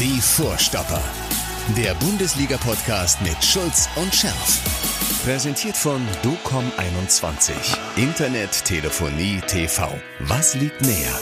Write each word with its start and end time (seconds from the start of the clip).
Die 0.00 0.20
Vorstopper. 0.20 1.02
Der 1.76 1.92
Bundesliga-Podcast 1.94 3.20
mit 3.20 3.44
Schulz 3.44 3.88
und 3.96 4.14
Scherf. 4.14 5.24
Präsentiert 5.24 5.76
von 5.76 6.00
DOCOM21. 6.22 7.76
Internet, 7.96 8.64
Telefonie, 8.64 9.40
TV. 9.48 9.92
Was 10.20 10.54
liegt 10.54 10.82
näher? 10.82 11.18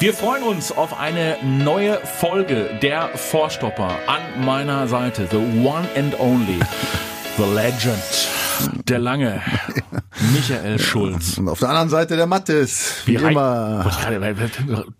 Wir 0.00 0.14
freuen 0.14 0.42
uns 0.42 0.72
auf 0.72 0.98
eine 0.98 1.36
neue 1.44 1.98
Folge 1.98 2.78
der 2.80 3.10
Vorstopper. 3.10 3.98
An 4.06 4.42
meiner 4.42 4.88
Seite, 4.88 5.28
the 5.30 5.36
one 5.36 5.86
and 5.94 6.18
only, 6.18 6.60
the 7.36 7.44
legend, 7.44 8.88
der 8.88 9.00
lange, 9.00 9.42
Michael 10.32 10.78
Schulz. 10.78 11.38
Und 11.38 11.48
auf 11.48 11.58
der 11.58 11.68
anderen 11.70 11.88
Seite 11.88 12.16
der 12.16 12.26
Mattes. 12.26 12.94
Wie, 13.04 13.18
Wie 13.20 13.24
immer. 13.24 13.84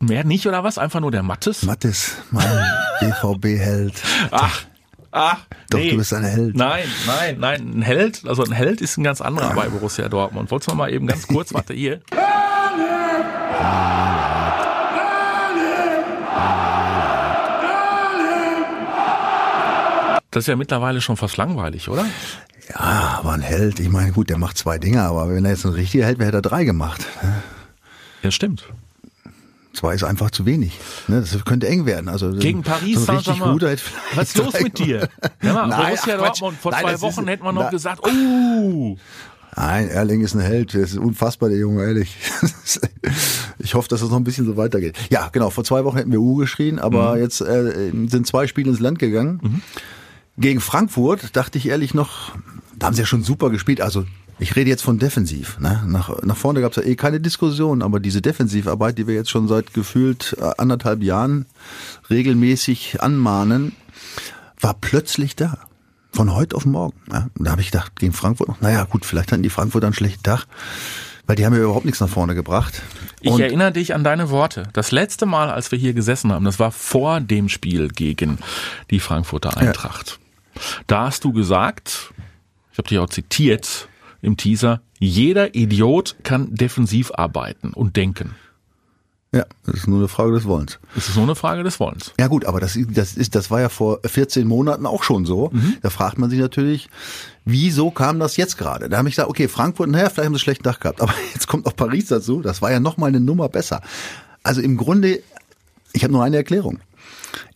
Mehr 0.00 0.24
nicht 0.24 0.46
oder 0.46 0.64
was? 0.64 0.78
Einfach 0.78 1.00
nur 1.00 1.10
der 1.10 1.22
Mattes? 1.22 1.62
Mattes, 1.62 2.16
mein 2.30 2.46
BVB-Held. 3.00 3.94
Ach. 4.30 4.62
Ach, 5.14 5.40
Doch, 5.68 5.78
nee. 5.78 5.90
du 5.90 5.98
bist 5.98 6.14
ein 6.14 6.24
Held. 6.24 6.56
Nein, 6.56 6.84
nein, 7.06 7.36
nein, 7.38 7.72
ein 7.76 7.82
Held, 7.82 8.22
also 8.26 8.44
ein 8.44 8.52
Held 8.52 8.80
ist 8.80 8.96
ein 8.96 9.04
ganz 9.04 9.20
anderer 9.20 9.54
bei 9.54 9.68
Borussia 9.68 10.08
Dortmund. 10.08 10.50
Wolltest 10.50 10.70
du 10.70 10.74
mal 10.74 10.90
eben 10.90 11.06
ganz 11.06 11.26
kurz, 11.26 11.52
warte 11.54 11.74
hier. 11.74 12.00
Das 20.30 20.44
ist 20.44 20.46
ja 20.48 20.56
mittlerweile 20.56 21.02
schon 21.02 21.18
fast 21.18 21.36
langweilig, 21.36 21.90
oder? 21.90 22.06
Ja, 22.68 23.18
aber 23.18 23.32
ein 23.32 23.40
Held. 23.40 23.80
Ich 23.80 23.88
meine, 23.88 24.12
gut, 24.12 24.30
der 24.30 24.38
macht 24.38 24.56
zwei 24.58 24.78
Dinge, 24.78 25.02
aber 25.02 25.28
wenn 25.28 25.44
er 25.44 25.50
jetzt 25.52 25.64
ein 25.66 25.72
richtiger 25.72 26.06
Held 26.06 26.18
wäre, 26.18 26.28
hätte 26.28 26.38
er 26.38 26.42
drei 26.42 26.64
gemacht. 26.64 27.04
Ja, 28.22 28.30
stimmt. 28.30 28.64
Zwei 29.74 29.94
ist 29.94 30.04
einfach 30.04 30.30
zu 30.30 30.44
wenig. 30.44 30.78
Ne, 31.08 31.20
Das 31.20 31.44
könnte 31.44 31.66
eng 31.66 31.86
werden. 31.86 32.08
Also 32.08 32.30
Gegen 32.32 32.62
Paris 32.62 33.06
so 33.06 33.12
richtig 33.12 33.24
Saint-Germain. 33.36 33.52
guter 33.54 33.74
Was 34.14 34.28
ist 34.28 34.38
los 34.38 34.60
mit 34.60 34.78
dir? 34.78 35.08
Ja, 35.42 35.54
mal, 35.54 35.66
Nein, 35.66 35.86
Borussia 35.94 36.14
ach. 36.16 36.18
Dortmund, 36.26 36.58
vor 36.60 36.72
Nein, 36.72 36.82
zwei 36.84 37.00
Wochen 37.00 37.22
ist- 37.22 37.28
hätte 37.30 37.42
man 37.44 37.54
noch 37.54 37.62
Na- 37.64 37.70
gesagt, 37.70 38.00
oh, 38.06 38.96
Nein, 39.56 39.88
Erling 39.88 40.20
ist 40.22 40.34
ein 40.34 40.40
Held. 40.40 40.74
Das 40.74 40.92
ist 40.92 40.98
unfassbar, 40.98 41.48
der 41.48 41.58
Junge, 41.58 41.84
ehrlich. 41.84 42.16
Ich 43.58 43.74
hoffe, 43.74 43.86
dass 43.88 44.02
es 44.02 44.10
noch 44.10 44.16
ein 44.16 44.24
bisschen 44.24 44.44
so 44.46 44.56
weitergeht. 44.56 44.96
Ja, 45.10 45.28
genau. 45.30 45.50
Vor 45.50 45.62
zwei 45.62 45.84
Wochen 45.84 45.96
hätten 45.96 46.10
wir 46.10 46.20
U 46.20 46.34
geschrien, 46.36 46.78
aber 46.80 47.16
jetzt 47.18 47.40
äh, 47.40 47.90
sind 48.08 48.26
zwei 48.26 48.46
Spiele 48.48 48.70
ins 48.70 48.80
Land 48.80 48.98
gegangen. 48.98 49.62
Gegen 50.36 50.60
Frankfurt 50.60 51.36
dachte 51.36 51.58
ich 51.58 51.68
ehrlich 51.68 51.94
noch, 51.94 52.32
da 52.82 52.86
haben 52.86 52.94
sie 52.94 53.02
ja 53.02 53.06
schon 53.06 53.22
super 53.22 53.50
gespielt. 53.50 53.80
Also 53.80 54.04
ich 54.40 54.56
rede 54.56 54.68
jetzt 54.68 54.82
von 54.82 54.98
defensiv. 54.98 55.60
Ne? 55.60 55.84
Nach, 55.86 56.20
nach 56.22 56.36
vorne 56.36 56.60
gab 56.60 56.72
es 56.72 56.76
ja 56.76 56.82
eh 56.82 56.96
keine 56.96 57.20
Diskussion, 57.20 57.80
aber 57.80 58.00
diese 58.00 58.20
Defensivarbeit, 58.20 58.98
die 58.98 59.06
wir 59.06 59.14
jetzt 59.14 59.30
schon 59.30 59.46
seit 59.46 59.72
gefühlt 59.72 60.36
äh, 60.40 60.50
anderthalb 60.58 61.00
Jahren 61.04 61.46
regelmäßig 62.10 63.00
anmahnen, 63.00 63.76
war 64.60 64.74
plötzlich 64.74 65.36
da. 65.36 65.58
Von 66.10 66.34
heute 66.34 66.56
auf 66.56 66.66
morgen. 66.66 66.98
Ja? 67.10 67.28
Und 67.38 67.46
da 67.46 67.52
habe 67.52 67.60
ich 67.60 67.70
gedacht, 67.70 67.94
gegen 68.00 68.12
Frankfurt 68.12 68.48
noch, 68.48 68.60
naja 68.60 68.82
gut, 68.84 69.06
vielleicht 69.06 69.30
hatten 69.30 69.44
die 69.44 69.48
Frankfurter 69.48 69.86
einen 69.86 69.94
schlechten 69.94 70.24
Tag, 70.24 70.46
weil 71.26 71.36
die 71.36 71.46
haben 71.46 71.54
ja 71.54 71.62
überhaupt 71.62 71.84
nichts 71.84 72.00
nach 72.00 72.08
vorne 72.08 72.34
gebracht. 72.34 72.82
Ich 73.20 73.30
Und 73.30 73.40
erinnere 73.40 73.70
dich 73.70 73.94
an 73.94 74.02
deine 74.02 74.28
Worte. 74.28 74.64
Das 74.72 74.90
letzte 74.90 75.24
Mal, 75.24 75.50
als 75.50 75.70
wir 75.70 75.78
hier 75.78 75.94
gesessen 75.94 76.32
haben, 76.32 76.44
das 76.44 76.58
war 76.58 76.72
vor 76.72 77.20
dem 77.20 77.48
Spiel 77.48 77.88
gegen 77.88 78.38
die 78.90 78.98
Frankfurter 78.98 79.56
Eintracht. 79.56 80.18
Da 80.88 81.06
hast 81.06 81.22
du 81.22 81.32
gesagt, 81.32 82.12
ich 82.72 82.78
habe 82.78 82.88
dich 82.88 82.98
auch 82.98 83.08
zitiert 83.08 83.88
im 84.22 84.36
Teaser, 84.36 84.80
jeder 84.98 85.54
Idiot 85.54 86.16
kann 86.22 86.54
defensiv 86.54 87.10
arbeiten 87.14 87.72
und 87.72 87.96
denken. 87.96 88.34
ja, 89.34 89.44
das 89.66 89.76
ist 89.76 89.88
nur 89.88 89.98
eine 89.98 90.08
Frage 90.08 90.32
des 90.32 90.44
Wollens. 90.44 90.78
Es 90.96 91.08
ist 91.08 91.16
nur 91.16 91.24
eine 91.24 91.34
Frage 91.34 91.64
des 91.64 91.80
Wollens. 91.80 92.12
Ja 92.20 92.28
gut, 92.28 92.44
aber 92.44 92.60
das, 92.60 92.78
das, 92.88 93.14
ist, 93.14 93.34
das 93.34 93.50
war 93.50 93.60
ja 93.60 93.68
vor 93.68 94.00
14 94.04 94.46
Monaten 94.46 94.86
auch 94.86 95.02
schon 95.02 95.24
so. 95.24 95.50
Da 95.82 95.90
fragt 95.90 96.18
man 96.18 96.30
sich 96.30 96.38
natürlich, 96.38 96.88
wieso 97.44 97.90
kam 97.90 98.18
das 98.20 98.36
jetzt 98.36 98.56
gerade? 98.58 98.88
Da 98.88 98.98
habe 98.98 99.08
ich 99.08 99.16
gesagt, 99.16 99.28
okay, 99.28 99.48
Frankfurt, 99.48 99.88
naja, 99.90 100.08
vielleicht 100.08 100.18
haben 100.18 100.24
sie 100.24 100.36
einen 100.36 100.38
schlechten 100.38 100.64
Tag 100.64 100.80
gehabt. 100.80 101.00
Aber 101.02 101.14
jetzt 101.32 101.48
kommt 101.48 101.66
auch 101.66 101.74
Paris 101.74 102.06
dazu. 102.06 102.42
Das 102.42 102.62
war 102.62 102.70
ja 102.70 102.78
noch 102.78 102.96
mal 102.96 103.06
eine 103.06 103.20
Nummer 103.20 103.48
besser. 103.48 103.80
Also 104.42 104.60
im 104.60 104.76
Grunde, 104.76 105.20
ich 105.92 106.04
habe 106.04 106.12
nur 106.12 106.22
eine 106.22 106.36
Erklärung. 106.36 106.78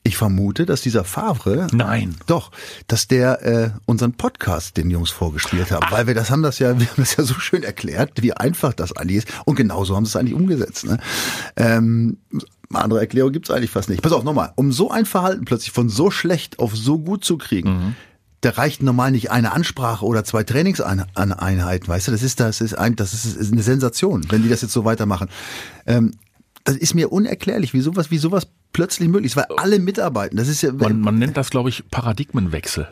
Ich 0.02 0.16
vermute, 0.16 0.66
dass 0.66 0.82
dieser 0.82 1.04
Favre, 1.04 1.66
Nein. 1.72 2.14
doch, 2.26 2.52
dass 2.86 3.08
der 3.08 3.42
äh, 3.42 3.70
unseren 3.86 4.12
Podcast 4.12 4.76
den 4.76 4.88
Jungs 4.88 5.10
vorgespielt 5.10 5.70
hat, 5.70 5.90
weil 5.90 6.06
wir 6.06 6.14
das 6.14 6.30
haben 6.30 6.42
das 6.42 6.58
ja, 6.58 6.78
wir 6.78 6.86
haben 6.86 6.96
das 6.96 7.16
ja 7.16 7.24
so 7.24 7.34
schön 7.34 7.62
erklärt, 7.62 8.22
wie 8.22 8.32
einfach 8.32 8.72
das 8.72 8.96
eigentlich 8.96 9.18
ist 9.18 9.28
und 9.44 9.56
genauso 9.56 9.96
haben 9.96 10.04
sie 10.04 10.10
es 10.10 10.16
eigentlich 10.16 10.34
umgesetzt. 10.34 10.86
Ne? 10.86 10.98
Ähm, 11.56 12.18
eine 12.70 12.84
andere 12.84 13.00
Erklärung 13.00 13.32
gibt's 13.32 13.50
eigentlich 13.50 13.70
fast 13.70 13.88
nicht. 13.88 14.02
Pass 14.02 14.12
auf, 14.12 14.24
nochmal, 14.24 14.52
um 14.56 14.72
so 14.72 14.90
ein 14.90 15.06
Verhalten 15.06 15.44
plötzlich 15.44 15.72
von 15.72 15.88
so 15.88 16.10
schlecht 16.10 16.58
auf 16.58 16.76
so 16.76 16.98
gut 16.98 17.24
zu 17.24 17.38
kriegen, 17.38 17.96
da 18.42 18.50
reicht 18.50 18.82
normal 18.82 19.10
nicht 19.10 19.30
eine 19.30 19.52
Ansprache 19.52 20.04
oder 20.04 20.24
zwei 20.24 20.44
Trainingseinheiten, 20.44 21.88
weißt 21.88 22.08
du, 22.08 22.12
das 22.12 22.22
ist 22.22 22.38
das 22.38 22.60
ist 22.60 22.74
ein, 22.74 22.94
das 22.94 23.12
ist, 23.12 23.24
ist 23.24 23.52
eine 23.52 23.62
Sensation, 23.62 24.24
wenn 24.30 24.42
die 24.42 24.48
das 24.48 24.62
jetzt 24.62 24.72
so 24.72 24.84
weitermachen. 24.84 25.28
Ähm, 25.86 26.12
das 26.66 26.76
ist 26.76 26.94
mir 26.94 27.10
unerklärlich, 27.10 27.72
wie 27.72 27.80
sowas, 27.80 28.10
wie 28.10 28.18
sowas 28.18 28.46
plötzlich 28.74 29.08
möglich 29.08 29.32
ist, 29.32 29.36
weil 29.36 29.46
alle 29.56 29.78
mitarbeiten. 29.78 30.36
Das 30.36 30.48
ist 30.48 30.60
ja, 30.62 30.72
Man, 30.72 31.00
man 31.00 31.18
nennt 31.18 31.36
das, 31.38 31.48
glaube 31.50 31.70
ich, 31.70 31.84
Paradigmenwechsel. 31.90 32.86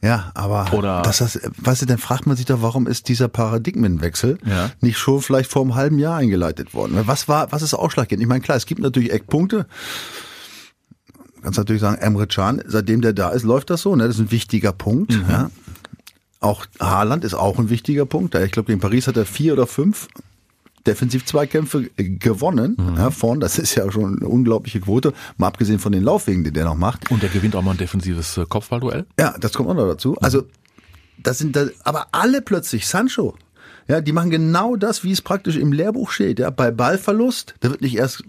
ja, 0.00 0.30
aber 0.34 0.72
Oder- 0.72 1.02
dass 1.02 1.18
das, 1.18 1.40
weißt 1.58 1.82
du, 1.82 1.86
dann 1.86 1.98
fragt 1.98 2.26
man 2.26 2.36
sich 2.36 2.46
doch, 2.46 2.62
warum 2.62 2.86
ist 2.86 3.08
dieser 3.08 3.26
Paradigmenwechsel 3.28 4.38
Ja. 4.46 4.70
nicht 4.80 4.98
schon 4.98 5.20
vielleicht 5.22 5.50
vor 5.50 5.62
einem 5.62 5.74
halben 5.74 5.98
Jahr 5.98 6.18
eingeleitet 6.18 6.72
worden? 6.74 7.00
Was 7.06 7.26
war, 7.26 7.50
was 7.50 7.62
ist 7.62 7.74
ausschlaggebend? 7.74 8.22
Ich 8.22 8.28
meine, 8.28 8.42
klar, 8.42 8.56
es 8.56 8.66
gibt 8.66 8.80
natürlich 8.80 9.10
Eckpunkte. 9.12 9.66
Du 11.36 11.40
kannst 11.42 11.58
natürlich 11.58 11.80
sagen, 11.82 11.98
Emre 12.00 12.26
Can, 12.26 12.62
seitdem 12.66 13.00
der 13.00 13.12
da 13.12 13.30
ist, 13.30 13.42
läuft 13.42 13.70
das 13.70 13.82
so, 13.82 13.96
ne? 13.96 14.06
Das 14.06 14.16
ist 14.16 14.20
ein 14.22 14.30
wichtiger 14.30 14.72
Punkt, 14.72 15.12
Mhm. 15.12 15.24
ja. 15.28 15.50
Auch 16.40 16.66
Haaland 16.78 17.24
ist 17.24 17.34
auch 17.34 17.58
ein 17.58 17.70
wichtiger 17.70 18.04
Punkt. 18.06 18.34
Ich 18.34 18.52
glaube, 18.52 18.66
gegen 18.66 18.80
Paris 18.80 19.06
hat 19.06 19.16
er 19.16 19.24
vier 19.24 19.54
oder 19.54 19.66
fünf 19.66 20.08
Defensiv-Zweikämpfe 20.86 21.90
gewonnen. 21.96 22.76
Mhm. 22.78 22.96
Ja, 22.96 23.10
vorn, 23.10 23.40
das 23.40 23.58
ist 23.58 23.74
ja 23.74 23.90
schon 23.90 24.18
eine 24.18 24.28
unglaubliche 24.28 24.80
Quote. 24.80 25.12
Mal 25.36 25.48
abgesehen 25.48 25.78
von 25.78 25.92
den 25.92 26.02
Laufwegen, 26.02 26.44
die 26.44 26.52
der 26.52 26.64
noch 26.64 26.76
macht. 26.76 27.10
Und 27.10 27.22
der 27.22 27.30
gewinnt 27.30 27.56
auch 27.56 27.62
mal 27.62 27.72
ein 27.72 27.78
defensives 27.78 28.36
äh, 28.36 28.44
Kopfballduell. 28.46 29.06
Ja, 29.18 29.36
das 29.38 29.52
kommt 29.52 29.68
auch 29.70 29.74
noch 29.74 29.88
dazu. 29.88 30.16
Also, 30.20 30.44
das 31.18 31.38
sind 31.38 31.56
da, 31.56 31.66
aber 31.84 32.08
alle 32.12 32.42
plötzlich, 32.42 32.86
Sancho, 32.86 33.34
ja, 33.88 34.00
die 34.00 34.12
machen 34.12 34.30
genau 34.30 34.76
das, 34.76 35.04
wie 35.04 35.12
es 35.12 35.22
praktisch 35.22 35.56
im 35.56 35.72
Lehrbuch 35.72 36.10
steht, 36.10 36.38
ja, 36.38 36.50
bei 36.50 36.70
Ballverlust, 36.70 37.54
da 37.60 37.70
wird 37.70 37.80
nicht 37.80 37.96
erst 37.96 38.24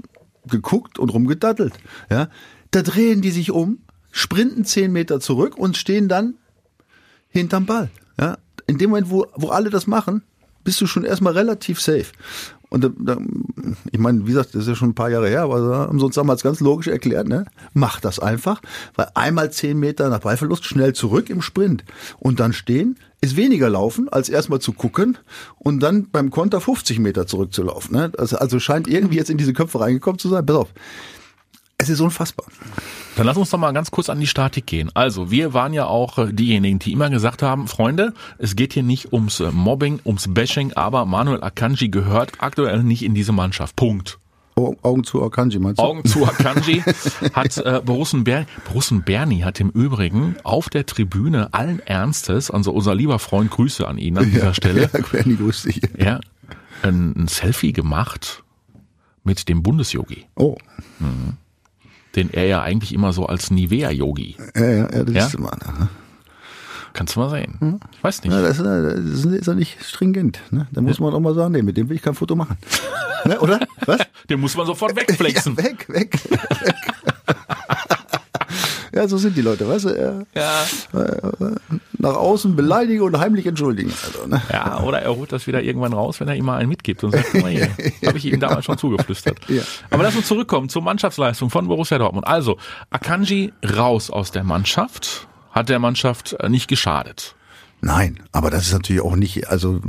geguckt 0.47 0.99
und 0.99 1.09
rumgedattelt, 1.09 1.73
ja, 2.09 2.29
da 2.71 2.81
drehen 2.81 3.21
die 3.21 3.31
sich 3.31 3.51
um, 3.51 3.79
sprinten 4.11 4.65
zehn 4.65 4.91
Meter 4.91 5.19
zurück 5.19 5.57
und 5.57 5.77
stehen 5.77 6.07
dann 6.07 6.35
hinterm 7.29 7.65
Ball, 7.65 7.89
ja. 8.19 8.37
In 8.67 8.79
dem 8.79 8.89
Moment, 8.89 9.11
wo, 9.11 9.27
wo 9.35 9.49
alle 9.49 9.69
das 9.69 9.85
machen, 9.85 10.23
bist 10.65 10.81
du 10.81 10.87
schon 10.87 11.05
erstmal 11.05 11.33
relativ 11.33 11.79
safe. 11.79 12.07
Und 12.69 12.83
da, 12.83 12.89
da, 12.99 13.17
ich 13.89 13.99
meine, 13.99 14.23
wie 14.23 14.31
gesagt, 14.31 14.53
das 14.53 14.63
ist 14.63 14.67
ja 14.67 14.75
schon 14.75 14.89
ein 14.89 14.95
paar 14.95 15.09
Jahre 15.09 15.29
her, 15.29 15.43
aber 15.43 15.61
da 15.61 15.77
haben 15.87 16.01
uns 16.01 16.15
damals 16.15 16.43
ganz 16.43 16.59
logisch 16.59 16.87
erklärt, 16.87 17.27
ne? 17.27 17.45
Mach 17.73 18.01
das 18.01 18.19
einfach, 18.19 18.61
weil 18.95 19.07
einmal 19.13 19.49
zehn 19.51 19.79
Meter 19.79 20.09
nach 20.09 20.19
Ballverlust 20.19 20.65
schnell 20.65 20.91
zurück 20.91 21.29
im 21.29 21.41
Sprint 21.41 21.85
und 22.19 22.41
dann 22.41 22.51
stehen, 22.51 22.97
ist 23.21 23.37
weniger 23.37 23.69
laufen, 23.69 24.09
als 24.09 24.27
erstmal 24.27 24.59
zu 24.59 24.73
gucken 24.73 25.17
und 25.57 25.79
dann 25.79 26.09
beim 26.09 26.31
Konter 26.31 26.59
50 26.59 26.99
Meter 26.99 27.27
zurückzulaufen. 27.27 27.95
Ne? 27.95 28.11
Also, 28.17 28.37
also 28.37 28.59
scheint 28.59 28.87
irgendwie 28.87 29.17
jetzt 29.17 29.29
in 29.29 29.37
diese 29.37 29.53
Köpfe 29.53 29.79
reingekommen 29.79 30.19
zu 30.19 30.27
sein. 30.27 30.45
Pass 30.45 30.57
auf. 30.57 30.73
Es 31.77 31.89
ist 31.89 31.99
unfassbar. 31.99 32.45
Dann 33.17 33.25
lass 33.25 33.37
uns 33.37 33.49
doch 33.49 33.57
mal 33.57 33.71
ganz 33.73 33.91
kurz 33.91 34.09
an 34.09 34.19
die 34.19 34.27
Statik 34.27 34.65
gehen. 34.65 34.89
Also, 34.93 35.29
wir 35.29 35.53
waren 35.53 35.73
ja 35.73 35.85
auch 35.87 36.17
äh, 36.17 36.31
diejenigen, 36.33 36.79
die 36.79 36.93
immer 36.93 37.09
gesagt 37.09 37.41
haben, 37.41 37.67
Freunde, 37.67 38.13
es 38.37 38.55
geht 38.55 38.73
hier 38.73 38.83
nicht 38.83 39.11
ums 39.13 39.39
äh, 39.41 39.51
Mobbing, 39.51 39.99
ums 40.05 40.33
Bashing, 40.33 40.73
aber 40.73 41.05
Manuel 41.05 41.43
Akanji 41.43 41.89
gehört 41.89 42.31
aktuell 42.39 42.81
nicht 42.83 43.03
in 43.03 43.13
diese 43.13 43.33
Mannschaft. 43.33 43.75
Punkt. 43.75 44.19
Au- 44.57 44.77
Augen 44.83 45.03
zu 45.03 45.21
Akanji, 45.21 45.59
meinst 45.59 45.79
du? 45.79 45.83
Augen 45.83 46.05
zu 46.05 46.25
Akanji 46.25 46.81
hat 47.33 47.57
äh, 47.57 47.81
Borussen, 47.85 48.23
Ber 48.23 48.45
Borussen 48.69 49.03
Berni 49.03 49.41
hat 49.41 49.59
im 49.59 49.69
Übrigen 49.69 50.37
auf 50.43 50.69
der 50.69 50.85
Tribüne 50.85 51.53
allen 51.53 51.79
Ernstes, 51.81 52.49
also 52.49 52.71
unser 52.71 52.95
lieber 52.95 53.19
Freund, 53.19 53.51
Grüße 53.51 53.85
an 53.85 53.97
ihn 53.97 54.17
an 54.17 54.31
dieser 54.31 54.53
Stelle, 54.53 54.89
Ja, 54.93 54.99
Bernie, 55.11 55.35
grüß 55.35 55.63
dich. 55.63 55.81
ja, 55.97 56.21
ein, 56.83 57.13
ein 57.17 57.27
Selfie 57.27 57.73
gemacht 57.73 58.43
mit 59.25 59.49
dem 59.49 59.61
Bundesyogi, 59.61 60.25
Oh, 60.37 60.55
den 62.15 62.31
er 62.33 62.45
ja 62.45 62.61
eigentlich 62.61 62.93
immer 62.93 63.13
so 63.13 63.25
als 63.25 63.51
Nivea-Yogi. 63.51 64.37
ja, 64.55 64.61
ja, 64.65 64.77
ja 64.91 65.03
das 65.03 65.15
Ja? 65.15 65.25
ist 65.27 65.35
immer. 65.35 65.51
Ne? 65.51 65.89
Kannst 66.93 67.15
du 67.17 67.19
mal 67.19 67.29
sehen. 67.29 67.79
Ich 67.97 68.03
weiß 68.03 68.23
nicht. 68.23 68.31
Ja, 68.31 68.41
das, 68.41 68.57
ist, 68.57 68.65
das 68.65 69.25
ist 69.25 69.47
ja 69.47 69.53
nicht 69.53 69.83
stringent. 69.83 70.39
Ne? 70.51 70.65
Da 70.71 70.79
muss 70.79 70.99
man 70.99 71.13
auch 71.13 71.19
mal 71.19 71.33
sagen, 71.35 71.51
nee, 71.51 71.61
mit 71.61 71.75
dem 71.75 71.89
will 71.89 71.97
ich 71.97 72.01
kein 72.01 72.15
Foto 72.15 72.35
machen. 72.37 72.57
ne, 73.25 73.37
oder? 73.41 73.59
Was? 73.85 73.99
Den 74.29 74.39
muss 74.39 74.55
man 74.55 74.65
sofort 74.65 74.95
wegflexen. 74.95 75.55
Ja, 75.57 75.63
weg, 75.65 75.85
weg, 75.89 76.19
weg. 76.31 76.75
ja, 78.93 79.07
so 79.07 79.17
sind 79.17 79.35
die 79.35 79.41
Leute, 79.41 79.67
weißt 79.67 79.85
du? 79.85 80.25
Ja. 80.33 80.41
Ja. 80.41 80.65
Nach 82.05 82.15
außen 82.15 82.55
beleidigen 82.55 83.01
und 83.01 83.17
heimlich 83.17 83.45
entschuldigen. 83.45 83.91
Also, 84.05 84.27
ne? 84.27 84.41
Ja, 84.51 84.81
oder 84.81 85.01
er 85.01 85.15
holt 85.15 85.31
das 85.31 85.47
wieder 85.47 85.61
irgendwann 85.61 85.93
raus, 85.93 86.19
wenn 86.19 86.27
er 86.27 86.35
ihm 86.35 86.45
mal 86.45 86.57
einen 86.57 86.69
mitgibt 86.69 87.03
und 87.03 87.11
sagt, 87.11 87.31
hier, 87.31 87.69
habe 88.05 88.17
ich 88.17 88.25
ihm 88.25 88.39
damals 88.39 88.65
schon 88.65 88.77
zugeflüstert. 88.77 89.39
Ja. 89.49 89.63
Aber 89.89 90.03
lass 90.03 90.15
uns 90.15 90.27
zurückkommen 90.27 90.69
zur 90.69 90.83
Mannschaftsleistung 90.83 91.49
von 91.49 91.67
Borussia 91.67 91.97
Dortmund. 91.97 92.27
Also, 92.27 92.57
Akanji 92.91 93.53
raus 93.75 94.09
aus 94.09 94.31
der 94.31 94.43
Mannschaft, 94.43 95.27
hat 95.51 95.69
der 95.69 95.79
Mannschaft 95.79 96.33
äh, 96.39 96.47
nicht 96.47 96.67
geschadet. 96.67 97.35
Nein, 97.81 98.23
aber 98.31 98.51
das 98.51 98.67
ist 98.67 98.73
natürlich 98.73 99.01
auch 99.01 99.15
nicht, 99.15 99.47
also 99.49 99.81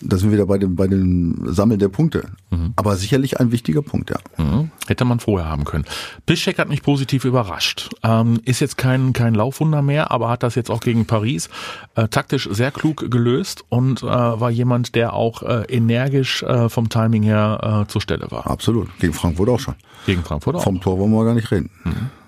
da 0.00 0.18
sind 0.18 0.30
wir 0.30 0.36
wieder 0.36 0.46
bei 0.46 0.58
dem, 0.58 0.76
bei 0.76 0.86
dem 0.86 1.42
Sammeln 1.46 1.80
der 1.80 1.88
Punkte. 1.88 2.30
Aber 2.76 2.96
sicherlich 2.96 3.40
ein 3.40 3.52
wichtiger 3.52 3.80
Punkt, 3.80 4.10
ja. 4.10 4.18
Mhm. 4.36 4.70
Hätte 4.86 5.04
man 5.04 5.18
vorher 5.18 5.48
haben 5.48 5.64
können. 5.64 5.84
Piszczek 6.26 6.58
hat 6.58 6.68
mich 6.68 6.82
positiv 6.82 7.24
überrascht. 7.24 7.90
Ähm, 8.02 8.40
ist 8.44 8.60
jetzt 8.60 8.76
kein, 8.76 9.12
kein 9.14 9.34
Laufwunder 9.34 9.80
mehr, 9.80 10.10
aber 10.10 10.28
hat 10.28 10.42
das 10.42 10.54
jetzt 10.54 10.70
auch 10.70 10.80
gegen 10.80 11.06
Paris 11.06 11.48
äh, 11.94 12.08
taktisch 12.08 12.48
sehr 12.52 12.70
klug 12.70 13.10
gelöst 13.10 13.64
und 13.70 14.02
äh, 14.02 14.06
war 14.06 14.50
jemand, 14.50 14.94
der 14.94 15.14
auch 15.14 15.42
äh, 15.42 15.64
energisch 15.68 16.42
äh, 16.42 16.68
vom 16.68 16.88
Timing 16.90 17.22
her 17.22 17.84
äh, 17.84 17.90
zur 17.90 18.02
Stelle 18.02 18.30
war. 18.30 18.46
Absolut. 18.46 18.88
Gegen 18.98 19.14
Frankfurt 19.14 19.48
auch 19.48 19.60
schon. 19.60 19.74
Gegen 20.04 20.22
Frankfurt 20.22 20.56
auch. 20.56 20.64
Vom 20.64 20.80
Tor 20.80 20.98
wollen 20.98 21.12
wir 21.12 21.24
gar 21.24 21.34
nicht 21.34 21.50
reden. 21.50 21.70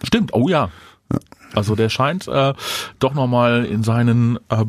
Stimmt, 0.02 0.32
oh 0.32 0.48
ja. 0.48 0.70
Also 1.54 1.76
der 1.76 1.88
scheint 1.88 2.26
äh, 2.26 2.54
doch 2.98 3.14
nochmal 3.14 3.64
in 3.64 3.82
seinen 3.82 4.38
äh, 4.48 4.64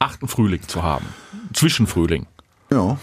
achten 0.00 0.26
Frühling 0.26 0.62
zu 0.66 0.82
haben. 0.82 1.06
Zwischenfrühling. 1.52 2.26
Ja. 2.72 2.98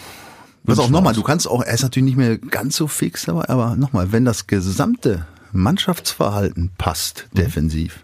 Was 0.63 0.79
auch 0.79 0.89
nochmal, 0.89 1.13
du 1.13 1.23
kannst 1.23 1.47
auch, 1.47 1.63
er 1.63 1.73
ist 1.73 1.83
natürlich 1.83 2.07
nicht 2.07 2.17
mehr 2.17 2.37
ganz 2.37 2.75
so 2.75 2.87
fix, 2.87 3.29
aber, 3.29 3.49
aber 3.49 3.77
nochmal, 3.77 4.11
wenn 4.11 4.25
das 4.25 4.47
gesamte 4.47 5.25
Mannschaftsverhalten 5.53 6.71
passt, 6.77 7.27
defensiv, 7.31 8.03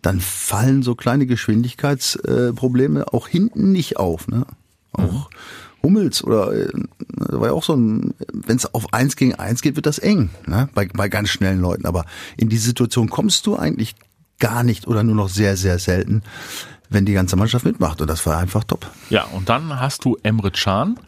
dann 0.00 0.20
fallen 0.20 0.82
so 0.82 0.94
kleine 0.94 1.26
Geschwindigkeitsprobleme 1.26 3.12
auch 3.12 3.28
hinten 3.28 3.72
nicht 3.72 3.98
auf. 3.98 4.28
Ne? 4.28 4.46
Auch 4.92 5.28
Hummels 5.82 6.24
oder 6.24 6.54
äh, 6.54 6.70
war 7.08 7.48
ja 7.48 7.52
auch 7.52 7.64
so 7.64 7.74
ein, 7.74 8.14
wenn 8.32 8.56
es 8.56 8.72
auf 8.72 8.94
eins 8.94 9.16
gegen 9.16 9.34
eins 9.34 9.60
geht, 9.60 9.76
wird 9.76 9.86
das 9.86 9.98
eng, 9.98 10.30
ne? 10.46 10.70
bei, 10.72 10.86
bei 10.86 11.10
ganz 11.10 11.28
schnellen 11.28 11.60
Leuten. 11.60 11.84
Aber 11.84 12.06
in 12.38 12.48
die 12.48 12.58
Situation 12.58 13.10
kommst 13.10 13.46
du 13.46 13.56
eigentlich 13.56 13.94
gar 14.38 14.62
nicht 14.62 14.86
oder 14.86 15.02
nur 15.02 15.16
noch 15.16 15.28
sehr, 15.28 15.58
sehr 15.58 15.78
selten, 15.78 16.22
wenn 16.90 17.06
die 17.06 17.12
ganze 17.12 17.36
Mannschaft 17.36 17.64
mitmacht. 17.64 18.00
Und 18.00 18.10
das 18.10 18.26
war 18.26 18.38
einfach 18.38 18.64
top. 18.64 18.86
Ja, 19.08 19.24
und 19.24 19.48
dann 19.48 19.80
hast 19.80 20.04
du 20.04 20.18
Emre 20.22 20.50
Can, 20.50 20.98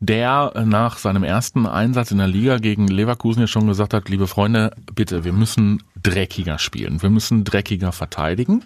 der 0.00 0.52
nach 0.64 0.98
seinem 0.98 1.22
ersten 1.22 1.66
Einsatz 1.66 2.10
in 2.10 2.18
der 2.18 2.26
Liga 2.26 2.58
gegen 2.58 2.88
Leverkusen 2.88 3.40
ja 3.40 3.46
schon 3.46 3.68
gesagt 3.68 3.94
hat, 3.94 4.08
liebe 4.08 4.26
Freunde, 4.26 4.72
bitte, 4.94 5.24
wir 5.24 5.32
müssen 5.32 5.82
dreckiger 6.02 6.58
spielen. 6.58 7.02
Wir 7.02 7.10
müssen 7.10 7.44
dreckiger 7.44 7.92
verteidigen. 7.92 8.64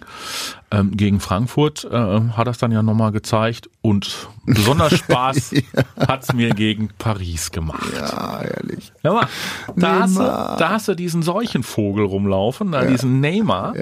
Ähm, 0.71 0.97
gegen 0.97 1.19
Frankfurt 1.19 1.85
äh, 1.85 2.21
hat 2.31 2.47
das 2.47 2.57
dann 2.57 2.71
ja 2.71 2.81
nochmal 2.81 3.11
gezeigt 3.11 3.69
und 3.83 4.29
besonders 4.45 4.93
Spaß 4.93 5.55
hat's 6.07 6.31
mir 6.33 6.51
gegen 6.51 6.89
Paris 6.97 7.51
gemacht. 7.51 7.91
Ja, 7.93 8.41
ehrlich. 8.41 8.93
Ja, 9.03 9.11
mal, 9.11 9.27
da, 9.75 9.99
hast 9.99 10.15
du, 10.15 10.21
da 10.21 10.69
hast 10.69 10.87
du 10.87 10.95
diesen 10.95 11.21
Seuchenvogel 11.21 12.05
rumlaufen, 12.05 12.71
da 12.71 12.85
diesen 12.85 13.19
Neymar, 13.19 13.73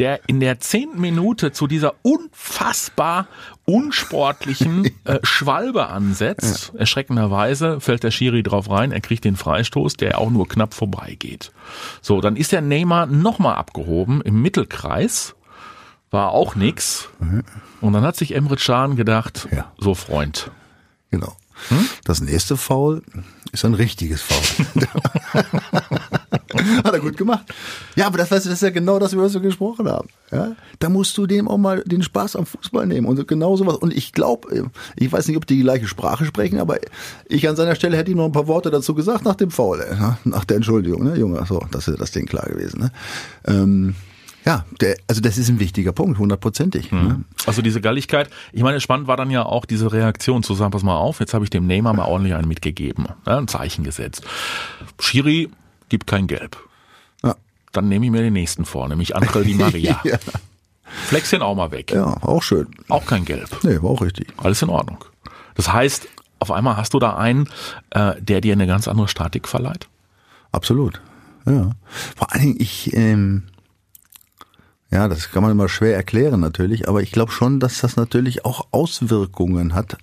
der 0.00 0.20
in 0.26 0.40
der 0.40 0.58
zehnten 0.58 1.00
Minute 1.00 1.52
zu 1.52 1.68
dieser 1.68 1.94
unfassbar 2.02 3.28
unsportlichen 3.64 4.90
äh, 5.04 5.20
Schwalbe 5.22 5.86
ansetzt. 5.86 6.72
Erschreckenderweise 6.76 7.80
fällt 7.80 8.02
der 8.02 8.10
Schiri 8.10 8.42
drauf 8.42 8.68
rein, 8.68 8.90
er 8.90 9.00
kriegt 9.00 9.24
den 9.24 9.36
Freistoß, 9.36 9.94
der 9.94 10.18
auch 10.18 10.30
nur 10.30 10.48
knapp 10.48 10.74
vorbeigeht. 10.74 11.52
So, 12.02 12.20
dann 12.20 12.34
ist 12.34 12.50
der 12.50 12.60
Neymar 12.60 13.06
nochmal 13.06 13.54
abgehoben 13.54 14.20
im 14.20 14.42
Mittelkreis, 14.42 15.36
war 16.14 16.30
auch 16.30 16.54
nix. 16.56 17.08
Und 17.82 17.92
dann 17.92 18.02
hat 18.04 18.16
sich 18.16 18.34
Emre 18.34 18.56
Can 18.56 18.96
gedacht, 18.96 19.46
Ja. 19.52 19.70
so 19.78 19.94
Freund, 19.94 20.50
Genau. 21.10 21.36
Das 22.04 22.20
nächste 22.20 22.56
Foul 22.56 23.02
ist 23.52 23.64
ein 23.64 23.74
richtiges 23.74 24.20
Foul. 24.22 24.66
Hat 26.84 26.92
er 26.92 27.00
gut 27.00 27.16
gemacht. 27.16 27.44
Ja, 27.96 28.06
aber 28.06 28.18
das, 28.18 28.28
das 28.28 28.46
ist 28.46 28.62
ja 28.62 28.70
genau 28.70 28.98
das, 28.98 29.12
über 29.12 29.22
was 29.22 29.34
wir 29.34 29.40
gesprochen 29.40 29.88
haben. 29.88 30.08
Ja? 30.32 30.56
Da 30.80 30.88
musst 30.88 31.16
du 31.16 31.26
dem 31.26 31.46
auch 31.48 31.56
mal 31.58 31.82
den 31.84 32.02
Spaß 32.02 32.36
am 32.36 32.46
Fußball 32.46 32.86
nehmen 32.86 33.06
und 33.06 33.26
genau 33.28 33.56
sowas. 33.56 33.76
Und 33.76 33.94
ich 33.96 34.12
glaube, 34.12 34.68
ich 34.96 35.12
weiß 35.12 35.28
nicht, 35.28 35.36
ob 35.36 35.46
die 35.46 35.56
die 35.56 35.62
gleiche 35.62 35.86
Sprache 35.86 36.24
sprechen, 36.24 36.58
aber 36.58 36.78
ich 37.28 37.48
an 37.48 37.56
seiner 37.56 37.76
Stelle 37.76 37.96
hätte 37.96 38.10
ihm 38.10 38.16
noch 38.18 38.26
ein 38.26 38.32
paar 38.32 38.48
Worte 38.48 38.70
dazu 38.70 38.94
gesagt 38.94 39.24
nach 39.24 39.36
dem 39.36 39.50
Foul, 39.52 39.78
ne? 39.78 40.18
nach 40.24 40.44
der 40.44 40.56
Entschuldigung, 40.56 41.04
ne, 41.04 41.16
Junge. 41.16 41.44
So, 41.46 41.64
das 41.70 41.86
ist 41.88 42.00
das 42.00 42.10
Ding 42.10 42.26
klar 42.26 42.46
gewesen. 42.48 42.80
Ne? 42.80 42.92
Ähm, 43.46 43.94
ja, 44.44 44.66
der, 44.80 44.96
also 45.06 45.20
das 45.20 45.38
ist 45.38 45.48
ein 45.48 45.58
wichtiger 45.58 45.92
Punkt, 45.92 46.18
hundertprozentig. 46.18 46.92
Ne? 46.92 47.24
Also 47.46 47.62
diese 47.62 47.80
Galligkeit. 47.80 48.28
Ich 48.52 48.62
meine, 48.62 48.80
spannend 48.80 49.06
war 49.06 49.16
dann 49.16 49.30
ja 49.30 49.44
auch 49.44 49.64
diese 49.64 49.90
Reaktion 49.92 50.42
zu 50.42 50.54
sagen, 50.54 50.70
pass 50.70 50.82
mal 50.82 50.96
auf, 50.96 51.20
jetzt 51.20 51.32
habe 51.32 51.44
ich 51.44 51.50
dem 51.50 51.66
Neymar 51.66 51.94
mal 51.94 52.04
ordentlich 52.04 52.34
einen 52.34 52.48
mitgegeben, 52.48 53.06
ja, 53.26 53.38
ein 53.38 53.48
Zeichen 53.48 53.84
gesetzt. 53.84 54.22
Schiri 55.00 55.48
gibt 55.88 56.06
kein 56.06 56.26
Gelb. 56.26 56.58
Ja. 57.22 57.36
Dann 57.72 57.88
nehme 57.88 58.04
ich 58.04 58.10
mir 58.12 58.20
den 58.20 58.34
nächsten 58.34 58.66
vor, 58.66 58.88
nämlich 58.88 59.16
Angel 59.16 59.44
Di 59.44 59.54
Maria. 59.54 60.00
Ja. 60.04 60.18
Flexen 61.06 61.42
auch 61.42 61.56
mal 61.56 61.70
weg. 61.72 61.90
ja, 61.92 62.04
auch 62.22 62.42
schön. 62.42 62.68
Auch 62.88 63.04
kein 63.06 63.24
Gelb. 63.24 63.48
Nee, 63.62 63.82
war 63.82 63.90
auch 63.90 64.02
richtig. 64.02 64.28
Alles 64.36 64.62
in 64.62 64.68
Ordnung. 64.68 65.04
Das 65.56 65.72
heißt, 65.72 66.06
auf 66.38 66.52
einmal 66.52 66.76
hast 66.76 66.94
du 66.94 66.98
da 66.98 67.16
einen, 67.16 67.48
äh, 67.90 68.12
der 68.20 68.40
dir 68.42 68.52
eine 68.52 68.66
ganz 68.66 68.86
andere 68.86 69.08
Statik 69.08 69.48
verleiht. 69.48 69.88
Absolut. 70.52 71.00
Ja. 71.46 71.70
Vor 72.16 72.32
allen 72.32 72.42
Dingen, 72.42 72.56
ich, 72.60 72.94
ähm, 72.94 73.44
ja, 74.94 75.08
das 75.08 75.32
kann 75.32 75.42
man 75.42 75.50
immer 75.50 75.68
schwer 75.68 75.96
erklären 75.96 76.38
natürlich, 76.38 76.88
aber 76.88 77.02
ich 77.02 77.10
glaube 77.10 77.32
schon, 77.32 77.58
dass 77.58 77.80
das 77.80 77.96
natürlich 77.96 78.44
auch 78.44 78.68
Auswirkungen 78.70 79.74
hat 79.74 79.96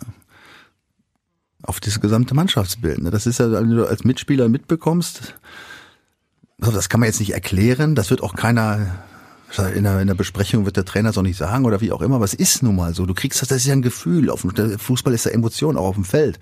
auf 1.64 1.80
das 1.80 2.02
gesamte 2.02 2.34
Mannschaftsbild. 2.36 3.02
ne? 3.02 3.10
Das 3.10 3.26
ist 3.26 3.40
ja, 3.40 3.50
wenn 3.50 3.70
du 3.70 3.88
als 3.88 4.04
Mitspieler 4.04 4.50
mitbekommst, 4.50 5.36
das 6.58 6.90
kann 6.90 7.00
man 7.00 7.08
jetzt 7.08 7.22
nicht 7.22 7.34
erklären, 7.34 7.96
das 7.96 8.10
wird 8.10 8.22
auch 8.22 8.36
keiner 8.36 9.06
in 9.60 9.84
der, 9.84 10.00
in 10.00 10.08
der 10.08 10.16
Besprechung 10.16 10.66
wird 10.66 10.78
der 10.78 10.86
Trainer 10.86 11.10
es 11.10 11.18
auch 11.18 11.24
nicht 11.24 11.38
sagen 11.38 11.66
oder 11.66 11.82
wie 11.82 11.92
auch 11.92 12.02
immer, 12.02 12.22
es 12.22 12.34
ist 12.34 12.64
nun 12.64 12.76
mal 12.76 12.94
so. 12.94 13.06
Du 13.06 13.14
kriegst 13.14 13.42
das, 13.42 13.50
das 13.50 13.60
ist 13.60 13.68
ja 13.68 13.74
ein 13.74 13.82
Gefühl. 13.82 14.30
Auf, 14.30 14.46
Fußball 14.78 15.14
ist 15.14 15.26
ja 15.26 15.32
Emotion, 15.32 15.78
auch 15.78 15.88
auf 15.88 15.96
dem 15.96 16.06
Feld. 16.06 16.40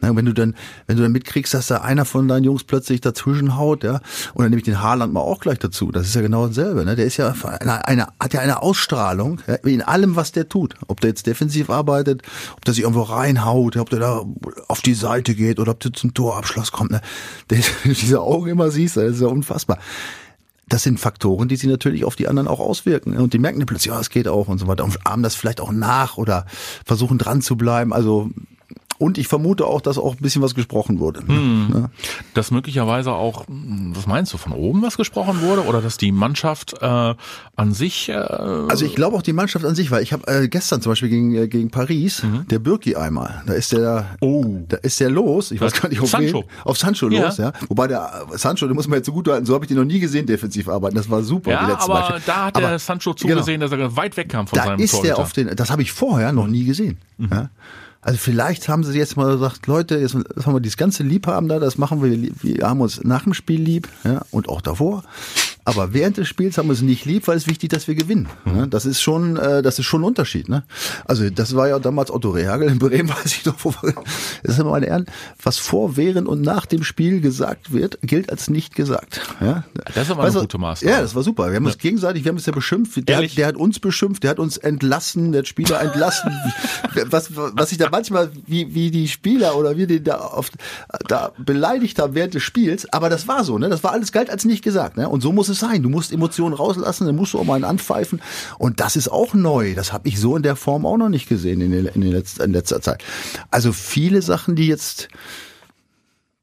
Und 0.00 0.16
wenn 0.16 0.24
du 0.24 0.32
dann, 0.32 0.54
wenn 0.86 0.96
du 0.96 1.02
dann 1.02 1.12
mitkriegst, 1.12 1.54
dass 1.54 1.66
da 1.66 1.78
einer 1.78 2.04
von 2.04 2.28
deinen 2.28 2.44
Jungs 2.44 2.64
plötzlich 2.64 3.00
dazwischen 3.00 3.56
haut, 3.56 3.82
ja, 3.82 4.00
und 4.34 4.42
dann 4.42 4.50
nehme 4.50 4.58
ich 4.58 4.64
den 4.64 4.80
Haaland 4.80 5.12
mal 5.12 5.20
auch 5.20 5.40
gleich 5.40 5.58
dazu. 5.58 5.90
Das 5.90 6.06
ist 6.06 6.14
ja 6.14 6.20
genau 6.20 6.46
dasselbe, 6.46 6.84
ne? 6.84 6.94
Der 6.94 7.06
ist 7.06 7.16
ja 7.16 7.34
eine, 7.60 7.86
eine 7.86 8.08
hat 8.20 8.32
ja 8.32 8.40
eine 8.40 8.62
Ausstrahlung, 8.62 9.40
ja, 9.46 9.54
in 9.54 9.82
allem, 9.82 10.14
was 10.16 10.32
der 10.32 10.48
tut. 10.48 10.76
Ob 10.86 11.00
der 11.00 11.10
jetzt 11.10 11.26
defensiv 11.26 11.68
arbeitet, 11.70 12.22
ob 12.56 12.64
der 12.64 12.74
sich 12.74 12.84
irgendwo 12.84 13.02
reinhaut, 13.02 13.76
ob 13.76 13.90
der 13.90 13.98
da 13.98 14.24
auf 14.68 14.80
die 14.82 14.94
Seite 14.94 15.34
geht 15.34 15.58
oder 15.58 15.72
ob 15.72 15.80
der 15.80 15.92
zum 15.92 16.14
Torabschluss 16.14 16.70
kommt, 16.72 16.92
ne? 16.92 17.00
Der, 17.50 17.58
diese 17.84 18.20
Augen 18.20 18.48
immer 18.48 18.70
siehst, 18.70 18.96
das 18.96 19.14
ist 19.14 19.20
ja 19.20 19.26
unfassbar 19.26 19.78
das 20.72 20.84
sind 20.84 20.98
Faktoren, 20.98 21.48
die 21.48 21.56
sich 21.56 21.68
natürlich 21.68 22.04
auf 22.04 22.16
die 22.16 22.28
anderen 22.28 22.48
auch 22.48 22.58
auswirken. 22.58 23.14
Und 23.18 23.34
die 23.34 23.38
merken 23.38 23.58
dann 23.58 23.66
plötzlich, 23.66 23.92
ja, 23.92 24.00
es 24.00 24.08
geht 24.08 24.26
auch 24.26 24.48
und 24.48 24.58
so 24.58 24.68
weiter. 24.68 24.84
Und 24.84 25.06
ahmen 25.06 25.22
das 25.22 25.34
vielleicht 25.34 25.60
auch 25.60 25.70
nach 25.70 26.16
oder 26.16 26.46
versuchen 26.86 27.18
dran 27.18 27.42
zu 27.42 27.56
bleiben. 27.56 27.92
Also, 27.92 28.30
und 29.02 29.18
ich 29.18 29.26
vermute 29.26 29.66
auch, 29.66 29.80
dass 29.80 29.98
auch 29.98 30.12
ein 30.14 30.22
bisschen 30.22 30.42
was 30.42 30.54
gesprochen 30.54 31.00
wurde. 31.00 31.24
Ne? 31.26 31.90
Dass 32.34 32.52
möglicherweise 32.52 33.10
auch, 33.12 33.48
hm, 33.48 33.92
was 33.96 34.06
meinst 34.06 34.32
du, 34.32 34.38
von 34.38 34.52
oben 34.52 34.80
was 34.82 34.96
gesprochen 34.96 35.40
wurde 35.42 35.64
oder 35.64 35.82
dass 35.82 35.96
die 35.96 36.12
Mannschaft 36.12 36.74
äh, 36.80 36.86
an 37.56 37.72
sich 37.72 38.08
äh, 38.08 38.12
Also 38.12 38.84
ich 38.84 38.94
glaube 38.94 39.16
auch 39.16 39.22
die 39.22 39.32
Mannschaft 39.32 39.64
an 39.64 39.74
sich, 39.74 39.90
weil 39.90 40.02
ich 40.04 40.12
habe 40.12 40.26
äh, 40.28 40.46
gestern 40.48 40.80
zum 40.82 40.92
Beispiel 40.92 41.08
gegen, 41.08 41.34
äh, 41.34 41.48
gegen 41.48 41.70
Paris, 41.70 42.22
der 42.48 42.60
Birki 42.60 42.94
einmal, 42.94 43.42
da 43.46 43.54
ist 43.54 43.72
der, 43.72 44.16
Oh. 44.20 44.44
da 44.68 44.76
ist 44.78 45.00
der 45.00 45.10
los, 45.10 45.50
ich 45.50 45.60
weiß 45.60 45.72
Was? 45.72 45.82
gar 45.82 45.88
nicht, 45.88 46.00
auf 46.00 46.08
Sancho. 46.08 46.38
wen, 46.38 46.44
auf 46.64 46.78
Sancho 46.78 47.08
Ja. 47.10 47.24
los, 47.26 47.38
ja. 47.38 47.52
Wobei 47.68 47.88
der 47.88 48.26
Sancho, 48.36 48.66
den 48.68 48.76
muss 48.76 48.86
man 48.86 48.98
jetzt 49.00 49.06
so 49.06 49.12
gut 49.12 49.26
halten, 49.28 49.46
so 49.46 49.54
habe 49.54 49.64
ich 49.64 49.68
den 49.68 49.78
noch 49.78 49.84
nie 49.84 49.98
gesehen, 49.98 50.26
defensiv 50.26 50.68
arbeiten, 50.68 50.94
das 50.94 51.10
war 51.10 51.22
super. 51.22 51.50
die 51.50 51.54
Ja, 51.56 51.78
aber 51.80 51.94
Beispiele. 51.94 52.22
da 52.26 52.44
hat 52.46 52.56
Aber- 52.56 52.68
der 52.68 52.78
Sancho 52.78 53.14
genau. 53.14 53.34
zugesehen, 53.34 53.60
dass 53.60 53.72
er 53.72 53.96
weit 53.96 54.16
weg 54.16 54.28
kam 54.28 54.46
von 54.46 54.56
da 54.58 54.64
seinem 54.66 54.78
ist 54.80 54.92
Torhüter. 54.92 55.14
der 55.16 55.22
auf 55.24 55.32
den, 55.32 55.56
das 55.56 55.70
habe 55.70 55.82
ich 55.82 55.90
vorher 55.92 56.32
noch 56.32 56.46
nie 56.46 56.64
gesehen. 56.64 56.98
Ja? 57.18 57.50
Also 58.04 58.18
vielleicht 58.18 58.68
haben 58.68 58.82
sie 58.82 58.98
jetzt 58.98 59.16
mal 59.16 59.32
gesagt, 59.32 59.68
Leute, 59.68 59.96
jetzt 59.96 60.14
haben 60.14 60.54
wir 60.54 60.60
dieses 60.60 60.76
ganze 60.76 61.04
Liebhaben 61.04 61.48
da, 61.48 61.60
das 61.60 61.78
machen 61.78 62.02
wir, 62.02 62.30
wir 62.42 62.68
haben 62.68 62.80
uns 62.80 63.02
nach 63.04 63.22
dem 63.22 63.32
Spiel 63.32 63.62
lieb, 63.62 63.88
ja, 64.02 64.22
und 64.32 64.48
auch 64.48 64.60
davor. 64.60 65.04
Aber 65.64 65.94
während 65.94 66.16
des 66.16 66.28
Spiels 66.28 66.58
haben 66.58 66.68
wir 66.68 66.72
es 66.72 66.82
nicht 66.82 67.04
lieb, 67.04 67.28
weil 67.28 67.36
es 67.36 67.46
wichtig, 67.46 67.70
dass 67.70 67.86
wir 67.86 67.94
gewinnen. 67.94 68.28
Ja, 68.44 68.66
das 68.66 68.84
ist 68.84 69.00
schon, 69.00 69.36
äh, 69.36 69.62
das 69.62 69.78
ist 69.78 69.86
schon 69.86 70.02
ein 70.02 70.04
Unterschied. 70.04 70.48
Ne? 70.48 70.64
Also 71.04 71.28
das 71.30 71.54
war 71.54 71.68
ja 71.68 71.78
damals 71.78 72.10
Otto 72.10 72.30
Rehagel 72.30 72.68
in 72.68 72.78
Bremen, 72.78 73.08
weiß 73.10 73.26
ich 73.26 73.44
noch. 73.44 73.56
Wo 73.64 73.70
wir, 73.70 73.94
das 74.42 74.54
ist 74.54 74.58
immer 74.58 74.70
meine 74.70 74.86
Ehren. 74.86 75.06
Was 75.42 75.58
vor, 75.58 75.96
während 75.96 76.26
und 76.26 76.42
nach 76.42 76.66
dem 76.66 76.82
Spiel 76.82 77.20
gesagt 77.20 77.72
wird, 77.72 77.98
gilt 78.02 78.30
als 78.30 78.50
nicht 78.50 78.74
gesagt. 78.74 79.20
Ja? 79.40 79.64
Das 79.94 80.04
ist 80.04 80.10
aber 80.10 80.24
eine 80.24 80.32
gute 80.32 80.58
Maßnahme. 80.58 80.94
Ja, 80.94 81.00
das 81.00 81.14
war 81.14 81.22
super. 81.22 81.48
Wir 81.50 81.56
haben 81.56 81.66
uns 81.66 81.78
gegenseitig, 81.78 82.24
wir 82.24 82.30
haben 82.30 82.36
uns 82.36 82.46
ja 82.46 82.52
beschimpft. 82.52 83.08
Der, 83.08 83.18
hat, 83.18 83.36
der 83.36 83.46
hat 83.46 83.56
uns 83.56 83.78
beschimpft, 83.78 84.24
der 84.24 84.30
hat 84.30 84.38
uns 84.40 84.56
entlassen, 84.56 85.32
der 85.32 85.40
hat 85.40 85.48
Spieler 85.48 85.80
entlassen. 85.80 86.32
was, 87.06 87.30
was 87.36 87.70
ich 87.70 87.78
da 87.78 87.88
manchmal, 87.90 88.30
wie, 88.46 88.74
wie 88.74 88.90
die 88.90 89.06
Spieler 89.06 89.56
oder 89.56 89.76
wir 89.76 89.86
die 89.86 90.02
da 90.02 90.20
oft 90.20 90.54
da 91.06 91.32
beleidigt 91.38 91.98
haben 91.98 92.14
während 92.14 92.34
des 92.34 92.42
Spiels, 92.42 92.92
aber 92.92 93.08
das 93.08 93.28
war 93.28 93.44
so, 93.44 93.58
ne? 93.58 93.68
Das 93.68 93.84
war 93.84 93.92
alles 93.92 94.12
galt 94.12 94.30
als 94.30 94.44
nicht 94.44 94.64
gesagt, 94.64 94.96
ne? 94.96 95.08
Und 95.08 95.20
so 95.20 95.32
muss 95.32 95.48
es 95.48 95.51
es 95.52 95.60
sein. 95.60 95.82
Du 95.82 95.88
musst 95.88 96.12
Emotionen 96.12 96.54
rauslassen, 96.54 97.06
dann 97.06 97.16
musst 97.16 97.34
du 97.34 97.38
auch 97.38 97.44
mal 97.44 97.54
einen 97.54 97.64
anpfeifen. 97.64 98.20
Und 98.58 98.80
das 98.80 98.96
ist 98.96 99.08
auch 99.08 99.34
neu. 99.34 99.74
Das 99.74 99.92
habe 99.92 100.08
ich 100.08 100.18
so 100.18 100.36
in 100.36 100.42
der 100.42 100.56
Form 100.56 100.84
auch 100.84 100.96
noch 100.96 101.08
nicht 101.08 101.28
gesehen 101.28 101.60
in, 101.60 101.70
den, 101.70 101.86
in, 101.86 102.00
den 102.00 102.12
letzter, 102.12 102.44
in 102.44 102.52
letzter 102.52 102.80
Zeit. 102.80 103.02
Also 103.50 103.72
viele 103.72 104.22
Sachen, 104.22 104.56
die 104.56 104.66
jetzt 104.66 105.08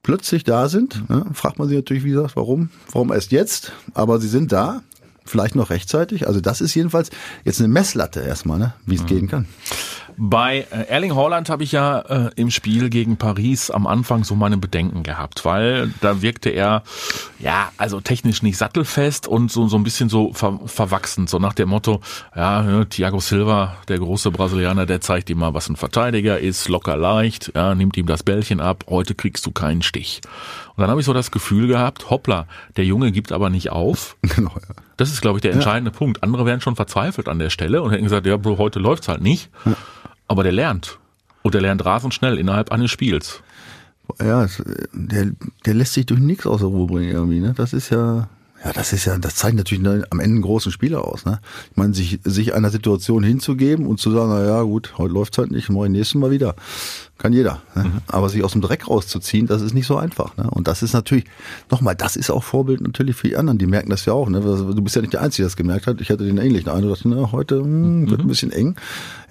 plötzlich 0.04 0.44
da 0.44 0.70
sind, 0.70 1.04
ja, 1.10 1.26
fragt 1.34 1.60
man 1.60 1.68
sich 1.68 1.78
natürlich, 1.78 2.04
wie 2.04 2.12
gesagt, 2.12 2.36
warum? 2.36 2.70
Warum 2.92 3.12
erst 3.12 3.32
jetzt? 3.32 3.74
Aber 3.94 4.20
sie 4.20 4.30
sind 4.30 4.52
da 4.52 4.82
vielleicht 5.26 5.56
noch 5.56 5.70
rechtzeitig. 5.70 6.28
Also 6.28 6.42
das 6.42 6.62
ist 6.62 6.74
jedenfalls 6.76 7.10
jetzt 7.46 7.60
eine 7.60 7.68
Messlatte 7.68 8.22
erstmal, 8.22 8.60
ne? 8.60 8.74
wie 8.86 8.96
es 8.96 9.04
mhm. 9.04 9.08
gehen 9.08 9.28
kann. 9.28 9.46
Bei 10.22 10.68
äh, 10.70 10.90
Erling 10.90 11.16
Haaland 11.16 11.50
habe 11.50 11.64
ich 11.64 11.72
ja 11.72 12.00
äh, 12.00 12.32
im 12.36 12.52
Spiel 12.52 12.90
gegen 12.90 13.16
Paris 13.16 13.72
am 13.72 13.88
Anfang 13.88 14.26
so 14.26 14.36
meine 14.36 14.58
Bedenken 14.58 15.02
gehabt, 15.02 15.46
weil 15.46 15.94
da 16.02 16.22
wirkte 16.22 16.50
er 16.50 16.84
ja 17.40 17.72
also 17.78 18.02
technisch 18.02 18.44
nicht 18.44 18.58
sattelfest 18.58 19.30
und 19.30 19.50
so 19.50 19.70
so 19.70 19.78
ein 19.78 19.84
bisschen 19.84 20.10
so 20.10 20.34
ver 20.34 20.60
verwachsen, 20.66 21.28
so 21.28 21.40
nach 21.40 21.54
dem 21.54 21.70
Motto, 21.70 22.02
ja 22.36 22.62
ne, 22.64 22.90
Thiago 22.90 23.22
Silva, 23.22 23.78
der 23.88 24.00
große 24.00 24.30
Brasilianer, 24.30 24.86
der 24.86 25.00
zeigt 25.00 25.30
ihm 25.30 25.38
mal, 25.38 25.54
was 25.54 25.70
ein 25.70 25.78
Verteidiger 25.78 26.38
ist, 26.38 26.68
locker 26.68 26.98
leicht, 26.98 27.54
ja, 27.56 27.74
nimmt 27.74 27.96
ihm 27.96 28.06
das 28.06 28.24
Bällchen 28.24 28.60
ab, 28.60 28.84
heute 28.90 29.16
kriegst 29.16 29.46
du 29.46 29.52
keinen 29.52 29.82
Stich. 29.82 30.20
Und 30.76 30.82
dann 30.82 30.90
habe 30.90 31.00
ich 31.00 31.06
so 31.06 31.14
das 31.14 31.32
Gefühl 31.32 31.68
gehabt, 31.68 32.10
hoppla, 32.10 32.46
der 32.76 32.84
Junge 32.84 33.14
gibt 33.14 33.32
aber 33.32 33.50
nicht 33.50 33.70
auf. 33.70 34.18
Genau, 34.36 34.52
ja. 34.56 34.76
Das 34.98 35.12
ist, 35.12 35.22
glaube 35.22 35.38
ich, 35.38 35.42
der 35.42 35.54
entscheidende 35.54 35.92
ja. 35.92 35.98
Punkt. 35.98 36.24
Andere 36.24 36.46
wären 36.46 36.60
schon 36.60 36.76
verzweifelt 36.76 37.30
an 37.30 37.40
der 37.40 37.50
Stelle 37.50 37.82
und 37.82 37.92
hätten 37.92 38.04
gesagt, 38.04 38.26
ja, 38.26 38.36
Bro, 38.36 38.58
heute 38.58 38.80
läuft's 38.80 39.08
halt 39.08 39.22
nicht. 39.22 39.50
Ja. 39.66 39.76
Aber 40.30 40.44
der 40.44 40.54
lernt. 40.54 40.98
Und 41.42 41.54
der 41.54 41.62
lernt 41.62 41.84
rasend 41.84 42.14
schnell 42.14 42.38
innerhalb 42.38 42.72
eines 42.72 42.92
Spiels. 42.92 43.42
Ja, 44.22 44.48
der, 44.94 45.32
der 45.66 45.74
lässt 45.74 45.94
sich 45.94 46.06
durch 46.06 46.20
nichts 46.20 46.48
außer 46.48 46.66
Ruhe 46.66 46.88
bringen 46.88 47.12
irgendwie. 47.12 47.40
Ne? 47.40 47.54
Das 47.56 47.74
ist 47.74 47.90
ja, 47.90 48.30
ja, 48.64 48.74
das 48.74 48.92
ist 48.92 49.06
ja, 49.06 49.18
das 49.18 49.36
zeigt 49.36 49.56
natürlich 49.56 49.82
ne, 49.82 50.06
am 50.10 50.20
Ende 50.20 50.36
einen 50.36 50.42
großen 50.42 50.72
Spieler 50.72 51.06
aus. 51.06 51.26
Ne? 51.26 51.40
Ich 51.72 51.78
meine, 51.78 51.94
sich, 51.94 52.20
sich 52.24 52.54
einer 52.54 52.70
Situation 52.70 53.24
hinzugeben 53.24 53.86
und 53.86 54.00
zu 54.00 54.12
sagen, 54.12 54.30
na 54.30 54.46
ja, 54.46 54.62
gut, 54.64 54.94
heute 54.98 55.14
läuft's 55.14 55.38
halt 55.38 55.52
nicht, 55.52 55.70
morgen 55.70 55.94
nächstes 55.94 56.16
Mal 56.16 56.32
wieder. 56.32 56.56
Kann 57.20 57.34
jeder. 57.34 57.62
Ne? 57.76 57.84
Mhm. 57.84 57.92
Aber 58.08 58.30
sich 58.30 58.44
aus 58.44 58.54
dem 58.54 58.62
Dreck 58.62 58.88
rauszuziehen, 58.88 59.46
das 59.46 59.62
ist 59.62 59.74
nicht 59.74 59.88
so 59.88 59.98
einfach. 59.98 60.38
Ne? 60.38 60.50
Und 60.50 60.68
das 60.68 60.82
ist 60.84 60.94
natürlich, 60.94 61.26
nochmal, 61.70 61.96
das 61.96 62.16
ist 62.16 62.32
auch 62.32 62.44
Vorbild 62.44 62.80
natürlich 62.80 63.18
für 63.18 63.28
die 63.28 63.36
anderen. 63.36 63.58
Die 63.58 63.66
merken 63.66 63.90
das 63.90 64.06
ja 64.06 64.14
auch. 64.14 64.30
Ne? 64.30 64.40
Du 64.40 64.82
bist 64.82 64.96
ja 64.96 65.02
nicht 65.02 65.14
der 65.14 65.22
Einzige, 65.22 65.44
der 65.44 65.48
das 65.48 65.58
gemerkt 65.58 65.86
hat. 65.86 66.00
Ich 66.00 66.10
hatte 66.10 66.26
den 66.26 66.38
ähnlichen 66.38 66.70
Eindruck, 66.70 66.96
dachte, 66.96 67.10
na, 67.10 67.32
heute 67.34 67.56
mh, 67.56 67.64
hm, 67.64 68.10
wird 68.10 68.20
mhm. 68.20 68.26
ein 68.26 68.30
bisschen 68.30 68.52
eng. 68.54 68.76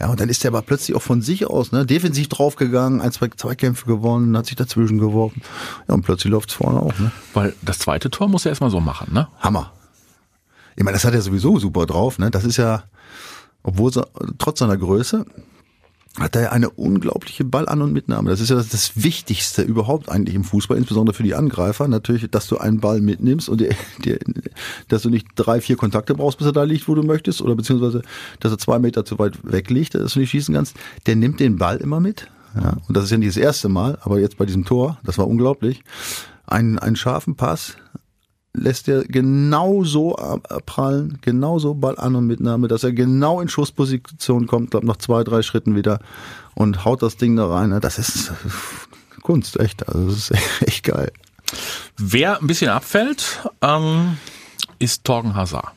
Ja, 0.00 0.11
und 0.11 0.20
dann 0.20 0.28
ist 0.28 0.44
der 0.44 0.50
aber 0.50 0.62
plötzlich 0.62 0.97
auch 0.97 1.02
von 1.02 1.23
sich 1.23 1.47
aus 1.47 1.73
ne, 1.73 1.87
defensiv 1.87 2.28
draufgegangen, 2.28 3.00
ein, 3.00 3.11
zwei 3.11 3.28
Zweikämpfe 3.28 3.87
gewonnen, 3.87 4.37
hat 4.37 4.47
sich 4.47 4.56
dazwischen 4.56 4.99
geworfen. 4.99 5.42
Ja, 5.88 5.94
und 5.94 6.02
plötzlich 6.02 6.30
läuft's 6.30 6.54
vorne 6.54 6.80
auch. 6.80 6.99
Ne? 6.99 7.11
Weil 7.32 7.54
das 7.62 7.78
zweite 7.78 8.11
Tor 8.11 8.28
muss 8.28 8.44
er 8.44 8.50
erstmal 8.50 8.70
so 8.70 8.80
machen, 8.80 9.14
ne? 9.14 9.17
Hammer. 9.40 9.72
Ich 10.76 10.84
meine, 10.84 10.94
das 10.94 11.04
hat 11.04 11.14
er 11.14 11.22
sowieso 11.22 11.58
super 11.58 11.87
drauf. 11.87 12.18
Ne? 12.18 12.30
Das 12.30 12.44
ist 12.44 12.56
ja, 12.56 12.84
obwohl 13.62 13.90
trotz 14.38 14.60
seiner 14.60 14.76
Größe, 14.76 15.26
hat 16.18 16.37
er 16.37 16.52
eine 16.52 16.70
unglaubliche 16.70 17.44
Ballan- 17.44 17.82
und 17.82 17.92
Mitnahme. 17.92 18.30
Das 18.30 18.40
ist 18.40 18.50
ja 18.50 18.56
das, 18.56 18.68
das, 18.68 19.02
Wichtigste 19.02 19.62
überhaupt 19.62 20.08
eigentlich 20.08 20.34
im 20.34 20.44
Fußball, 20.44 20.76
insbesondere 20.76 21.14
für 21.14 21.22
die 21.22 21.34
Angreifer. 21.34 21.87
Natürlich, 21.87 22.28
dass 22.30 22.48
du 22.48 22.58
einen 22.58 22.80
Ball 22.80 23.00
mitnimmst 23.00 23.48
und 23.48 23.60
die, 23.60 23.68
die, 24.04 24.18
dass 24.88 25.02
du 25.02 25.10
nicht 25.10 25.26
drei, 25.37 25.60
vier 25.60 25.76
Kontakte 25.76 26.14
brauchst, 26.14 26.38
bis 26.38 26.46
er 26.46 26.52
da 26.52 26.64
liegt, 26.64 26.88
wo 26.88 26.94
du 26.94 27.02
möchtest, 27.02 27.40
oder 27.42 27.54
beziehungsweise, 27.54 28.02
dass 28.40 28.52
er 28.52 28.58
zwei 28.58 28.78
Meter 28.78 29.04
zu 29.04 29.18
weit 29.18 29.38
weg 29.44 29.70
liegt, 29.70 29.94
dass 29.94 30.14
du 30.14 30.20
nicht 30.20 30.30
schießen 30.30 30.54
kannst. 30.54 30.76
Der 31.06 31.16
nimmt 31.16 31.40
den 31.40 31.56
Ball 31.56 31.76
immer 31.76 32.00
mit. 32.00 32.28
Ja, 32.54 32.76
und 32.88 32.96
das 32.96 33.04
ist 33.04 33.10
ja 33.10 33.18
nicht 33.18 33.28
das 33.28 33.37
erste 33.37 33.68
Mal, 33.68 33.98
aber 34.00 34.18
jetzt 34.18 34.38
bei 34.38 34.46
diesem 34.46 34.64
Tor, 34.64 34.98
das 35.04 35.18
war 35.18 35.28
unglaublich. 35.28 35.82
Einen, 36.46 36.78
einen 36.78 36.96
scharfen 36.96 37.37
Pass, 37.37 37.76
lässt 38.61 38.88
er 38.88 39.05
genauso 39.05 40.17
abprallen, 40.17 41.19
genauso 41.23 41.75
Ball 41.75 41.99
an 41.99 42.17
und 42.17 42.27
Mitnahme, 42.27 42.69
dass 42.69 42.85
er 42.85 42.93
genau 42.93 43.41
in 43.41 43.49
Schussposition 43.49 44.47
kommt, 44.47 44.71
glaube 44.73 44.87
nach 44.87 44.97
zwei, 44.97 45.25
drei 45.25 45.43
Schritten 45.43 45.77
wieder 45.77 46.00
und 46.55 46.85
haut 46.85 47.03
das 47.03 47.17
Ding 47.17 47.37
da 47.37 47.47
rein. 47.47 47.79
Das 47.81 47.99
ist 47.99 48.33
Kunst, 49.23 49.59
echt. 49.61 49.88
Also 49.88 50.07
das 50.07 50.31
ist 50.31 50.33
echt 50.67 50.85
geil. 50.85 51.12
Wer 51.97 52.41
ein 52.41 52.47
bisschen 52.47 52.71
abfällt, 52.71 53.49
ähm, 53.62 54.19
ist 54.79 55.05
Torgen 55.05 55.35
Hazard. 55.35 55.73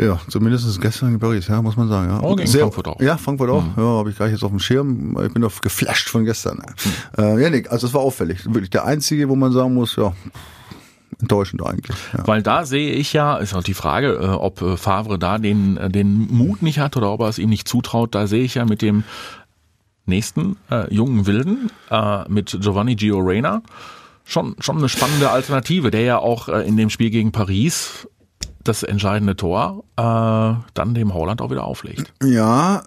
Ja, 0.00 0.18
zumindest 0.28 0.80
gestern 0.80 1.12
in 1.12 1.20
Paris, 1.20 1.48
ja, 1.48 1.60
muss 1.60 1.76
man 1.76 1.88
sagen. 1.88 2.10
Ja. 2.10 2.22
Oh, 2.22 2.34
gegen 2.34 2.48
Sehr, 2.48 2.62
Frankfurt 2.62 2.88
auch. 2.88 3.00
Ja, 3.02 3.18
Frankfurt 3.18 3.50
auch. 3.50 3.62
Mhm. 3.62 3.72
Ja, 3.76 3.82
habe 3.82 4.10
ich 4.10 4.16
gleich 4.16 4.32
jetzt 4.32 4.42
auf 4.42 4.50
dem 4.50 4.58
Schirm. 4.58 5.18
Ich 5.22 5.32
bin 5.32 5.42
doch 5.42 5.60
geflasht 5.60 6.08
von 6.08 6.24
gestern. 6.24 6.62
Mhm. 7.16 7.22
Äh, 7.22 7.42
ja, 7.42 7.50
nee, 7.50 7.68
also 7.68 7.86
es 7.86 7.92
war 7.92 8.00
auffällig. 8.00 8.46
Wirklich 8.46 8.70
der 8.70 8.86
einzige, 8.86 9.28
wo 9.28 9.36
man 9.36 9.52
sagen 9.52 9.74
muss, 9.74 9.96
ja, 9.96 10.14
enttäuschend 11.20 11.64
eigentlich. 11.64 11.96
Ja. 12.12 12.26
Weil 12.26 12.42
da 12.42 12.64
sehe 12.64 12.92
ich 12.92 13.12
ja, 13.12 13.36
ist 13.36 13.54
auch 13.54 13.62
die 13.62 13.74
Frage, 13.74 14.14
äh, 14.14 14.26
ob 14.26 14.62
äh, 14.62 14.76
Favre 14.76 15.18
da 15.18 15.38
den, 15.38 15.76
äh, 15.76 15.88
den 15.88 16.28
Mut 16.30 16.62
nicht 16.62 16.78
hat 16.78 16.96
oder 16.96 17.12
ob 17.12 17.20
er 17.20 17.28
es 17.28 17.38
ihm 17.38 17.50
nicht 17.50 17.68
zutraut. 17.68 18.14
Da 18.14 18.26
sehe 18.26 18.42
ich 18.42 18.54
ja 18.54 18.64
mit 18.64 18.82
dem 18.82 19.04
nächsten 20.06 20.56
äh, 20.70 20.92
jungen 20.92 21.26
Wilden, 21.26 21.70
äh, 21.90 22.28
mit 22.28 22.58
Giovanni 22.60 22.96
Gio 22.96 23.18
Reyna, 23.18 23.62
schon, 24.24 24.56
schon 24.58 24.78
eine 24.78 24.88
spannende 24.88 25.30
Alternative, 25.30 25.90
der 25.90 26.02
ja 26.02 26.18
auch 26.18 26.48
äh, 26.48 26.66
in 26.66 26.76
dem 26.76 26.90
Spiel 26.90 27.10
gegen 27.10 27.32
Paris 27.32 28.08
das 28.62 28.82
entscheidende 28.82 29.36
Tor 29.36 29.84
äh, 29.96 30.02
dann 30.74 30.94
dem 30.94 31.14
Holland 31.14 31.40
auch 31.40 31.50
wieder 31.50 31.64
auflegt. 31.64 32.12
Ja, 32.22 32.82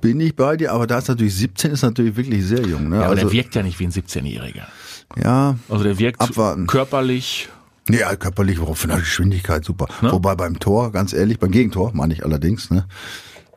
bin 0.00 0.20
ich 0.20 0.36
bei 0.36 0.56
dir, 0.56 0.72
aber 0.72 0.86
da 0.86 0.98
ist 0.98 1.08
natürlich 1.08 1.34
17 1.34 1.72
ist 1.72 1.82
natürlich 1.82 2.16
wirklich 2.16 2.44
sehr 2.44 2.64
jung. 2.64 2.88
Ne? 2.88 2.96
Ja, 2.96 3.02
aber 3.02 3.10
also, 3.10 3.24
der 3.24 3.32
wirkt 3.32 3.54
ja 3.56 3.62
nicht 3.62 3.80
wie 3.80 3.84
ein 3.84 3.90
17-Jähriger. 3.90 4.66
Ja. 5.14 5.56
Also 5.68 5.84
der 5.84 5.98
wirkt 5.98 6.20
abwarten. 6.20 6.66
körperlich. 6.66 7.48
Ja, 7.88 8.16
körperlich, 8.16 8.58
von 8.58 8.88
der 8.90 8.98
Geschwindigkeit 8.98 9.64
super. 9.64 9.86
Ne? 10.02 10.10
Wobei 10.10 10.34
beim 10.34 10.58
Tor, 10.58 10.90
ganz 10.90 11.12
ehrlich, 11.12 11.38
beim 11.38 11.52
Gegentor, 11.52 11.92
meine 11.94 12.12
ich 12.14 12.24
allerdings, 12.24 12.70
ne, 12.70 12.86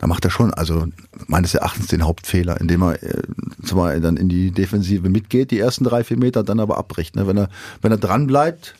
da 0.00 0.06
macht 0.06 0.24
er 0.24 0.30
schon, 0.30 0.54
also 0.54 0.86
meines 1.26 1.54
Erachtens 1.54 1.88
den 1.88 2.04
Hauptfehler, 2.04 2.58
indem 2.60 2.82
er 2.82 3.02
äh, 3.02 3.22
zwar 3.64 3.98
dann 4.00 4.16
in 4.16 4.30
die 4.30 4.50
Defensive 4.50 5.08
mitgeht, 5.10 5.50
die 5.50 5.58
ersten 5.58 5.84
drei, 5.84 6.04
vier 6.04 6.16
Meter, 6.16 6.42
dann 6.42 6.58
aber 6.58 6.78
abbricht. 6.78 7.16
Ne? 7.16 7.26
Wenn 7.26 7.36
er, 7.36 7.50
wenn 7.82 7.92
er 7.92 7.98
dran 7.98 8.26
bleibt, 8.26 8.74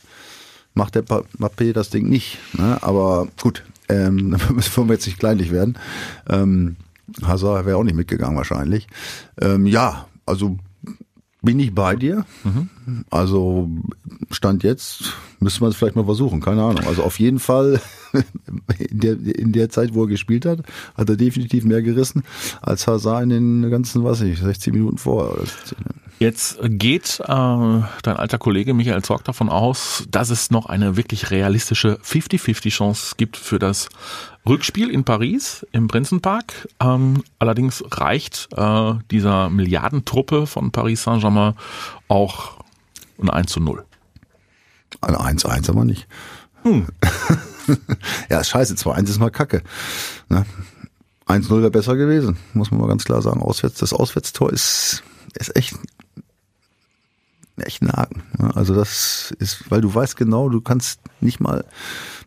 macht 0.73 0.95
der 0.95 1.05
Mappé 1.05 1.75
das 1.75 1.91
Ding 1.91 2.09
nicht. 2.09 2.39
Ne? 2.55 2.79
Aber 2.81 3.29
gut, 3.43 3.65
ähm, 3.91 4.31
da 4.49 4.53
müssen 4.53 4.89
wir 4.89 4.95
jetzt 4.95 5.07
nicht 5.07 5.19
kleinlich 5.19 5.51
werden. 5.51 5.79
Ähm, 6.29 6.77
Hazard 7.23 7.67
wäre 7.67 7.77
auch 7.77 7.85
nicht 7.85 7.97
mitgegangen 7.97 8.37
wahrscheinlich. 8.37 8.87
Ähm, 9.41 9.67
ja, 9.67 10.07
also 10.25 10.57
bin 11.43 11.59
ich 11.59 11.75
bei 11.75 11.97
dir. 11.97 12.25
Mhm. 12.45 12.69
Also 13.11 13.69
Stand 14.31 14.63
jetzt 14.63 15.15
müsste 15.39 15.63
man 15.63 15.71
es 15.71 15.77
vielleicht 15.77 15.97
mal 15.97 16.05
versuchen, 16.05 16.41
keine 16.41 16.63
Ahnung. 16.63 16.87
Also 16.87 17.03
auf 17.03 17.19
jeden 17.19 17.39
Fall 17.39 17.81
in 18.79 19.01
der, 19.01 19.13
in 19.13 19.53
der 19.53 19.71
Zeit, 19.71 19.95
wo 19.95 20.05
er 20.05 20.09
gespielt 20.09 20.45
hat, 20.45 20.61
hat 20.95 21.09
er 21.09 21.17
definitiv 21.17 21.65
mehr 21.65 21.83
gerissen 21.83 22.23
als 22.61 22.87
Hazard 22.87 23.25
in 23.25 23.31
den 23.31 23.71
ganzen, 23.71 24.05
was 24.05 24.21
ich, 24.21 24.41
16 24.41 24.75
Minuten 24.75 24.99
vorher. 24.99 25.45
Jetzt 26.21 26.59
geht 26.61 27.19
äh, 27.21 27.25
dein 27.25 27.89
alter 28.05 28.37
Kollege 28.37 28.75
Michael 28.75 29.03
Zorg 29.03 29.25
davon 29.25 29.49
aus, 29.49 30.05
dass 30.11 30.29
es 30.29 30.51
noch 30.51 30.67
eine 30.67 30.99
wirklich 30.99 31.31
realistische 31.31 31.99
50-50 32.05 32.69
Chance 32.69 33.15
gibt 33.17 33.39
für 33.39 33.59
das 33.59 33.89
Rückspiel 34.47 34.91
in 34.91 35.05
Paris 35.05 35.67
im 35.73 35.89
Prinzenpark. 35.89 36.69
Ähm, 36.79 37.25
allerdings 37.39 37.83
reicht 37.91 38.51
äh, 38.55 38.93
dieser 39.11 39.49
Milliardentruppe 39.49 40.47
von 40.47 40.73
Paris 40.73 41.05
Saint-Germain 41.05 41.55
auch 42.09 42.59
ein 43.19 43.31
1 43.31 43.51
zu 43.51 43.61
0. 43.61 43.83
Ein 45.01 45.15
1-1 45.15 45.71
aber 45.71 45.87
nicht. 45.87 46.07
Hm. 46.65 46.87
ja, 48.29 48.45
scheiße, 48.45 48.75
2-1 48.75 49.05
ist 49.05 49.21
mal 49.21 49.31
kacke. 49.31 49.63
Ne? 50.29 50.45
1-0 51.29 51.49
wäre 51.49 51.71
besser 51.71 51.97
gewesen, 51.97 52.37
muss 52.53 52.71
man 52.71 52.79
mal 52.79 52.89
ganz 52.89 53.05
klar 53.07 53.23
sagen. 53.23 53.41
Auswärts, 53.41 53.79
das 53.79 53.95
Auswärtstor 53.95 54.53
ist, 54.53 55.03
ist 55.39 55.57
echt 55.57 55.75
echt 57.61 57.83
ein 57.83 57.93
Haken. 57.93 58.23
Also 58.55 58.75
das 58.75 59.35
ist, 59.39 59.71
weil 59.71 59.81
du 59.81 59.95
weißt 59.95 60.17
genau, 60.17 60.49
du 60.49 60.61
kannst 60.61 61.01
nicht 61.21 61.41
mal, 61.41 61.65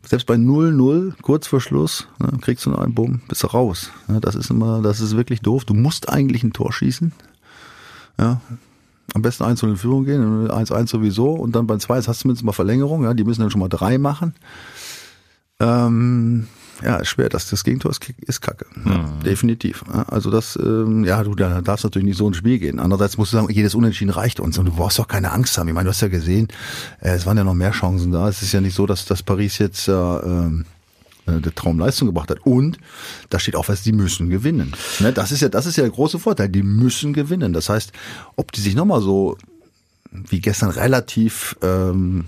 selbst 0.06 0.26
bei 0.26 0.36
0-0, 0.36 1.14
kurz 1.22 1.48
vor 1.48 1.62
Schluss, 1.62 2.08
ne, 2.20 2.38
kriegst 2.42 2.66
du 2.66 2.70
noch 2.70 2.80
einen 2.80 2.94
Bumm, 2.94 3.22
bist 3.28 3.44
du 3.44 3.48
raus. 3.48 3.92
Das 4.08 4.36
ist 4.36 4.50
immer, 4.50 4.82
das 4.82 5.00
ist 5.00 5.16
wirklich 5.16 5.42
doof. 5.42 5.66
Du 5.66 5.74
musst 5.74 6.10
eigentlich 6.10 6.44
ein 6.44 6.54
Tor 6.54 6.74
schießen. 6.74 7.12
Ja. 8.20 8.42
Am 9.14 9.22
besten 9.22 9.44
1 9.44 9.62
in 9.64 9.78
Führung 9.78 10.06
gehen, 10.06 10.48
1-1 10.50 10.90
sowieso 10.90 11.34
und 11.34 11.56
dann 11.56 11.68
beim 11.68 11.80
2 11.80 11.98
hast 11.98 12.08
du 12.08 12.14
zumindest 12.14 12.46
mal 12.46 12.54
Verlängerung, 12.54 13.04
ja, 13.04 13.14
die 13.14 13.24
müssen 13.24 13.42
dann 13.42 13.52
schon 13.52 13.60
mal 13.60 13.70
drei 13.70 13.98
machen. 13.98 14.34
Ähm, 15.60 16.48
ja, 16.84 17.04
schwer. 17.06 17.30
Das, 17.30 17.50
das 17.50 17.64
Gegentor 17.64 17.92
ist, 17.92 18.06
ist 18.26 18.42
kacke. 18.42 18.66
Ja, 18.86 18.98
mhm. 18.98 19.24
Definitiv. 19.24 19.84
Also 20.08 20.30
das, 20.30 20.58
ähm, 20.62 21.04
ja, 21.06 21.24
du 21.24 21.36
da 21.36 21.62
darfst 21.62 21.84
natürlich 21.84 22.08
nicht 22.08 22.18
so 22.18 22.28
ein 22.28 22.34
Spiel 22.34 22.60
gehen. 22.60 22.80
Andererseits 22.80 23.18
musst 23.18 23.34
du 23.34 23.38
sagen, 23.38 23.52
jedes 23.52 23.76
Unentschieden 23.76 24.12
reicht 24.12 24.40
uns 24.40 24.58
und 24.58 24.66
du 24.66 24.72
brauchst 24.74 25.00
doch 25.00 25.08
keine 25.08 25.32
Angst 25.32 25.58
haben. 25.58 25.68
Ich 25.68 25.74
meine, 25.74 25.86
du 25.86 25.92
hast 25.92 26.02
ja 26.02 26.08
gesehen, 26.08 26.48
äh, 27.02 27.10
es 27.10 27.26
waren 27.26 27.38
ja 27.38 27.44
noch 27.44 27.54
mehr 27.54 27.72
Chancen 27.72 28.12
da. 28.12 28.28
Es 28.28 28.42
ist 28.42 28.52
ja 28.52 28.62
nicht 28.62 28.76
so, 28.76 28.86
dass, 28.86 29.06
dass 29.06 29.24
Paris 29.24 29.58
jetzt 29.58 29.88
äh, 29.88 29.94
äh, 31.26 31.40
der 31.40 31.56
Traumleistung 31.56 32.08
gebracht 32.08 32.30
hat. 32.30 32.46
Und 32.46 32.78
da 33.30 33.40
steht 33.40 33.56
auch 33.56 33.70
was, 33.70 33.82
die 33.82 33.94
müssen 33.94 34.30
gewinnen. 34.30 34.74
Ne? 35.00 35.14
Das 35.14 35.32
ist 35.32 35.42
ja, 35.42 35.50
das 35.50 35.66
ist 35.66 35.78
ja 35.78 35.84
der 35.84 35.92
große 35.92 36.20
Vorteil. 36.20 36.50
Die 36.50 36.64
müssen 36.64 37.14
gewinnen. 37.14 37.54
Das 37.54 37.70
heißt, 37.70 37.94
ob 38.36 38.52
die 38.52 38.62
sich 38.62 38.76
nochmal 38.76 39.02
so 39.02 39.38
wie 40.12 40.42
gestern 40.42 40.70
relativ 40.70 41.56
ähm, 41.62 42.26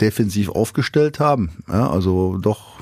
defensiv 0.00 0.50
aufgestellt 0.50 1.20
haben. 1.20 1.50
Ja, 1.68 1.90
also 1.90 2.38
doch 2.38 2.73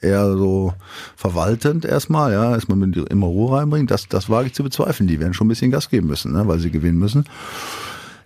eher 0.00 0.36
so 0.36 0.74
verwaltend 1.16 1.84
erstmal, 1.84 2.32
ja, 2.32 2.52
erstmal 2.52 2.78
mit 2.78 2.96
immer 3.10 3.26
Ruhe 3.26 3.58
reinbringen, 3.58 3.86
das, 3.86 4.08
das 4.08 4.28
wage 4.30 4.48
ich 4.48 4.54
zu 4.54 4.62
bezweifeln. 4.62 5.08
Die 5.08 5.20
werden 5.20 5.34
schon 5.34 5.46
ein 5.46 5.50
bisschen 5.50 5.70
Gas 5.70 5.90
geben 5.90 6.06
müssen, 6.06 6.32
ne, 6.32 6.46
weil 6.46 6.58
sie 6.58 6.70
gewinnen 6.70 6.98
müssen. 6.98 7.24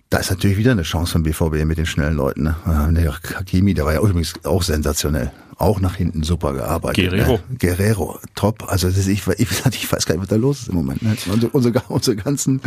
Da 0.09 0.19
ist 0.19 0.29
natürlich 0.29 0.57
wieder 0.57 0.73
eine 0.73 0.83
Chance 0.83 1.13
vom 1.13 1.23
BVB 1.23 1.65
mit 1.65 1.79
den 1.79 1.87
schnellen 1.87 2.15
Leuten. 2.15 2.43
Ne? 2.43 2.55
Der 2.91 3.13
Hakimi, 3.13 3.73
der 3.73 3.85
war 3.85 3.93
ja 3.93 3.99
übrigens 3.99 4.35
auch 4.43 4.61
sensationell. 4.61 5.31
Auch 5.57 5.79
nach 5.79 5.95
hinten 5.95 6.21
super 6.21 6.53
gearbeitet. 6.53 7.09
Guerrero. 7.09 7.39
Ne? 7.49 7.57
Guerrero, 7.57 8.19
top. 8.35 8.71
Also 8.71 8.89
das 8.89 8.97
ist, 8.97 9.07
ich, 9.07 9.25
ich, 9.25 9.49
ich 9.49 9.91
weiß 9.91 10.05
gar 10.05 10.13
nicht, 10.13 10.21
was 10.21 10.27
da 10.27 10.35
los 10.35 10.61
ist 10.61 10.69
im 10.69 10.75
Moment. 10.75 11.01
Ne? 11.01 11.15
Unsere, 11.31 11.51
unsere, 11.51 11.81
unsere 11.87 12.15
ganzen 12.15 12.61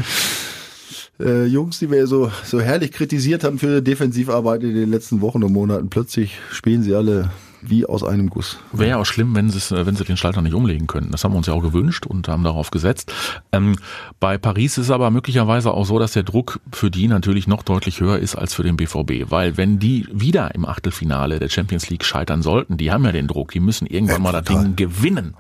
äh, 1.21 1.45
Jungs, 1.45 1.79
die 1.79 1.89
wir 1.89 2.09
so, 2.09 2.33
so 2.45 2.61
herrlich 2.61 2.91
kritisiert 2.91 3.45
haben 3.45 3.61
für 3.61 3.81
Defensivarbeit 3.81 4.65
in 4.65 4.75
den 4.75 4.91
letzten 4.91 5.21
Wochen 5.21 5.45
und 5.45 5.53
Monaten, 5.53 5.89
plötzlich 5.89 6.39
spielen 6.51 6.83
sie 6.83 6.97
alle 6.97 7.31
wie 7.63 7.87
aus 7.87 8.03
einem 8.03 8.31
Guss. 8.31 8.59
Wäre 8.73 8.91
ja 8.91 8.97
auch 8.99 9.07
schlimm, 9.07 9.35
wenn 9.35 9.51
sie, 9.51 9.87
wenn 9.87 9.97
sie 9.97 10.05
den 10.05 10.17
Schalter 10.17 10.43
nicht 10.43 10.55
umlegen 10.55 10.87
könnten. 10.87 11.13
Das 11.13 11.25
haben 11.25 11.33
wir 11.33 11.39
uns 11.39 11.47
ja 11.47 11.55
auch 11.55 11.63
gewünscht 11.63 12.07
und 12.07 12.29
haben 12.29 12.45
darauf 12.45 12.71
gesetzt. 12.71 13.13
Ähm, 13.53 13.77
bei 14.21 14.39
Paris 14.39 14.79
ist 14.79 14.87
es 14.87 14.91
aber 14.91 15.11
möglicherweise 15.11 15.73
auch 15.73 15.85
so, 15.85 15.99
dass 15.99 16.13
der 16.13 16.23
Druck 16.23 16.61
für 16.73 16.91
die 16.91 17.09
natürlich 17.09 17.47
noch 17.47 17.63
deutlich 17.63 18.01
höher 18.01 18.19
ist 18.19 18.37
als 18.37 18.55
für 18.55 18.63
den 18.63 18.77
BVB. 18.77 19.31
Weil 19.31 19.57
wenn 19.57 19.79
die 19.79 20.07
wieder 20.13 20.55
im 20.55 20.65
Achtelfinale 20.65 21.39
der 21.39 21.49
Champions 21.49 21.91
League 21.91 22.05
scheitern 22.05 22.43
sollten, 22.43 22.77
die 22.77 22.93
haben 22.93 23.05
ja 23.05 23.13
den 23.13 23.27
Druck, 23.27 23.53
die 23.53 23.61
müssen 23.61 23.87
irgendwann 23.87 24.23
ja, 24.25 24.33
mal 24.33 24.33
das 24.33 24.45
Ding 24.45 24.77
gewinnen. 24.77 25.35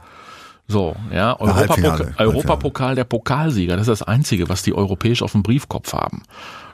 So, 0.68 0.96
ja, 1.12 1.38
Europapokal, 1.38 2.14
Europapokal 2.18 2.94
der 2.96 3.04
Pokalsieger, 3.04 3.76
das 3.76 3.86
ist 3.86 4.00
das 4.00 4.02
Einzige, 4.02 4.48
was 4.48 4.64
die 4.64 4.74
europäisch 4.74 5.22
auf 5.22 5.30
dem 5.30 5.44
Briefkopf 5.44 5.92
haben 5.92 6.22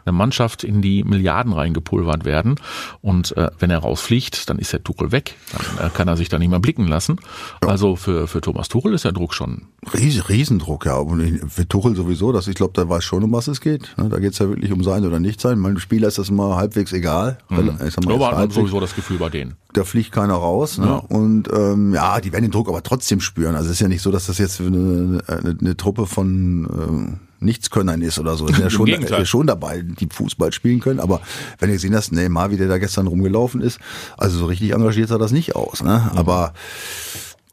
eine 0.04 0.12
Mannschaft 0.12 0.64
in 0.64 0.82
die 0.82 1.04
Milliarden 1.04 1.52
reingepulvert 1.52 2.24
werden. 2.24 2.56
Und 3.00 3.36
äh, 3.36 3.50
wenn 3.58 3.70
er 3.70 3.78
rausfliegt, 3.78 4.48
dann 4.48 4.58
ist 4.58 4.72
der 4.72 4.82
Tuchel 4.82 5.12
weg. 5.12 5.36
Dann 5.52 5.86
äh, 5.86 5.90
kann 5.90 6.08
er 6.08 6.16
sich 6.16 6.28
da 6.28 6.38
nicht 6.38 6.50
mehr 6.50 6.60
blicken 6.60 6.86
lassen. 6.86 7.16
Ja. 7.62 7.68
Also 7.68 7.96
für, 7.96 8.26
für 8.26 8.40
Thomas 8.40 8.68
Tuchel 8.68 8.94
ist 8.94 9.04
der 9.04 9.12
Druck 9.12 9.34
schon. 9.34 9.62
Riesen, 9.94 10.22
Riesendruck, 10.22 10.86
ja. 10.86 10.96
Und 10.96 11.50
für 11.50 11.66
Tuchel 11.66 11.96
sowieso, 11.96 12.32
dass 12.32 12.46
ich 12.46 12.54
glaube, 12.54 12.72
der 12.74 12.88
weiß 12.88 13.04
schon, 13.04 13.24
um 13.24 13.32
was 13.32 13.48
es 13.48 13.60
geht. 13.60 13.94
Ne, 13.96 14.08
da 14.08 14.18
geht 14.18 14.32
es 14.32 14.38
ja 14.38 14.48
wirklich 14.48 14.72
um 14.72 14.82
sein 14.82 15.04
oder 15.04 15.20
nicht 15.20 15.40
sein. 15.40 15.58
Meinem 15.58 15.78
Spieler 15.78 16.08
ist 16.08 16.18
das 16.18 16.28
immer 16.28 16.56
halbwegs 16.56 16.92
egal. 16.92 17.38
Mhm. 17.48 17.78
Ich 17.86 17.94
sag 17.94 18.04
mal, 18.04 18.14
aber 18.14 18.36
hat 18.36 18.52
sowieso 18.52 18.80
das 18.80 18.94
Gefühl 18.94 19.18
bei 19.18 19.28
denen. 19.28 19.54
Da 19.72 19.84
fliegt 19.84 20.12
keiner 20.12 20.34
raus. 20.34 20.78
Ne? 20.78 20.86
Ja. 20.86 20.96
Und 20.96 21.48
ähm, 21.52 21.94
ja, 21.94 22.20
die 22.20 22.32
werden 22.32 22.44
den 22.44 22.50
Druck 22.50 22.68
aber 22.68 22.82
trotzdem 22.82 23.20
spüren. 23.20 23.54
Also 23.54 23.68
es 23.68 23.74
ist 23.74 23.80
ja 23.80 23.88
nicht 23.88 24.02
so, 24.02 24.10
dass 24.10 24.26
das 24.26 24.38
jetzt 24.38 24.60
eine, 24.60 25.22
eine, 25.26 25.56
eine 25.60 25.76
Truppe 25.76 26.06
von 26.06 26.68
ähm, 26.72 27.20
Nichtskönnern 27.44 28.02
ist 28.02 28.18
oder 28.18 28.36
so. 28.36 28.46
Ist 28.46 28.58
ja 28.58 28.70
schon, 28.70 28.88
äh, 28.88 29.26
schon 29.26 29.46
dabei, 29.46 29.82
die 29.82 30.08
Fußball 30.10 30.52
spielen 30.52 30.80
können. 30.80 31.00
Aber 31.00 31.20
wenn 31.58 31.68
ihr 31.68 31.74
gesehen 31.74 31.94
hast, 31.94 32.12
Neymar, 32.12 32.50
wie 32.50 32.56
der 32.56 32.68
da 32.68 32.78
gestern 32.78 33.06
rumgelaufen 33.06 33.60
ist, 33.60 33.78
also 34.16 34.38
so 34.38 34.46
richtig 34.46 34.72
engagiert 34.72 35.08
sah 35.08 35.18
das 35.18 35.32
nicht 35.32 35.56
aus. 35.56 35.82
Ne? 35.82 36.10
Mhm. 36.12 36.18
Aber 36.18 36.54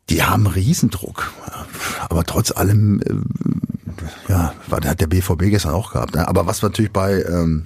die 0.10 0.24
haben 0.24 0.48
Riesendruck. 0.48 1.32
Aber 2.10 2.24
trotz 2.24 2.52
allem, 2.52 3.02
äh, 3.02 4.32
ja, 4.32 4.54
hat 4.72 5.02
der 5.02 5.08
BVB 5.08 5.50
gestern 5.50 5.74
auch 5.74 5.94
gehabt. 5.94 6.16
Ne? 6.16 6.28
Aber 6.28 6.46
was 6.46 6.62
natürlich 6.62 6.92
bei 6.92 7.22
ähm, 7.24 7.66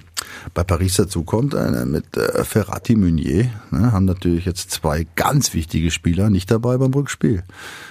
bei 0.52 0.64
Paris 0.64 0.96
dazu 0.96 1.24
kommt, 1.24 1.54
äh, 1.54 1.84
mit 1.84 2.16
äh, 2.16 2.44
Ferrati 2.44 2.96
Meunier, 2.96 3.50
ne, 3.70 3.92
haben 3.92 4.04
natürlich 4.04 4.44
jetzt 4.44 4.70
zwei 4.70 5.06
ganz 5.14 5.54
wichtige 5.54 5.90
Spieler 5.90 6.30
nicht 6.30 6.50
dabei 6.50 6.76
beim 6.76 6.92
Rückspiel. 6.92 7.44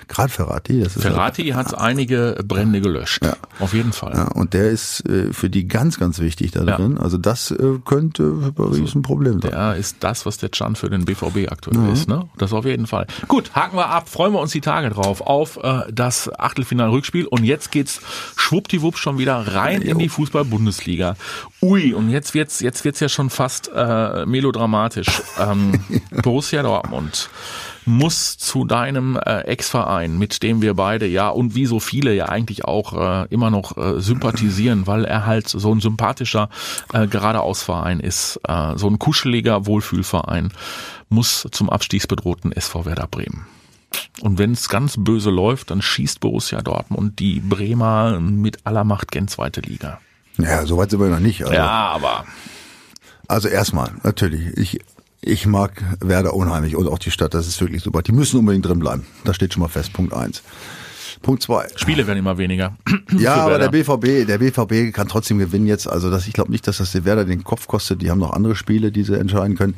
Gerade 0.07 0.29
Ferrati. 0.29 0.81
Das 0.81 0.95
ist 0.95 1.01
Ferrati 1.01 1.49
halt, 1.49 1.67
hat 1.67 1.79
einige 1.79 2.39
Brände 2.45 2.81
gelöscht. 2.81 3.23
Ja. 3.23 3.35
Auf 3.59 3.73
jeden 3.73 3.93
Fall. 3.93 4.13
Ja, 4.13 4.27
und 4.29 4.53
der 4.53 4.69
ist 4.69 5.07
äh, 5.07 5.31
für 5.33 5.49
die 5.49 5.67
ganz, 5.67 5.99
ganz 5.99 6.19
wichtig 6.19 6.51
da 6.51 6.63
drin. 6.63 6.95
Ja. 6.97 7.03
Also 7.03 7.17
das 7.17 7.51
äh, 7.51 7.79
könnte 7.85 8.35
für 8.41 8.51
Paris 8.51 8.79
also, 8.79 8.99
ein 8.99 9.01
Problem 9.01 9.41
sein. 9.41 9.51
Der 9.51 9.75
ist 9.75 9.97
das, 10.01 10.25
was 10.25 10.37
der 10.37 10.51
Chan 10.51 10.75
für 10.75 10.89
den 10.89 11.05
BVB 11.05 11.51
aktuell 11.51 11.77
mhm. 11.77 11.93
ist. 11.93 12.07
Ne? 12.07 12.27
Das 12.37 12.53
auf 12.53 12.65
jeden 12.65 12.87
Fall. 12.87 13.07
Gut, 13.27 13.53
haken 13.53 13.77
wir 13.77 13.89
ab. 13.89 14.09
Freuen 14.09 14.33
wir 14.33 14.39
uns 14.39 14.51
die 14.51 14.61
Tage 14.61 14.89
drauf 14.89 15.21
auf 15.21 15.57
äh, 15.63 15.91
das 15.91 16.31
Achtelfinal-Rückspiel. 16.39 17.25
Und 17.25 17.43
jetzt 17.43 17.71
geht's 17.71 18.01
schwuppdiwupp 18.35 18.97
schon 18.97 19.17
wieder 19.17 19.35
rein 19.35 19.81
in 19.81 19.99
die 19.99 20.09
Fußball-Bundesliga. 20.09 21.15
Ui, 21.61 21.93
und 21.93 22.09
jetzt 22.09 22.33
wird's 22.33 22.59
jetzt 22.59 22.83
wird's 22.85 22.99
ja 22.99 23.09
schon 23.09 23.29
fast 23.29 23.71
äh, 23.73 24.25
melodramatisch. 24.25 25.21
Ähm, 25.39 25.79
Borussia 26.23 26.63
Dortmund 26.63 27.29
muss 27.85 28.37
zu 28.37 28.65
deinem 28.65 29.17
äh, 29.17 29.41
Ex-Verein, 29.41 30.17
mit 30.17 30.43
dem 30.43 30.61
wir 30.61 30.73
beide 30.73 31.05
ja 31.05 31.29
und 31.29 31.55
wie 31.55 31.65
so 31.65 31.79
viele 31.79 32.13
ja 32.13 32.29
eigentlich 32.29 32.65
auch 32.65 32.93
äh, 32.93 33.27
immer 33.29 33.49
noch 33.49 33.77
äh, 33.77 33.99
sympathisieren, 33.99 34.87
weil 34.87 35.05
er 35.05 35.25
halt 35.25 35.47
so 35.49 35.73
ein 35.73 35.81
sympathischer 35.81 36.49
äh, 36.93 37.07
geradeausverein 37.07 37.99
ist, 37.99 38.39
äh, 38.47 38.77
so 38.77 38.87
ein 38.87 38.99
kuscheliger 38.99 39.65
Wohlfühlverein, 39.65 40.51
muss 41.09 41.47
zum 41.51 41.69
abstiegsbedrohten 41.69 42.51
SV 42.51 42.85
Werder 42.85 43.07
Bremen. 43.07 43.45
Und 44.21 44.37
wenn 44.39 44.53
es 44.53 44.69
ganz 44.69 44.95
böse 44.97 45.29
läuft, 45.29 45.71
dann 45.71 45.81
schießt 45.81 46.19
Borussia 46.19 46.61
Dortmund 46.61 47.19
die 47.19 47.39
Bremer 47.39 48.19
mit 48.19 48.65
aller 48.65 48.83
Macht 48.83 49.11
gen 49.11 49.27
zweite 49.27 49.61
Liga. 49.61 49.99
Ja, 50.37 50.65
so 50.65 50.77
weit 50.77 50.89
sind 50.89 50.99
wir 50.99 51.09
noch 51.09 51.19
nicht. 51.19 51.43
Also. 51.43 51.53
Ja, 51.53 51.69
aber. 51.69 52.25
Also 53.27 53.47
erstmal, 53.47 53.91
natürlich, 54.03 54.57
ich, 54.57 54.79
ich 55.25 55.45
mag 55.45 55.83
Werder 55.99 56.33
unheimlich 56.33 56.75
und 56.75 56.87
auch 56.87 56.99
die 56.99 57.11
Stadt, 57.11 57.33
das 57.33 57.47
ist 57.47 57.59
wirklich 57.61 57.81
super. 57.81 58.01
Die 58.01 58.11
müssen 58.11 58.37
unbedingt 58.39 58.65
drin 58.65 58.79
bleiben. 58.79 59.05
Das 59.23 59.35
steht 59.35 59.53
schon 59.53 59.61
mal 59.61 59.69
fest, 59.69 59.93
Punkt 59.93 60.13
eins. 60.13 60.43
Punkt 61.21 61.41
zwei. 61.41 61.67
Spiele 61.75 62.05
werden 62.05 62.19
immer 62.19 62.37
weniger. 62.37 62.75
ja, 63.17 63.35
aber 63.35 63.57
der 63.57 63.69
BVB, 63.69 64.27
der 64.27 64.39
BVB 64.39 64.93
kann 64.93 65.07
trotzdem 65.07 65.37
gewinnen 65.37 65.65
jetzt. 65.65 65.87
Also 65.87 66.11
das, 66.11 66.27
ich 66.27 66.33
glaube 66.33 66.51
nicht, 66.51 66.67
dass 66.67 66.77
das 66.77 66.91
der 66.91 67.05
Werder 67.05 67.23
den 67.23 67.43
Kopf 67.45 67.67
kostet. 67.67 68.01
Die 68.01 68.11
haben 68.11 68.19
noch 68.19 68.33
andere 68.33 68.55
Spiele, 68.55 68.91
die 68.91 69.03
sie 69.03 69.17
entscheiden 69.17 69.55
können. 69.55 69.75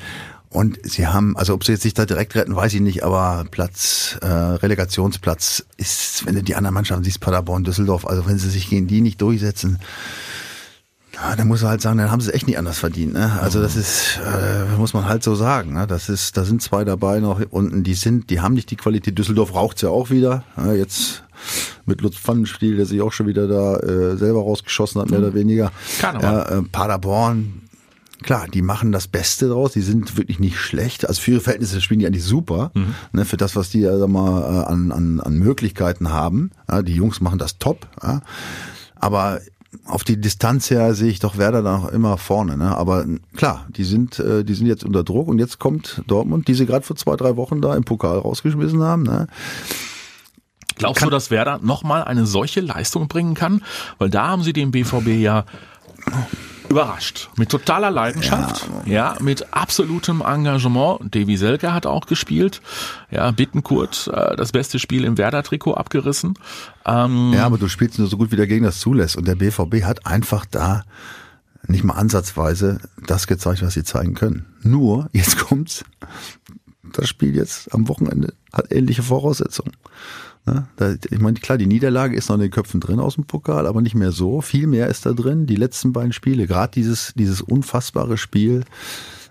Und 0.50 0.80
sie 0.84 1.06
haben, 1.06 1.36
also 1.38 1.54
ob 1.54 1.64
sie 1.64 1.74
jetzt 1.74 1.82
sich 1.82 1.94
da 1.94 2.06
direkt 2.06 2.34
retten, 2.36 2.56
weiß 2.56 2.74
ich 2.74 2.82
nicht, 2.82 3.04
aber 3.04 3.46
Platz, 3.52 4.18
äh, 4.22 4.28
Relegationsplatz 4.28 5.66
ist, 5.78 6.26
wenn 6.26 6.36
du 6.36 6.44
die 6.44 6.56
anderen 6.56 6.74
Mannschaften 6.74 7.04
siehst, 7.04 7.20
Paderborn, 7.20 7.66
Düsseldorf, 7.66 8.08
also 8.08 8.26
wenn 8.26 8.38
sie 8.38 8.50
sich 8.50 8.70
gegen 8.70 8.88
die 8.88 9.02
nicht 9.02 9.22
durchsetzen, 9.22 9.80
ja, 11.16 11.36
dann 11.36 11.48
muss 11.48 11.64
er 11.64 11.70
halt 11.70 11.82
sagen, 11.82 11.98
dann 11.98 12.12
haben 12.12 12.20
sie 12.20 12.30
es 12.30 12.36
echt 12.36 12.48
nicht 12.48 12.58
anders 12.58 12.80
verdient. 12.80 13.14
Ne? 13.14 13.40
Also 13.42 13.62
das 13.62 13.76
ist, 13.76 14.20
äh, 14.20 14.78
muss 14.78 14.94
man 14.94 15.06
halt 15.06 15.24
so 15.24 15.36
sagen. 15.36 15.74
Ne? 15.74 15.88
Das 15.88 16.10
ist, 16.10 16.36
da 16.36 16.44
sind 16.44 16.62
zwei 16.62 16.84
dabei 16.84 17.20
noch 17.20 17.42
unten, 17.52 17.84
die 17.84 17.94
sind, 17.94 18.30
die 18.30 18.42
haben 18.42 18.54
nicht 18.54 18.70
die 18.70 18.76
Qualität. 18.76 19.18
Düsseldorf 19.18 19.54
raucht's 19.54 19.82
ja 19.82 19.90
auch 19.90 20.10
wieder. 20.10 20.44
Ja, 20.58 20.74
jetzt 20.74 21.24
mit 21.86 22.02
Lutz 22.02 22.18
Pfannenstiel, 22.18 22.76
der 22.76 22.86
sich 22.86 23.02
auch 23.02 23.14
schon 23.14 23.28
wieder 23.28 23.48
da 23.48 23.78
äh, 23.78 24.18
selber 24.18 24.42
rausgeschossen 24.42 25.02
hat, 25.02 25.10
mehr 25.10 25.20
oder 25.20 25.34
weniger. 25.34 25.72
Kann 26.00 26.20
ja, 26.20 26.42
äh, 26.44 26.62
Paderborn, 26.64 27.62
klar, 28.22 28.48
die 28.52 28.62
machen 28.62 28.92
das 28.92 29.08
Beste 29.08 29.48
draus, 29.48 29.74
die 29.74 29.82
sind 29.82 30.18
wirklich 30.18 30.40
nicht 30.40 30.58
schlecht. 30.58 31.08
Also 31.08 31.22
für 31.22 31.32
ihre 31.32 31.42
Verhältnisse 31.42 31.80
spielen 31.82 32.00
die 32.00 32.08
eigentlich 32.08 32.24
super, 32.24 32.72
mhm. 32.74 32.96
ne, 33.14 33.26
für 33.26 33.38
das, 33.38 33.56
was 33.56 33.70
die 33.70 33.82
ja 33.82 33.98
sag 33.98 34.10
mal, 34.10 34.42
äh, 34.42 34.66
an, 34.66 34.92
an, 34.92 35.20
an 35.20 35.38
Möglichkeiten 35.38 36.10
haben. 36.10 36.52
Ja, 36.70 36.82
die 36.82 36.96
Jungs 36.96 37.22
machen 37.22 37.40
das 37.40 37.58
top. 37.58 37.88
Ja. 38.02 38.22
Aber 38.96 39.40
auf 39.86 40.04
die 40.04 40.20
Distanz 40.20 40.70
her 40.70 40.94
sehe 40.94 41.10
ich 41.10 41.20
doch 41.20 41.38
Werder 41.38 41.62
da 41.62 41.78
noch 41.78 41.90
immer 41.90 42.18
vorne. 42.18 42.58
Ne? 42.58 42.76
Aber 42.76 43.06
klar, 43.36 43.66
die 43.70 43.84
sind, 43.84 44.20
äh, 44.20 44.44
die 44.44 44.54
sind 44.54 44.68
jetzt 44.68 44.84
unter 44.84 45.04
Druck 45.04 45.28
und 45.28 45.40
jetzt 45.40 45.60
kommt 45.60 46.02
Dortmund, 46.08 46.48
die 46.48 46.54
sie 46.54 46.66
gerade 46.66 46.86
vor 46.86 46.96
zwei, 46.96 47.16
drei 47.16 47.36
Wochen 47.36 47.62
da 47.62 47.76
im 47.76 47.84
Pokal 47.84 48.20
rausgeschmissen 48.20 48.82
haben. 48.82 49.04
Ne? 49.04 49.28
Glaubst 50.76 51.00
kann, 51.00 51.10
du, 51.10 51.12
dass 51.12 51.32
Werder 51.32 51.60
nochmal 51.62 52.04
eine 52.04 52.26
solche 52.26 52.62
Leistung 52.62 53.08
bringen 53.08 53.34
kann? 53.34 53.62
Weil 53.98 54.10
da 54.10 54.28
haben 54.28 54.44
sie 54.44 54.54
den 54.54 54.72
BVB 54.72 55.08
ja 55.08 55.46
überrascht. 56.70 57.30
Mit 57.38 57.50
totaler 57.50 57.92
Leidenschaft, 57.92 58.68
ja, 58.86 59.14
ja 59.14 59.18
mit 59.22 59.54
absolutem 59.54 60.22
Engagement. 60.22 61.16
Davy 61.16 61.38
Selke 61.38 61.74
hat 61.74 61.86
auch 61.86 62.06
gespielt. 62.06 62.62
Ja, 63.12 63.32
Bittenkurt, 63.32 64.10
äh, 64.14 64.36
das 64.36 64.52
beste 64.52 64.80
Spiel 64.80 65.04
im 65.04 65.18
Werder-Trikot 65.18 65.74
abgerissen. 65.74 66.36
Ähm, 66.86 67.34
ja, 67.34 67.46
aber 67.46 67.58
du 67.58 67.68
spielst 67.68 68.00
nur 68.00 68.08
so 68.08 68.18
gut, 68.18 68.32
wie 68.32 68.36
der 68.36 68.48
Gegner 68.48 68.68
das 68.68 68.80
zulässt. 68.80 69.16
Und 69.16 69.28
der 69.28 69.36
BVB 69.36 69.84
hat 69.84 70.06
einfach 70.06 70.46
da 70.46 70.84
nicht 71.68 71.84
mal 71.84 71.96
ansatzweise 71.96 72.80
das 73.06 73.28
gezeigt, 73.28 73.62
was 73.62 73.74
sie 73.74 73.84
zeigen 73.84 74.14
können. 74.14 74.46
Nur, 74.62 75.10
jetzt 75.14 75.38
kommt's, 75.40 75.84
das 76.84 77.10
Spiel 77.10 77.36
jetzt 77.36 77.74
am 77.74 77.88
Wochenende 77.88 78.34
hat 78.54 78.72
ähnliche 78.72 79.04
Voraussetzungen. 79.04 79.74
Ne? 80.46 80.68
Da, 80.76 80.94
ich 80.94 81.20
meine, 81.20 81.40
klar, 81.40 81.58
die 81.58 81.66
Niederlage 81.66 82.16
ist 82.16 82.30
noch 82.30 82.36
in 82.36 82.42
den 82.42 82.52
Köpfen 82.52 82.80
drin 82.80 83.00
aus 83.00 83.16
dem 83.16 83.26
Pokal, 83.26 83.66
aber 83.66 83.82
nicht 83.82 83.96
mehr 83.96 84.12
so. 84.12 84.42
Viel 84.42 84.68
mehr 84.68 84.88
ist 84.88 85.06
da 85.06 85.14
drin. 85.14 85.48
Die 85.48 85.56
letzten 85.56 85.92
beiden 85.94 86.14
Spiele, 86.14 86.48
gerade 86.48 86.72
dieses, 86.74 87.14
dieses 87.16 87.42
unfassbare 87.42 88.18
Spiel 88.18 88.64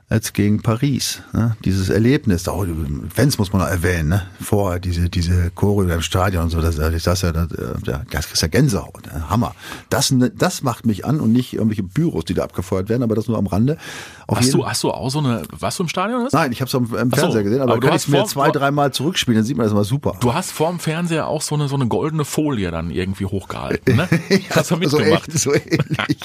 als 0.08 0.32
gegen 0.32 0.60
Paris. 0.62 1.22
Ne? 1.32 1.56
Dieses 1.64 1.88
Erlebnis, 1.88 2.46
auch 2.46 2.66
Fans 3.12 3.38
muss 3.38 3.52
man 3.52 3.62
noch 3.62 3.68
erwähnen, 3.68 4.10
ne? 4.10 4.22
vorher 4.40 4.78
diese, 4.78 5.08
diese 5.08 5.50
Choreo 5.50 5.94
im 5.94 6.02
Stadion 6.02 6.44
und 6.44 6.50
so, 6.50 6.60
das, 6.60 6.76
das, 6.76 7.02
das, 7.02 7.20
das, 7.20 8.00
das 8.10 8.32
ist 8.32 8.42
ja 8.42 8.48
Gänsehaut, 8.48 9.06
ne? 9.06 9.28
Hammer. 9.30 9.54
Das, 9.88 10.14
das 10.36 10.62
macht 10.62 10.84
mich 10.86 11.06
an 11.06 11.20
und 11.20 11.32
nicht 11.32 11.54
irgendwelche 11.54 11.82
Büros, 11.82 12.24
die 12.26 12.34
da 12.34 12.44
abgefeuert 12.44 12.88
werden, 12.88 13.02
aber 13.02 13.14
das 13.14 13.28
nur 13.28 13.38
am 13.38 13.46
Rande. 13.46 13.78
Auf 14.26 14.38
hast, 14.38 14.52
du, 14.52 14.66
hast 14.66 14.82
du 14.82 14.90
auch 14.90 15.10
so 15.10 15.18
eine, 15.20 15.42
was 15.50 15.76
du 15.76 15.84
im 15.84 15.88
Stadion 15.88 16.22
hast? 16.22 16.32
Nein, 16.32 16.52
ich 16.52 16.60
habe 16.60 16.68
es 16.68 16.74
im, 16.74 16.84
im 16.94 17.10
Fernseher 17.10 17.30
so, 17.30 17.42
gesehen, 17.42 17.60
aber, 17.60 17.72
aber 17.72 17.80
du 17.80 17.88
kann 17.88 17.96
ich 17.96 18.08
mir 18.08 18.24
zwei, 18.26 18.50
dreimal 18.50 18.92
zurückspielen, 18.92 19.38
dann 19.38 19.46
sieht 19.46 19.56
man 19.56 19.64
das 19.64 19.74
mal 19.74 19.84
super. 19.84 20.16
Du 20.20 20.34
hast 20.34 20.52
vorm 20.52 20.80
Fernseher 20.80 21.28
auch 21.28 21.42
so 21.42 21.54
eine, 21.54 21.68
so 21.68 21.76
eine 21.76 21.86
goldene 21.86 22.24
Folie 22.24 22.70
dann 22.70 22.90
irgendwie 22.90 23.26
hochgehalten, 23.26 23.96
ne? 23.96 24.08
Hast 24.50 24.70
du 24.70 24.76
mitgemacht? 24.76 25.32
So 25.32 25.52
ähnlich. 25.52 25.68
So 25.78 25.94
ähnlich. 25.94 26.20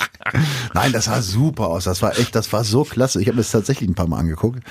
Nein, 0.73 0.91
das 0.91 1.05
sah 1.05 1.21
super 1.21 1.67
aus. 1.67 1.85
Das 1.85 2.01
war 2.01 2.17
echt, 2.17 2.35
das 2.35 2.51
war 2.53 2.63
so 2.63 2.83
klasse. 2.83 3.21
Ich 3.21 3.27
habe 3.27 3.35
mir 3.35 3.41
das 3.41 3.51
tatsächlich 3.69 3.89
ein 3.89 3.95
paar 3.95 4.07
Mal 4.07 4.17
angeguckt. 4.17 4.63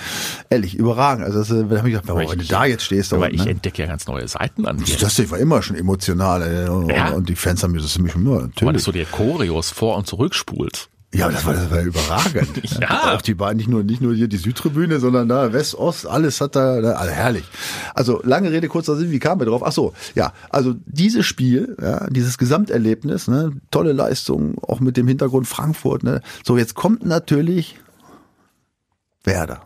Ehrlich, 0.51 0.75
überragend. 0.75 1.25
Also 1.25 1.39
das, 1.39 1.51
äh, 1.51 1.65
da 1.69 1.79
habe 1.79 1.89
ich 1.89 1.95
gedacht, 1.95 2.09
wenn 2.09 2.39
du 2.39 2.45
da 2.45 2.65
jetzt 2.65 2.83
stehst, 2.83 3.13
Aber 3.13 3.31
ich 3.33 3.45
ne? 3.45 3.51
entdecke 3.53 3.83
ja 3.83 3.89
ganz 3.89 4.07
neue 4.07 4.27
Seiten 4.27 4.67
an 4.67 4.79
dir. 4.79 4.97
das 4.99 5.31
war 5.31 5.39
immer 5.39 5.63
schon 5.63 5.77
emotional. 5.77 6.43
Ey. 6.43 6.69
Und, 6.69 6.91
Ja. 6.91 7.11
und 7.11 7.29
die 7.29 7.37
Fans 7.37 7.63
haben 7.63 7.73
mir 7.73 7.81
das 7.81 7.93
ziemlich 7.93 8.17
nur 8.17 8.51
Weil 8.61 8.73
das 8.73 8.85
so 8.85 8.93
die 8.93 9.05
Choreos 9.05 9.71
vor- 9.71 9.97
und 9.97 10.07
zurückspult. 10.07 10.89
Ja, 11.15 11.25
aber 11.25 11.33
das 11.33 11.47
war, 11.47 11.55
das 11.55 11.71
war 11.71 11.81
überragend. 11.81 12.61
Ja. 12.81 13.15
Auch 13.15 13.23
die 13.23 13.33
beiden, 13.33 13.57
nicht 13.57 13.69
nur, 13.71 13.83
nicht 13.83 14.03
nur 14.03 14.15
hier 14.15 14.29
die 14.29 14.37
Südtribüne, 14.37 15.01
sondern 15.01 15.27
da 15.27 15.55
West, 15.55 15.75
Ost, 15.75 16.07
alles 16.07 16.41
hat 16.43 16.55
da, 16.55 16.83
da 16.83 16.93
also 16.93 17.13
herrlich. 17.13 17.45
Also 17.95 18.21
lange 18.25 18.53
Rede, 18.53 18.69
kurzer 18.69 18.95
Sinn, 18.97 19.11
wie 19.11 19.19
kamen 19.19 19.41
wir 19.41 19.47
drauf? 19.47 19.63
Ach 19.65 19.73
so, 19.73 19.95
ja, 20.15 20.33
also 20.51 20.75
dieses 20.85 21.25
Spiel, 21.25 21.77
ja, 21.81 22.07
dieses 22.11 22.37
Gesamterlebnis, 22.37 23.27
ne, 23.27 23.53
tolle 23.71 23.93
Leistung, 23.93 24.59
auch 24.63 24.81
mit 24.81 24.99
dem 24.99 25.09
Hintergrund 25.09 25.49
Frankfurt, 25.49 26.03
ne. 26.03 26.21
So, 26.45 26.59
jetzt 26.59 26.75
kommt 26.75 27.07
natürlich 27.07 27.79
Werder. 29.25 29.63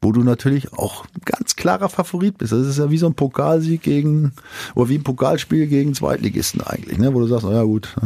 Wo 0.00 0.12
du 0.12 0.22
natürlich 0.22 0.72
auch 0.74 1.06
ein 1.06 1.22
ganz 1.24 1.56
klarer 1.56 1.88
Favorit 1.88 2.36
bist. 2.36 2.52
Das 2.52 2.66
ist 2.66 2.78
ja 2.78 2.90
wie 2.90 2.98
so 2.98 3.06
ein 3.06 3.14
Pokalsieg 3.14 3.82
gegen, 3.82 4.32
oder 4.74 4.90
wie 4.90 4.98
ein 4.98 5.02
Pokalspiel 5.02 5.66
gegen 5.66 5.94
Zweitligisten 5.94 6.60
eigentlich, 6.60 6.98
ne? 6.98 7.14
Wo 7.14 7.20
du 7.20 7.26
sagst, 7.26 7.46
na 7.46 7.52
ja 7.52 7.62
gut, 7.62 7.96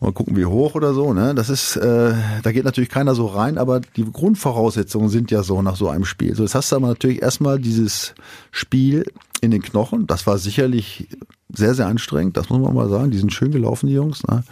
mal 0.00 0.12
gucken, 0.12 0.36
wie 0.36 0.46
hoch 0.46 0.74
oder 0.74 0.94
so, 0.94 1.12
ne? 1.12 1.34
Das 1.34 1.48
ist, 1.48 1.76
äh, 1.76 2.14
da 2.42 2.52
geht 2.52 2.64
natürlich 2.64 2.90
keiner 2.90 3.14
so 3.14 3.26
rein, 3.26 3.58
aber 3.58 3.80
die 3.80 4.04
Grundvoraussetzungen 4.10 5.10
sind 5.10 5.30
ja 5.30 5.42
so 5.44 5.62
nach 5.62 5.76
so 5.76 5.88
einem 5.88 6.04
Spiel. 6.04 6.34
So, 6.34 6.42
jetzt 6.42 6.54
hast 6.54 6.72
du 6.72 6.76
aber 6.76 6.88
natürlich 6.88 7.22
erstmal 7.22 7.60
dieses 7.60 8.14
Spiel 8.50 9.04
in 9.40 9.52
den 9.52 9.62
Knochen. 9.62 10.06
Das 10.06 10.26
war 10.26 10.38
sicherlich 10.38 11.08
sehr, 11.54 11.74
sehr 11.74 11.86
anstrengend, 11.86 12.36
das 12.36 12.48
muss 12.48 12.60
man 12.60 12.74
mal 12.74 12.88
sagen. 12.88 13.10
Die 13.10 13.18
sind 13.18 13.32
schön 13.32 13.52
gelaufen, 13.52 13.86
die 13.86 13.94
Jungs. 13.94 14.26
Ne? 14.26 14.42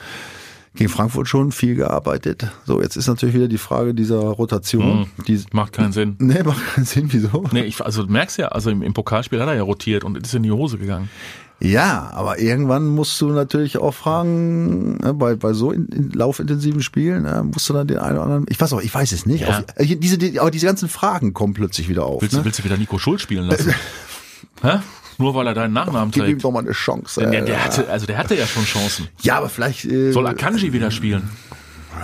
Gegen 0.75 0.91
Frankfurt 0.91 1.29
schon 1.29 1.53
viel 1.53 1.75
gearbeitet. 1.75 2.47
So, 2.65 2.81
jetzt 2.81 2.97
ist 2.97 3.09
natürlich 3.09 3.35
wieder 3.35 3.49
die 3.49 3.59
Frage 3.59 3.95
dieser 3.95 4.19
Rotation. 4.19 5.09
Die, 5.27 5.41
Macht 5.53 5.73
keinen 5.73 5.93
Sinn. 5.93 6.17
nee, 6.19 6.43
macht 6.43 6.75
keinen 6.75 6.85
Sinn, 6.85 7.09
wieso? 7.11 7.45
Nee, 7.53 7.63
ich, 7.63 7.81
also 7.81 8.05
du 8.05 8.13
merkst 8.13 8.39
ja, 8.39 8.49
also 8.49 8.71
im, 8.71 8.83
im 8.83 8.95
Pokalspiel 8.95 9.41
hat 9.41 9.49
er 9.49 9.55
ja 9.55 9.63
rotiert 9.63 10.05
und 10.05 10.17
ist 10.17 10.35
in 10.35 10.43
die 10.43 10.53
Hose 10.53 10.79
gegangen. 10.79 11.09
Ja, 11.61 12.11
aber 12.13 12.39
irgendwann 12.39 12.87
musst 12.87 13.21
du 13.21 13.31
natürlich 13.31 13.79
auch 13.79 13.93
fragen, 13.93 14.99
ne, 14.99 15.13
bei, 15.13 15.35
bei 15.35 15.53
so 15.53 15.73
in, 15.73 15.87
in 15.87 16.11
laufintensiven 16.11 16.83
Spielen, 16.83 17.25
ne, 17.25 17.43
musst 17.43 17.69
du 17.69 17.73
dann 17.73 17.89
den 17.89 17.99
einen 17.99 18.15
oder 18.17 18.23
anderen, 18.23 18.47
ich 18.49 18.61
weiß 18.61 18.73
auch, 18.75 18.81
ich 18.81 18.95
weiß 18.95 19.11
es 19.11 19.27
nicht. 19.27 19.41
Ja. 19.41 19.49
Auf, 19.49 19.65
äh, 19.75 19.97
diese, 19.97 20.19
die, 20.19 20.39
aber 20.39 20.53
diese 20.53 20.67
ganzen 20.67 20.89
Fragen 20.89 21.35
kommen 21.35 21.55
plötzlich 21.55 21.89
wieder 21.89 22.07
auf. 22.07 22.23
Willst, 22.23 22.35
ne? 22.35 22.41
du, 22.41 22.45
willst 22.45 22.61
du 22.61 22.65
wieder 22.65 22.77
Nico 22.77 22.99
Schulz 22.99 23.23
spielen 23.23 23.47
lassen? 23.47 23.75
Hä? 24.63 24.79
Nur 25.19 25.35
weil 25.35 25.47
er 25.49 25.55
deinen 25.55 25.73
Nachnamen 25.73 26.11
Gib 26.11 26.23
ihm 26.23 26.31
trägt. 26.31 26.45
doch 26.45 26.53
mal 26.53 26.61
eine 26.61 26.73
Chance. 26.73 27.21
Der, 27.21 27.43
äh. 27.43 27.45
der 27.45 27.65
hatte, 27.65 27.89
also 27.91 28.07
der 28.07 28.19
hatte 28.19 28.37
ja 28.37 28.47
schon 28.47 28.65
Chancen. 28.65 29.09
ja, 29.21 29.37
aber 29.37 29.49
vielleicht. 29.49 29.85
Äh, 29.85 30.13
Soll 30.13 30.27
Akanji 30.27 30.73
wieder 30.73 30.91
spielen? 30.91 31.29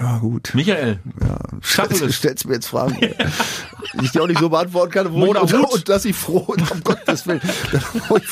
Ja, 0.01 0.19
gut. 0.19 0.51
Michael. 0.55 0.99
Ja. 1.21 1.37
Schaffel 1.61 2.13
Stellst, 2.13 2.47
mir 2.49 2.55
jetzt 2.55 2.67
Fragen, 2.67 2.99
die 3.01 4.05
ich 4.05 4.11
dir 4.11 4.23
auch 4.23 4.27
nicht 4.27 4.41
so 4.41 4.49
beantworten 4.49 4.91
kann, 4.93 5.13
wo 5.13 5.19
Mona 5.19 5.43
ich, 5.45 5.55
und 5.55 5.89
dass 5.89 6.05
ich 6.05 6.17
froh 6.17 6.41
bin, 6.41 6.67
um 6.69 6.83
Gottes 6.83 7.27
Willen, 7.27 7.41
wo 8.09 8.17
ich, 8.17 8.25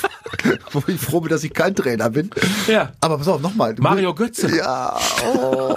wo 0.73 0.83
ich 0.89 1.01
froh 1.01 1.21
bin, 1.21 1.31
dass 1.31 1.45
ich 1.45 1.53
kein 1.53 1.75
Trainer 1.75 2.11
bin. 2.11 2.31
Ja. 2.67 2.93
Aber 3.01 3.19
pass 3.19 3.29
auf, 3.29 3.41
nochmal. 3.41 3.77
Mario 3.79 4.15
Götze. 4.15 4.55
Ja, 4.57 4.99
oh, 5.25 5.77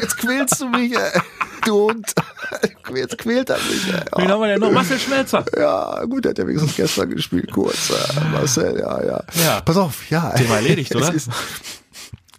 jetzt 0.00 0.18
quälst 0.18 0.60
du 0.60 0.68
mich, 0.68 0.94
ey. 0.94 1.20
Du 1.64 1.88
Hund. 1.88 2.12
Jetzt 2.94 3.18
quält 3.18 3.48
er 3.50 3.56
mich, 3.56 3.86
ey. 3.92 4.00
Wen 4.16 4.28
haben 4.28 4.40
wir 4.40 4.48
denn 4.48 4.60
noch? 4.60 4.70
Marcel 4.72 4.98
Schmelzer. 4.98 5.44
Ja, 5.56 6.04
gut, 6.04 6.24
der 6.24 6.30
hat 6.30 6.38
ja 6.38 6.46
wenigstens 6.46 6.76
gestern 6.76 7.10
gespielt, 7.10 7.50
kurz. 7.52 7.90
Äh, 7.90 8.20
Marcel, 8.32 8.78
ja, 8.78 9.02
ja, 9.04 9.24
Ja. 9.44 9.60
Pass 9.62 9.76
auf, 9.76 10.10
ja. 10.10 10.30
Thema 10.30 10.56
erledigt, 10.56 10.94
oder? 10.96 11.12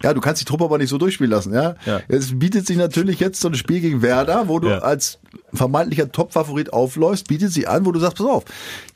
Ja, 0.02 0.12
du 0.12 0.20
kannst 0.20 0.42
die 0.42 0.44
Truppe 0.44 0.64
aber 0.64 0.76
nicht 0.76 0.90
so 0.90 0.98
durchspielen 0.98 1.30
lassen, 1.30 1.54
ja. 1.54 1.76
Ja. 1.86 2.00
Es 2.08 2.38
bietet 2.38 2.66
sich 2.66 2.76
natürlich 2.76 3.20
jetzt 3.20 3.40
so 3.40 3.48
ein 3.48 3.54
Spiel 3.54 3.80
gegen 3.80 4.02
Werder, 4.02 4.48
wo 4.48 4.58
du 4.58 4.68
Ja. 4.68 4.78
als 4.80 5.18
vermeintlicher 5.54 6.12
Top-Favorit 6.12 6.72
aufläufst, 6.74 7.26
bietet 7.28 7.52
sich 7.52 7.68
an, 7.68 7.86
wo 7.86 7.92
du 7.92 7.98
sagst, 8.00 8.18
pass 8.18 8.26
auf, 8.26 8.44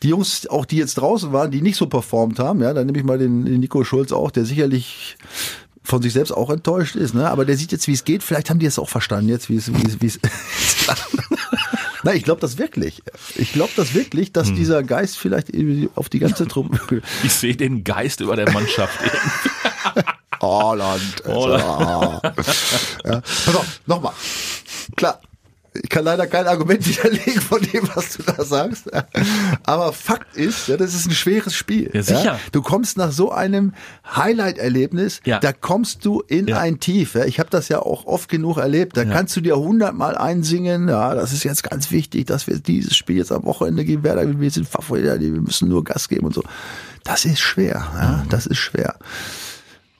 die 0.02 0.08
Jungs, 0.10 0.46
auch 0.48 0.66
die 0.66 0.76
jetzt 0.76 0.96
draußen 0.96 1.32
waren, 1.32 1.50
die 1.50 1.62
nicht 1.62 1.76
so 1.76 1.86
performt 1.86 2.38
haben, 2.38 2.60
ja, 2.60 2.74
dann 2.74 2.84
nehme 2.86 2.98
ich 2.98 3.04
mal 3.04 3.16
den, 3.18 3.46
den 3.46 3.60
Nico 3.60 3.84
Schulz 3.84 4.12
auch, 4.12 4.30
der 4.30 4.44
sicherlich 4.44 5.16
von 5.88 6.02
sich 6.02 6.12
selbst 6.12 6.32
auch 6.32 6.50
enttäuscht 6.50 6.96
ist, 6.96 7.14
ne? 7.14 7.30
Aber 7.30 7.46
der 7.46 7.56
sieht 7.56 7.72
jetzt, 7.72 7.88
wie 7.88 7.94
es 7.94 8.04
geht. 8.04 8.22
Vielleicht 8.22 8.50
haben 8.50 8.58
die 8.58 8.66
es 8.66 8.78
auch 8.78 8.90
verstanden 8.90 9.30
jetzt, 9.30 9.48
wie 9.48 9.56
es, 9.56 9.72
wie 9.72 9.86
es, 9.86 10.00
wie 10.02 10.06
es. 10.06 10.20
Nein, 12.02 12.16
ich 12.16 12.24
glaube 12.24 12.42
das 12.42 12.58
wirklich. 12.58 13.02
Ich 13.36 13.52
glaube 13.52 13.72
das 13.74 13.94
wirklich, 13.94 14.28
Hm. 14.28 14.32
dass 14.34 14.52
dieser 14.52 14.82
Geist 14.82 15.16
vielleicht 15.18 15.48
auf 15.94 16.10
die 16.10 16.18
ganze 16.18 16.46
Truppe. 16.46 17.02
Ich 17.24 17.32
sehe 17.32 17.56
den 17.56 17.84
Geist 17.84 18.20
über 18.20 18.36
der 18.36 18.50
Mannschaft. 18.52 18.98
Holland. 20.40 21.24
Also, 21.24 21.54
ah. 21.54 22.20
ja. 23.04 23.20
Pass 23.20 23.56
auf, 23.56 23.80
nochmal. 23.86 24.12
Klar. 24.96 25.20
Ich 25.74 25.88
kann 25.90 26.04
leider 26.04 26.26
kein 26.26 26.46
Argument 26.46 26.86
widerlegen 26.88 27.40
von 27.40 27.60
dem, 27.62 27.88
was 27.94 28.16
du 28.16 28.22
da 28.22 28.42
sagst. 28.44 28.86
Aber 29.64 29.92
Fakt 29.92 30.36
ist, 30.36 30.68
ja, 30.68 30.76
das 30.76 30.94
ist 30.94 31.06
ein 31.06 31.12
schweres 31.14 31.54
Spiel. 31.54 31.90
Ja, 31.92 32.02
sicher. 32.02 32.40
Du 32.52 32.62
kommst 32.62 32.96
nach 32.96 33.12
so 33.12 33.30
einem 33.30 33.74
Highlight-Erlebnis, 34.16 35.20
Ja. 35.24 35.38
da 35.40 35.52
kommst 35.52 36.04
du 36.04 36.20
in 36.26 36.46
Ja. 36.48 36.58
ein 36.58 36.80
Tief. 36.80 37.14
Ja. 37.14 37.24
Ich 37.24 37.38
habe 37.38 37.50
das 37.50 37.68
ja 37.68 37.80
auch 37.80 38.06
oft 38.06 38.28
genug 38.28 38.58
erlebt. 38.58 38.96
Da 38.96 39.04
kannst 39.04 39.36
du 39.36 39.40
dir 39.40 39.56
hundertmal 39.56 40.16
einsingen. 40.16 40.88
Ja, 40.88 41.14
das 41.14 41.32
ist 41.32 41.44
jetzt 41.44 41.62
ganz 41.62 41.90
wichtig, 41.90 42.26
dass 42.26 42.46
wir 42.46 42.58
dieses 42.58 42.96
Spiel 42.96 43.16
jetzt 43.18 43.32
am 43.32 43.44
Wochenende 43.44 43.84
gegen 43.84 44.02
Werder, 44.02 44.38
wir 44.40 44.50
sind 44.50 44.68
Favorit, 44.68 45.04
wir 45.20 45.30
müssen 45.40 45.68
nur 45.68 45.84
Gas 45.84 46.08
geben 46.08 46.26
und 46.26 46.34
so. 46.34 46.42
Das 47.04 47.24
ist 47.24 47.40
schwer. 47.40 47.86
Ja, 47.94 48.22
Mhm. 48.24 48.28
das 48.28 48.46
ist 48.46 48.58
schwer. 48.58 48.96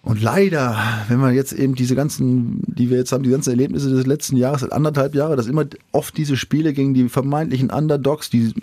Und 0.09 0.23
leider, 0.23 0.75
wenn 1.09 1.19
man 1.19 1.35
jetzt 1.35 1.53
eben 1.53 1.75
diese 1.75 1.95
ganzen, 1.95 2.63
die 2.67 2.89
wir 2.89 2.97
jetzt 2.97 3.13
haben, 3.13 3.25
die 3.25 3.31
ganzen 3.31 3.51
Erlebnisse 3.51 3.91
des 3.91 4.07
letzten 4.07 4.39
Jahres, 4.39 4.65
anderthalb 4.71 5.15
Jahre, 5.15 5.37
dass 5.37 5.47
immer 5.47 5.67
oft 5.93 6.17
diese 6.17 6.39
Spiele 6.39 6.73
gegen 6.73 6.95
die 6.95 7.11
vermeintlichen 7.11 7.69
Underdogs, 7.69 8.31
die 8.31 8.55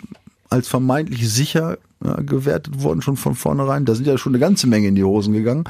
als 0.50 0.66
vermeintlich 0.66 1.32
sicher 1.32 1.78
ja, 2.04 2.14
gewertet 2.16 2.82
wurden, 2.82 3.00
schon 3.00 3.16
von 3.16 3.36
vornherein, 3.36 3.84
da 3.84 3.94
sind 3.94 4.08
ja 4.08 4.18
schon 4.18 4.32
eine 4.32 4.40
ganze 4.40 4.66
Menge 4.66 4.88
in 4.88 4.96
die 4.96 5.04
Hosen 5.04 5.34
gegangen. 5.34 5.62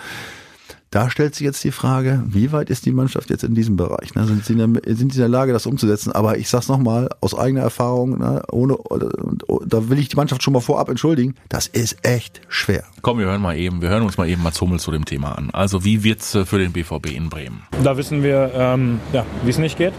Da 0.91 1.11
stellt 1.11 1.35
sich 1.35 1.45
jetzt 1.45 1.65
die 1.65 1.73
Frage, 1.73 2.23
wie 2.27 2.53
weit 2.53 2.71
ist 2.71 2.87
die 2.87 2.93
Mannschaft 2.93 3.31
jetzt 3.31 3.43
in 3.43 3.55
diesem 3.55 3.77
Bereich? 3.77 4.15
Ne? 4.15 4.25
Sind, 4.25 4.45
sie 4.45 4.53
in 4.53 4.75
der, 4.75 4.97
sind 4.97 5.13
sie 5.13 5.19
in 5.19 5.23
der 5.23 5.29
Lage, 5.29 5.53
das 5.53 5.67
umzusetzen? 5.67 6.13
Aber 6.13 6.39
ich 6.39 6.49
sag's 6.49 6.69
nochmal, 6.69 7.09
aus 7.21 7.37
eigener 7.37 7.63
Erfahrung, 7.63 8.19
ne? 8.19 8.43
ohne, 8.53 8.77
und, 8.77 9.43
da 9.67 9.89
will 9.89 9.99
ich 9.99 10.09
die 10.09 10.17
Mannschaft 10.17 10.43
schon 10.43 10.53
mal 10.53 10.61
vorab 10.61 10.89
entschuldigen, 10.89 11.35
das 11.49 11.67
ist 11.67 11.97
echt 12.03 12.41
schwer. 12.49 12.85
Komm, 13.03 13.19
wir 13.19 13.27
hören 13.27 13.43
mal 13.43 13.57
eben, 13.57 13.83
wir 13.83 13.89
hören 13.89 14.05
uns 14.05 14.17
mal 14.17 14.29
eben 14.29 14.43
Mats 14.43 14.61
Hummels 14.61 14.85
zu 14.85 14.93
dem 14.93 15.05
Thema 15.05 15.37
an. 15.37 15.51
Also 15.51 15.85
wie 15.85 16.05
wird's 16.05 16.35
äh, 16.35 16.45
für 16.45 16.59
den 16.59 16.73
BVB 16.73 17.13
in 17.15 17.29
Bremen? 17.31 17.63
Da 17.83 17.97
wissen 17.97 18.23
wir, 18.23 18.53
ähm, 18.55 19.01
ja, 19.13 19.27
wie 19.43 19.51
es 19.51 19.59
nicht 19.59 19.77
geht. 19.77 19.93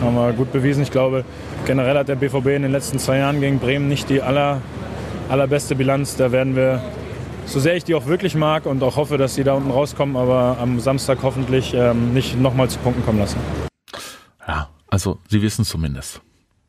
Haben 0.00 0.16
wir 0.16 0.32
gut 0.32 0.52
bewiesen. 0.52 0.82
Ich 0.82 0.90
glaube, 0.90 1.24
generell 1.66 1.96
hat 1.96 2.08
der 2.08 2.16
BVB 2.16 2.48
in 2.48 2.62
den 2.62 2.72
letzten 2.72 2.98
zwei 2.98 3.18
Jahren 3.18 3.40
gegen 3.40 3.60
Bremen 3.60 3.88
nicht 3.88 4.10
die 4.10 4.20
aller, 4.20 4.60
allerbeste 5.28 5.76
Bilanz. 5.76 6.16
Da 6.16 6.32
werden 6.32 6.56
wir, 6.56 6.82
so 7.46 7.60
sehr 7.60 7.76
ich 7.76 7.84
die 7.84 7.94
auch 7.94 8.06
wirklich 8.06 8.34
mag 8.34 8.66
und 8.66 8.82
auch 8.82 8.96
hoffe, 8.96 9.18
dass 9.18 9.34
sie 9.34 9.44
da 9.44 9.54
unten 9.54 9.70
rauskommen, 9.70 10.16
aber 10.16 10.58
am 10.60 10.80
Samstag 10.80 11.18
hoffentlich 11.22 11.74
ähm, 11.74 12.12
nicht 12.12 12.38
nochmal 12.38 12.68
zu 12.68 12.78
Punkten 12.78 13.04
kommen 13.04 13.18
lassen. 13.18 13.38
Ja, 14.46 14.68
also 14.88 15.18
Sie 15.28 15.42
wissen 15.42 15.62
es 15.62 15.68
zumindest. 15.68 16.20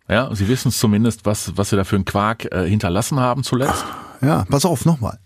Ja, 0.08 0.34
Sie 0.34 0.48
wissen 0.48 0.70
es 0.70 0.78
zumindest, 0.78 1.26
was, 1.26 1.58
was 1.58 1.70
Sie 1.70 1.76
da 1.76 1.84
für 1.84 1.96
einen 1.96 2.06
Quark 2.06 2.52
äh, 2.52 2.68
hinterlassen 2.68 3.20
haben 3.20 3.44
zuletzt. 3.44 3.86
Ja, 4.22 4.46
pass 4.50 4.66
auf, 4.66 4.86
nochmal. 4.86 5.20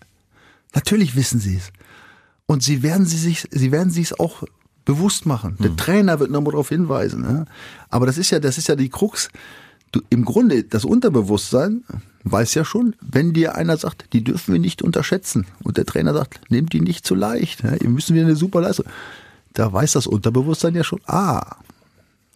Natürlich 0.73 1.15
wissen 1.15 1.39
sie 1.39 1.55
es. 1.55 1.71
Und 2.45 2.63
sie 2.63 2.83
werden 2.83 3.05
sie 3.05 3.17
sich, 3.17 3.47
sie 3.51 3.71
werden 3.71 3.91
sich 3.91 4.11
es 4.11 4.19
auch 4.19 4.43
bewusst 4.85 5.25
machen. 5.25 5.55
Der 5.59 5.75
Trainer 5.75 6.19
wird 6.19 6.31
nochmal 6.31 6.51
darauf 6.51 6.69
hinweisen. 6.69 7.23
Ja? 7.23 7.45
Aber 7.89 8.05
das 8.05 8.17
ist 8.17 8.31
ja, 8.31 8.39
das 8.39 8.57
ist 8.57 8.67
ja 8.67 8.75
die 8.75 8.89
Krux. 8.89 9.29
Du, 9.91 10.01
Im 10.09 10.25
Grunde, 10.25 10.63
das 10.63 10.85
Unterbewusstsein 10.85 11.83
weiß 12.23 12.53
ja 12.53 12.65
schon, 12.65 12.95
wenn 13.01 13.33
dir 13.33 13.55
einer 13.55 13.77
sagt, 13.77 14.13
die 14.13 14.23
dürfen 14.23 14.53
wir 14.53 14.59
nicht 14.59 14.81
unterschätzen. 14.81 15.47
Und 15.63 15.77
der 15.77 15.85
Trainer 15.85 16.13
sagt, 16.13 16.51
nehmt 16.51 16.73
die 16.73 16.81
nicht 16.81 17.05
zu 17.05 17.15
leicht. 17.15 17.63
Ja? 17.63 17.75
Ihr 17.75 17.89
müssen 17.89 18.15
wieder 18.15 18.25
eine 18.25 18.35
super 18.35 18.61
Leistung. 18.61 18.85
Da 19.53 19.71
weiß 19.71 19.93
das 19.93 20.05
Unterbewusstsein 20.05 20.75
ja 20.75 20.83
schon, 20.83 21.01
ah, 21.07 21.55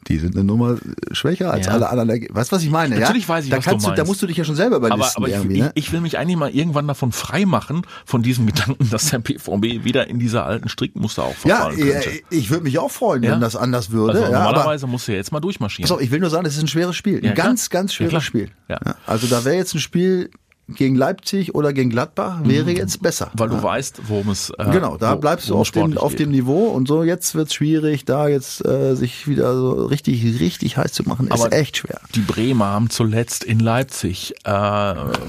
die 0.07 0.17
sind 0.17 0.35
eine 0.35 0.43
Nummer 0.43 0.77
schwächer 1.11 1.51
als 1.51 1.67
Ja. 1.67 1.73
alle 1.73 1.89
anderen. 1.89 2.09
Weißt 2.29 2.51
du, 2.51 2.55
was 2.55 2.63
ich 2.63 2.69
meine? 2.69 2.97
Natürlich 2.99 3.23
ja? 3.23 3.29
weiß 3.29 3.45
ich, 3.45 3.51
da 3.51 3.57
was 3.57 3.63
du 3.65 3.69
kannst 3.71 3.85
du, 3.85 3.89
da 3.91 3.95
meinst. 3.97 4.07
musst 4.09 4.21
du 4.21 4.27
dich 4.27 4.37
ja 4.37 4.43
schon 4.43 4.55
selber 4.55 4.77
überlisten 4.77 5.23
Aber, 5.23 5.33
aber 5.35 5.45
ich, 5.51 5.59
ne? 5.59 5.71
ich 5.75 5.91
will 5.91 6.01
mich 6.01 6.17
eigentlich 6.17 6.37
mal 6.37 6.49
irgendwann 6.51 6.87
davon 6.87 7.11
freimachen, 7.11 7.81
von 8.05 8.21
diesem 8.23 8.45
Gedanken, 8.47 8.89
dass 8.89 9.09
der 9.09 9.19
BVB 9.19 9.83
wieder 9.85 10.07
in 10.07 10.19
diese 10.19 10.43
alten 10.43 10.69
Strickmuster 10.69 11.23
auch 11.23 11.35
Ja, 11.45 11.69
verfallen 11.69 11.77
könnte. 11.79 12.09
ich, 12.09 12.23
ich 12.29 12.49
würde 12.49 12.63
mich 12.63 12.79
auch 12.79 12.91
freuen, 12.91 13.23
Ja? 13.23 13.31
wenn 13.31 13.41
das 13.41 13.55
anders 13.55 13.91
würde. 13.91 14.19
also 14.19 14.31
ja, 14.31 14.39
aber 14.39 14.49
normalerweise 14.51 14.87
muss 14.87 15.07
er 15.07 15.15
jetzt 15.15 15.31
mal 15.31 15.39
durchmarschieren. 15.39 15.87
pass 15.87 15.95
auf, 15.97 16.01
ich 16.01 16.11
will 16.11 16.19
nur 16.19 16.29
sagen, 16.29 16.45
es 16.45 16.55
ist 16.55 16.61
ein 16.63 16.67
schweres 16.67 16.95
Spiel. 16.95 17.17
Ein 17.19 17.23
Ja, 17.25 17.33
ganz, 17.33 17.69
ganz 17.69 17.97
Ja, 17.97 18.07
schweres. 18.07 18.23
Spiel. 18.23 18.49
Ja. 18.69 18.79
Also 19.05 19.27
da 19.27 19.43
wäre 19.45 19.55
jetzt 19.55 19.73
ein 19.75 19.79
Spiel 19.79 20.29
gegen 20.69 20.95
Leipzig 20.95 21.55
oder 21.55 21.73
gegen 21.73 21.89
Gladbach, 21.89 22.39
wäre 22.45 22.71
jetzt 22.71 23.01
besser. 23.01 23.27
Mhm. 23.33 23.39
weil 23.39 23.49
du 23.49 23.55
ja. 23.55 23.63
weißt, 23.63 24.01
worum 24.07 24.29
es 24.29 24.49
äh, 24.51 24.71
Genau, 24.71 24.95
da 24.97 25.13
wo- 25.13 25.17
bleibst 25.19 25.49
du 25.49 25.55
auf 25.57 25.67
es 25.67 25.71
dem, 25.73 25.97
auf 25.97 26.15
dem 26.15 26.31
Niveau 26.31 26.67
und 26.67 26.87
so 26.87 27.03
jetzt 27.03 27.35
wird's 27.35 27.53
schwierig, 27.53 28.05
da 28.05 28.27
jetzt 28.29 28.65
äh, 28.65 28.95
sich 28.95 29.27
wieder 29.27 29.53
so 29.55 29.85
richtig, 29.85 30.39
richtig 30.39 30.77
heiß 30.77 30.93
zu 30.93 31.03
machen, 31.03 31.29
Aber 31.31 31.47
ist 31.47 31.53
echt 31.53 31.77
schwer. 31.77 31.99
Die 32.15 32.21
Bremer 32.21 32.67
haben 32.67 32.89
zuletzt 32.89 33.43
in 33.43 33.59
Leipzig 33.59 34.35
äh, 34.45 34.49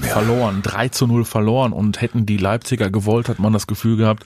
verloren, 0.01 0.61
3 0.63 0.89
zu 0.89 1.05
0 1.05 1.25
verloren 1.25 1.73
und 1.73 2.01
hätten 2.01 2.25
die 2.25 2.37
Leipziger 2.37 2.89
gewollt, 2.89 3.27
hat 3.27 3.39
man 3.39 3.51
das 3.51 3.67
Gefühl 3.67 3.97
gehabt, 3.97 4.23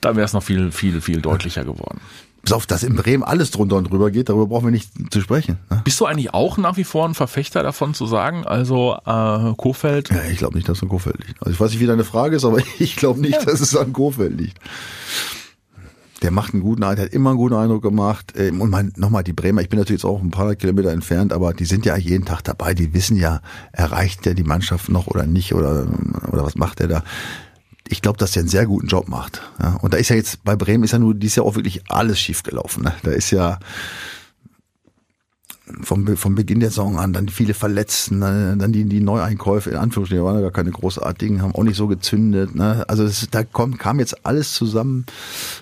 da 0.00 0.14
wäre 0.16 0.24
es 0.24 0.32
noch 0.32 0.42
viel, 0.44 0.70
viel, 0.70 1.00
viel 1.00 1.20
deutlicher 1.20 1.64
geworden. 1.64 2.00
Bis 2.42 2.52
auf, 2.52 2.66
dass 2.66 2.82
in 2.82 2.94
Bremen 2.94 3.22
alles 3.22 3.50
drunter 3.50 3.76
und 3.76 3.90
drüber 3.90 4.10
geht, 4.10 4.28
darüber 4.28 4.46
brauchen 4.46 4.66
wir 4.66 4.70
nicht 4.70 4.90
zu 5.12 5.20
sprechen. 5.20 5.58
Ne? 5.68 5.82
Bist 5.84 6.00
du 6.00 6.06
eigentlich 6.06 6.32
auch 6.32 6.56
nach 6.56 6.76
wie 6.76 6.84
vor 6.84 7.06
ein 7.06 7.14
Verfechter 7.14 7.62
davon 7.62 7.92
zu 7.92 8.06
sagen, 8.06 8.46
also 8.46 8.96
äh, 9.04 9.54
Kofeld? 9.56 10.10
Ja, 10.10 10.22
ich 10.30 10.38
glaube 10.38 10.56
nicht, 10.56 10.68
dass 10.68 10.78
es 10.78 10.82
an 10.82 10.88
Kofeld 10.88 11.18
liegt. 11.26 11.40
Also 11.40 11.52
ich 11.52 11.60
weiß 11.60 11.70
nicht, 11.70 11.80
wie 11.80 11.86
deine 11.86 12.04
Frage 12.04 12.36
ist, 12.36 12.44
aber 12.44 12.58
ich 12.78 12.96
glaube 12.96 13.20
nicht, 13.20 13.34
ja. 13.34 13.44
dass 13.44 13.60
es 13.60 13.76
an 13.76 13.92
Kofeld 13.92 14.38
liegt. 14.38 14.58
Der 16.22 16.30
macht 16.30 16.52
einen 16.52 16.62
guten 16.62 16.82
Eindruck, 16.82 17.06
hat 17.06 17.12
immer 17.14 17.30
einen 17.30 17.38
guten 17.38 17.54
Eindruck 17.54 17.82
gemacht. 17.82 18.34
Ähm, 18.36 18.60
und 18.60 18.70
mein, 18.70 18.92
nochmal, 18.96 19.24
die 19.24 19.32
Bremer, 19.32 19.60
ich 19.62 19.68
bin 19.68 19.78
natürlich 19.78 20.02
jetzt 20.02 20.10
auch 20.10 20.20
ein 20.20 20.30
paar 20.30 20.54
Kilometer 20.54 20.92
entfernt, 20.92 21.32
aber 21.32 21.52
die 21.52 21.64
sind 21.64 21.86
ja 21.86 21.96
jeden 21.96 22.24
Tag 22.24 22.42
dabei. 22.42 22.74
Die 22.74 22.94
wissen 22.94 23.16
ja, 23.16 23.40
erreicht 23.72 24.24
der 24.24 24.34
die 24.34 24.44
Mannschaft 24.44 24.88
noch 24.88 25.06
oder 25.06 25.26
nicht 25.26 25.54
oder, 25.54 25.86
oder 26.30 26.44
was 26.44 26.56
macht 26.56 26.80
er 26.80 26.88
da 26.88 27.04
ich 27.90 28.02
glaube, 28.02 28.18
dass 28.18 28.32
der 28.32 28.40
einen 28.40 28.48
sehr 28.48 28.66
guten 28.66 28.86
Job 28.86 29.08
macht. 29.08 29.42
Ja, 29.60 29.76
und 29.82 29.92
da 29.92 29.98
ist 29.98 30.08
ja 30.08 30.16
jetzt 30.16 30.44
bei 30.44 30.56
Bremen 30.56 30.84
ist 30.84 30.92
ja 30.92 30.98
nur 30.98 31.14
dieses 31.14 31.36
Jahr 31.36 31.46
auch 31.46 31.56
wirklich 31.56 31.82
alles 31.88 32.20
schief 32.20 32.42
gelaufen. 32.42 32.84
Ne? 32.84 32.94
Da 33.02 33.10
ist 33.10 33.30
ja 33.30 33.58
vom, 35.82 36.16
vom 36.16 36.34
Beginn 36.34 36.60
der 36.60 36.70
Saison 36.70 36.98
an, 36.98 37.12
dann 37.12 37.28
viele 37.28 37.54
Verletzten, 37.54 38.18
ne? 38.18 38.56
dann 38.58 38.72
die, 38.72 38.84
die 38.84 39.00
Neueinkäufe, 39.00 39.70
in 39.70 39.76
Anführungsstrichen, 39.76 40.24
waren 40.24 40.36
ja 40.36 40.42
gar 40.42 40.50
keine 40.50 40.70
großartigen, 40.70 41.42
haben 41.42 41.54
auch 41.54 41.62
nicht 41.62 41.76
so 41.76 41.86
gezündet. 41.86 42.54
Ne? 42.54 42.84
Also 42.88 43.04
es, 43.04 43.28
da 43.30 43.44
kommt, 43.44 43.78
kam 43.78 43.98
jetzt 43.98 44.26
alles 44.26 44.54
zusammen. 44.54 45.06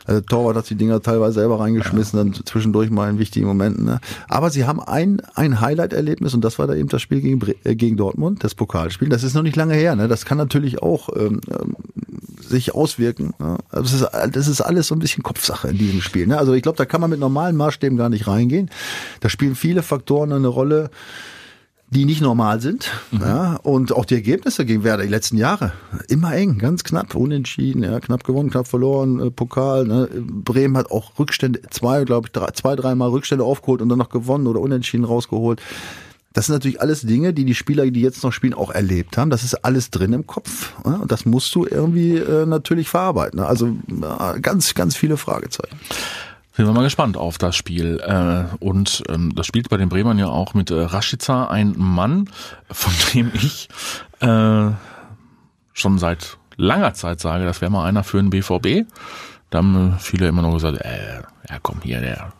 Also 0.06 0.20
Torwart 0.22 0.56
hat 0.56 0.70
die 0.70 0.74
Dinger 0.74 1.00
teilweise 1.02 1.34
selber 1.34 1.60
reingeschmissen, 1.60 2.18
ja. 2.18 2.24
dann 2.24 2.34
zwischendurch 2.44 2.90
mal 2.90 3.10
in 3.10 3.18
wichtigen 3.18 3.46
Momenten. 3.46 3.84
Ne? 3.84 4.00
Aber 4.28 4.50
sie 4.50 4.66
haben 4.66 4.80
ein, 4.80 5.22
ein 5.34 5.60
Highlight-Erlebnis 5.60 6.34
und 6.34 6.42
das 6.42 6.58
war 6.58 6.66
da 6.66 6.74
eben 6.74 6.88
das 6.88 7.02
Spiel 7.02 7.20
gegen, 7.20 7.40
äh, 7.64 7.74
gegen 7.74 7.96
Dortmund, 7.96 8.44
das 8.44 8.54
Pokalspiel. 8.54 9.08
Das 9.08 9.22
ist 9.22 9.34
noch 9.34 9.42
nicht 9.42 9.56
lange 9.56 9.74
her. 9.74 9.94
Ne? 9.96 10.08
Das 10.08 10.24
kann 10.24 10.38
natürlich 10.38 10.82
auch 10.82 11.08
ähm, 11.16 11.40
ähm 11.50 11.76
sich 12.48 12.74
auswirken. 12.74 13.34
Ne? 13.38 13.58
Also 13.70 13.82
das, 13.82 13.92
ist, 14.26 14.36
das 14.36 14.48
ist 14.48 14.60
alles 14.60 14.88
so 14.88 14.94
ein 14.94 14.98
bisschen 14.98 15.22
Kopfsache 15.22 15.68
in 15.68 15.78
diesem 15.78 16.00
Spiel. 16.00 16.26
Ne? 16.26 16.38
Also 16.38 16.54
ich 16.54 16.62
glaube, 16.62 16.78
da 16.78 16.84
kann 16.84 17.00
man 17.00 17.10
mit 17.10 17.20
normalen 17.20 17.56
Maßstäben 17.56 17.96
gar 17.96 18.08
nicht 18.08 18.26
reingehen. 18.26 18.70
Da 19.20 19.28
spielen 19.28 19.54
viele 19.54 19.82
Faktoren 19.82 19.98
Faktoren 19.98 20.32
eine 20.32 20.48
Rolle, 20.48 20.90
die 21.90 22.04
nicht 22.04 22.20
normal 22.20 22.60
sind. 22.60 22.90
Mhm. 23.10 23.20
Ja, 23.20 23.56
und 23.56 23.92
auch 23.92 24.04
die 24.04 24.14
Ergebnisse 24.14 24.64
gegen 24.64 24.84
Werder 24.84 25.02
die 25.02 25.08
letzten 25.08 25.36
Jahre. 25.36 25.72
Immer 26.08 26.34
eng, 26.34 26.58
ganz 26.58 26.84
knapp, 26.84 27.14
unentschieden, 27.14 27.82
ja, 27.82 27.98
knapp 28.00 28.24
gewonnen, 28.24 28.50
knapp 28.50 28.68
verloren, 28.68 29.20
äh, 29.20 29.30
Pokal. 29.30 29.86
Ne. 29.86 30.08
Bremen 30.14 30.76
hat 30.76 30.90
auch 30.90 31.18
Rückstände, 31.18 31.60
zwei, 31.70 32.04
glaube 32.04 32.28
ich, 32.28 32.32
drei, 32.32 32.50
zwei, 32.52 32.76
dreimal 32.76 33.10
Rückstände 33.10 33.44
aufgeholt 33.44 33.82
und 33.82 33.88
dann 33.88 33.98
noch 33.98 34.10
gewonnen 34.10 34.46
oder 34.46 34.60
unentschieden 34.60 35.04
rausgeholt. 35.04 35.60
Das 36.32 36.46
sind 36.46 36.54
natürlich 36.54 36.80
alles 36.80 37.02
Dinge, 37.02 37.32
die 37.32 37.44
die 37.44 37.54
Spieler, 37.54 37.90
die 37.90 38.02
jetzt 38.02 38.22
noch 38.22 38.32
spielen, 38.32 38.54
auch 38.54 38.70
erlebt 38.70 39.16
haben. 39.16 39.30
Das 39.30 39.44
ist 39.44 39.64
alles 39.64 39.90
drin 39.90 40.12
im 40.12 40.26
Kopf. 40.26 40.74
Ja, 40.84 40.96
und 40.96 41.10
das 41.10 41.24
musst 41.24 41.54
du 41.54 41.66
irgendwie 41.66 42.16
äh, 42.16 42.46
natürlich 42.46 42.88
verarbeiten. 42.88 43.40
Also 43.40 43.68
äh, 43.68 44.40
ganz, 44.40 44.74
ganz 44.74 44.94
viele 44.94 45.16
Fragezeichen. 45.16 45.78
Sind 46.54 46.66
wir 46.66 46.72
mal 46.72 46.82
gespannt 46.82 47.16
auf 47.16 47.38
das 47.38 47.56
Spiel. 47.56 48.00
Äh, 48.00 48.44
und 48.62 49.02
ähm, 49.08 49.34
das 49.34 49.46
spielt 49.46 49.70
bei 49.70 49.78
den 49.78 49.88
Bremern 49.88 50.18
ja 50.18 50.28
auch 50.28 50.54
mit 50.54 50.70
Rashica, 50.70 51.46
ein 51.46 51.74
Mann, 51.76 52.28
von 52.70 52.92
dem 53.14 53.30
ich 53.34 53.68
schon 54.20 55.98
seit 55.98 56.38
langer 56.56 56.92
Zeit 56.92 57.20
sage, 57.20 57.44
das 57.44 57.60
wäre 57.60 57.70
mal 57.70 57.86
einer 57.86 58.02
für 58.02 58.16
den 58.16 58.30
BVB. 58.30 58.90
Da 59.50 59.58
haben 59.58 59.96
viele 60.00 60.26
immer 60.26 60.42
noch 60.42 60.54
gesagt, 60.54 60.80
äh, 60.80 61.22
ja 61.48 61.58
komm 61.62 61.80
hier, 61.82 62.00
der, 62.00 62.32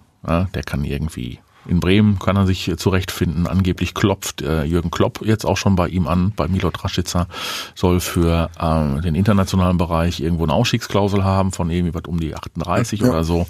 der 0.53 0.63
kann 0.65 0.85
irgendwie 0.85 1.39
in 1.67 1.81
Bremen 1.81 2.19
kann 2.19 2.37
er 2.37 2.47
sich 2.47 2.73
zurechtfinden. 2.77 3.47
Angeblich 3.47 3.95
klopft 3.95 4.43
äh, 4.43 4.65
Jürgen 4.65 4.91
Klopp 4.91 5.21
jetzt 5.25 5.45
auch 5.45 5.57
schon 5.57 5.77
bei 5.77 5.89
ihm 5.89 6.07
an. 6.07 6.33
Bei 6.35 6.49
Milot 6.49 6.83
Rashica 6.83 7.27
soll 7.75 8.01
für 8.01 8.51
äh, 8.59 9.01
den 9.03 9.15
internationalen 9.15 9.77
Bereich 9.77 10.21
irgendwo 10.21 10.45
eine 10.45 10.55
Ausstiegsklausel 10.55 11.25
haben 11.25 11.53
von 11.53 11.71
irgendwie 11.71 11.95
was 11.95 12.05
um 12.07 12.21
die 12.21 12.35
38 12.35 13.01
ja. 13.01 13.11
oder 13.11 13.25
so. 13.25 13.47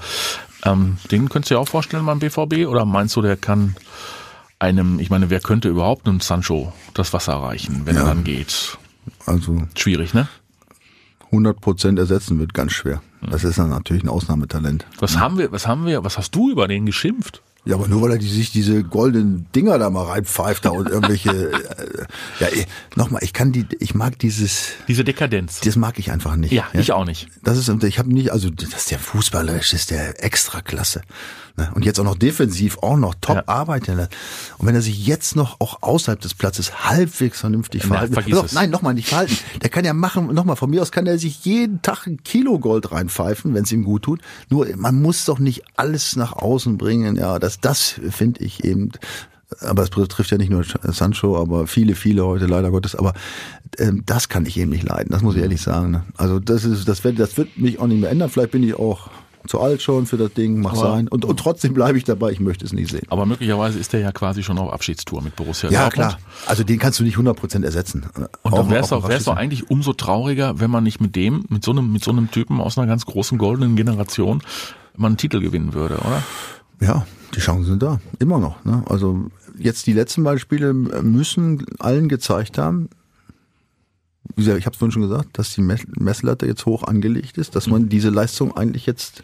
Ähm, 0.65 0.99
den 1.11 1.29
könntest 1.29 1.51
du 1.51 1.55
dir 1.55 1.61
auch 1.61 1.69
vorstellen 1.69 2.07
beim 2.07 2.19
BVB? 2.19 2.67
Oder 2.67 2.85
meinst 2.85 3.15
du, 3.15 3.23
der 3.23 3.37
kann 3.37 3.77
einem, 4.59 4.99
ich 4.99 5.11
meine, 5.11 5.31
wer 5.31 5.41
könnte 5.41 5.69
überhaupt 5.69 6.09
einem 6.09 6.21
Sancho 6.21 6.73
das 6.95 7.13
Wasser 7.13 7.35
reichen, 7.35 7.83
wenn 7.85 7.95
ja. 7.95 8.03
er 8.03 8.09
dann 8.09 8.25
geht? 8.25 8.79
Also. 9.27 9.63
Schwierig, 9.77 10.15
ne? 10.15 10.29
100 11.27 11.61
Prozent 11.61 11.99
ersetzen 11.99 12.39
wird 12.39 12.55
ganz 12.55 12.73
schwer. 12.73 13.03
Das 13.21 13.45
ist 13.45 13.59
dann 13.59 13.71
natürlich 13.71 14.03
ein 14.03 14.09
Ausnahmetalent. 14.09 14.87
Was 14.99 15.15
ja. 15.15 15.21
haben 15.21 15.39
wir, 15.39 15.53
was 15.53 15.67
haben 15.67 15.87
wir, 15.87 16.05
was 16.05 16.17
hast 16.17 16.35
du 16.35 16.51
über 16.51 16.69
den 16.69 16.87
geschimpft? 16.87 17.43
Ja, 17.69 17.75
aber 17.75 17.87
nur 17.87 18.01
weil 18.01 18.13
er 18.13 18.19
die, 18.19 18.27
sich 18.27 18.51
diese 18.51 18.83
goldenen 18.83 19.47
Dinger 19.55 19.79
da 19.79 19.91
mal 19.91 20.07
reinpfeift 20.07 20.65
da 20.65 20.71
und 20.71 20.89
irgendwelche. 20.89 21.53
äh, 22.41 22.61
ja, 22.61 22.65
nochmal, 22.97 23.23
ich 23.23 23.35
kann 23.35 23.53
die, 23.53 23.67
ich 23.79 23.95
mag 23.95 24.19
dieses. 24.19 24.71
Diese 24.89 25.05
Dekadenz. 25.05 25.61
Das 25.61 25.77
mag 25.77 25.99
ich 25.99 26.11
einfach 26.11 26.37
nicht. 26.37 26.51
Ja, 26.51 26.67
ja? 26.73 26.81
ich 26.81 26.93
auch 26.93 27.05
nicht. 27.05 27.29
Das 27.43 27.59
ist, 27.59 27.69
ich 27.85 27.99
habe 27.99 28.11
nicht, 28.11 28.33
also 28.33 28.49
das 28.49 28.71
ist 28.71 28.91
der 28.91 28.99
Fußballerisch, 28.99 29.73
das 29.73 29.81
ist 29.81 29.91
der 29.91 30.25
Extraklasse. 30.25 31.03
Ne? 31.59 31.73
Und 31.75 31.85
jetzt 31.85 31.99
auch 31.99 32.05
noch 32.05 32.17
defensiv, 32.17 32.79
auch 32.79 32.97
noch 32.97 33.17
top 33.21 33.37
ja. 33.37 33.43
arbeiten. 33.47 33.99
Und 33.99 34.67
wenn 34.67 34.77
er 34.77 34.81
sich 34.81 35.05
jetzt 35.07 35.35
noch 35.35 35.61
auch 35.61 35.83
außerhalb 35.83 36.21
des 36.21 36.35
Platzes 36.35 36.89
halbwegs 36.89 37.41
vernünftig 37.41 37.85
verhalten. 37.85 38.15
Doch, 38.31 38.53
nein, 38.53 38.71
nochmal 38.71 38.95
nicht 38.95 39.09
verhalten. 39.09 39.37
Der 39.63 39.69
kann 39.69 39.85
ja 39.85 39.93
machen, 39.93 40.33
nochmal, 40.33 40.55
von 40.55 40.71
mir 40.71 40.81
aus 40.81 40.93
kann 40.93 41.07
er 41.07 41.19
sich 41.19 41.45
jeden 41.45 41.83
Tag 41.83 42.07
ein 42.07 42.23
Kilo 42.23 42.61
Gold 42.61 42.93
reinpfeifen, 42.93 43.55
wenn 43.55 43.65
es 43.65 43.73
ihm 43.73 43.83
gut 43.83 44.03
tut. 44.03 44.21
Nur 44.49 44.69
man 44.77 45.03
muss 45.03 45.25
doch 45.25 45.41
nicht 45.41 45.65
alles 45.75 46.15
nach 46.15 46.33
außen 46.33 46.79
bringen. 46.79 47.17
Ja, 47.17 47.41
das, 47.41 47.59
das 47.59 48.01
finde 48.11 48.45
ich 48.45 48.63
eben 48.63 48.93
aber 49.61 49.83
es 49.83 49.91
betrifft 49.91 50.31
ja 50.31 50.37
nicht 50.37 50.51
nur 50.51 50.63
Sancho, 50.83 51.41
aber 51.41 51.67
viele, 51.67 51.95
viele 51.95 52.25
heute 52.25 52.45
leider 52.45 52.71
Gottes. 52.71 52.95
Aber 52.95 53.15
ähm, 53.79 54.03
das 54.05 54.29
kann 54.29 54.45
ich 54.45 54.59
eben 54.59 54.71
nicht 54.71 54.87
leiden. 54.87 55.11
Das 55.11 55.23
muss 55.23 55.37
ich 55.37 55.43
ehrlich 55.43 55.63
sagen. 55.63 55.91
Ne? 55.91 56.05
Also 56.17 56.39
das 56.39 56.65
ist, 56.65 56.87
das 56.87 57.03
wird, 57.03 57.19
das 57.19 57.37
wird 57.39 57.57
mich 57.57 57.79
auch 57.79 57.87
nicht 57.87 58.01
mehr 58.01 58.11
ändern. 58.11 58.29
Vielleicht 58.29 58.51
bin 58.51 58.63
ich 58.63 58.75
auch 58.75 59.09
zu 59.47 59.61
alt 59.61 59.83
schon 59.83 60.07
für 60.07 60.17
das 60.17 60.33
Ding, 60.35 60.61
mach 60.61 60.73
aber, 60.73 60.81
sein. 60.81 61.09
Und, 61.09 61.25
und 61.25 61.39
trotzdem 61.39 61.75
bleibe 61.75 61.97
ich 61.97 62.05
dabei, 62.05 62.31
ich 62.33 62.41
möchte 62.41 62.65
es 62.65 62.73
nicht 62.73 62.91
sehen. 62.91 63.07
Aber 63.09 63.27
möglicherweise 63.27 63.79
ist 63.79 63.93
der 63.93 64.01
ja 64.01 64.13
quasi 64.13 64.43
schon 64.43 64.59
auf 64.59 64.73
Abschiedstour 64.73 65.23
mit 65.23 65.37
Borussia 65.37 65.71
Ja, 65.71 65.85
Dortmund. 65.85 66.09
klar. 66.09 66.19
Also 66.47 66.65
den 66.65 66.79
kannst 66.79 66.99
du 67.01 67.05
nicht 67.05 67.17
100% 67.17 67.65
ersetzen. 67.65 68.07
Und 68.43 68.55
dann 68.55 68.71
wäre 68.71 68.83
es 68.83 68.91
doch, 68.91 69.09
wär's 69.09 69.25
doch 69.25 69.37
eigentlich 69.37 69.71
umso 69.71 69.93
trauriger, 69.93 70.61
wenn 70.61 70.71
man 70.71 70.85
nicht 70.85 71.01
mit 71.01 71.17
dem, 71.17 71.45
mit 71.49 71.65
so 71.65 71.71
einem, 71.71 71.93
mit 71.93 72.03
so 72.05 72.11
einem 72.11 72.31
Typen 72.31 72.61
aus 72.61 72.77
einer 72.79 72.87
ganz 72.87 73.07
großen 73.07 73.39
goldenen 73.39 73.77
Generation 73.77 74.43
mal 74.97 75.07
einen 75.09 75.17
Titel 75.17 75.41
gewinnen 75.41 75.75
würde, 75.75 75.99
oder? 75.99 76.23
Ja, 76.81 77.07
die 77.35 77.41
Chancen 77.41 77.65
sind 77.65 77.83
da. 77.83 78.01
Immer 78.19 78.39
noch. 78.39 78.65
Ne? 78.65 78.83
Also 78.87 79.27
jetzt 79.59 79.87
die 79.87 79.93
letzten 79.93 80.23
Beispiele 80.25 80.73
müssen 80.73 81.65
allen 81.79 82.09
gezeigt 82.09 82.59
haben, 82.59 82.89
wie 84.35 84.43
gesagt, 84.43 84.59
ich 84.59 84.67
habe 84.67 84.75
es 84.75 84.79
vorhin 84.79 84.93
schon 84.93 85.03
gesagt, 85.03 85.39
dass 85.39 85.55
die 85.55 85.63
Messlatte 85.63 86.47
jetzt 86.47 86.67
hoch 86.67 86.85
angelegt 86.85 87.39
ist, 87.39 87.57
dass 87.57 87.67
man 87.67 87.89
diese 87.89 88.11
Leistung 88.11 88.57
eigentlich 88.57 88.87
jetzt 88.87 89.23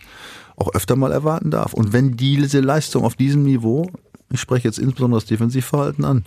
auch 0.57 0.75
öfter 0.75 0.97
mal 0.97 1.13
erwarten 1.13 1.51
darf. 1.51 1.75
Und 1.75 1.93
wenn 1.93 2.17
diese 2.17 2.61
Leistung 2.61 3.05
auf 3.05 3.15
diesem 3.17 3.43
Niveau, 3.43 3.91
ich 4.33 4.41
spreche 4.41 4.69
jetzt 4.69 4.79
insbesondere 4.79 5.21
das 5.21 5.29
Defensivverhalten 5.29 6.05
an, 6.05 6.25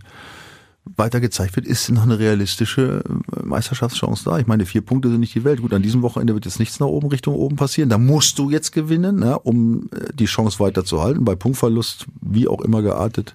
weiter 0.95 1.19
gezeigt 1.19 1.56
wird, 1.56 1.65
ist 1.65 1.89
noch 1.89 2.03
eine 2.03 2.19
realistische 2.19 3.03
äh, 3.03 3.45
Meisterschaftschance 3.45 4.23
da. 4.23 4.39
Ich 4.39 4.47
meine, 4.47 4.65
vier 4.65 4.82
Punkte 4.82 5.10
sind 5.10 5.19
nicht 5.19 5.36
die 5.36 5.43
Welt. 5.43 5.62
Gut, 5.62 5.73
an 5.73 5.82
diesem 5.82 6.01
Wochenende 6.01 6.34
wird 6.34 6.45
jetzt 6.45 6.60
nichts 6.60 6.80
nach 6.80 6.88
oben 6.88 7.10
Richtung 7.10 7.36
oben 7.36 7.58
passieren. 7.58 7.89
Da 7.89 7.97
musst 7.97 8.39
du 8.39 8.49
jetzt 8.49 8.71
gewinnen, 8.71 9.17
ne, 9.17 9.38
um 9.39 9.89
äh, 9.91 10.13
die 10.13 10.25
Chance 10.25 10.60
weiter 10.60 10.86
zu 10.86 11.01
halten. 11.01 11.25
Bei 11.25 11.36
Punktverlust, 11.36 12.06
wie 12.21 12.47
auch 12.47 12.62
immer 12.62 12.82
geartet, 12.82 13.34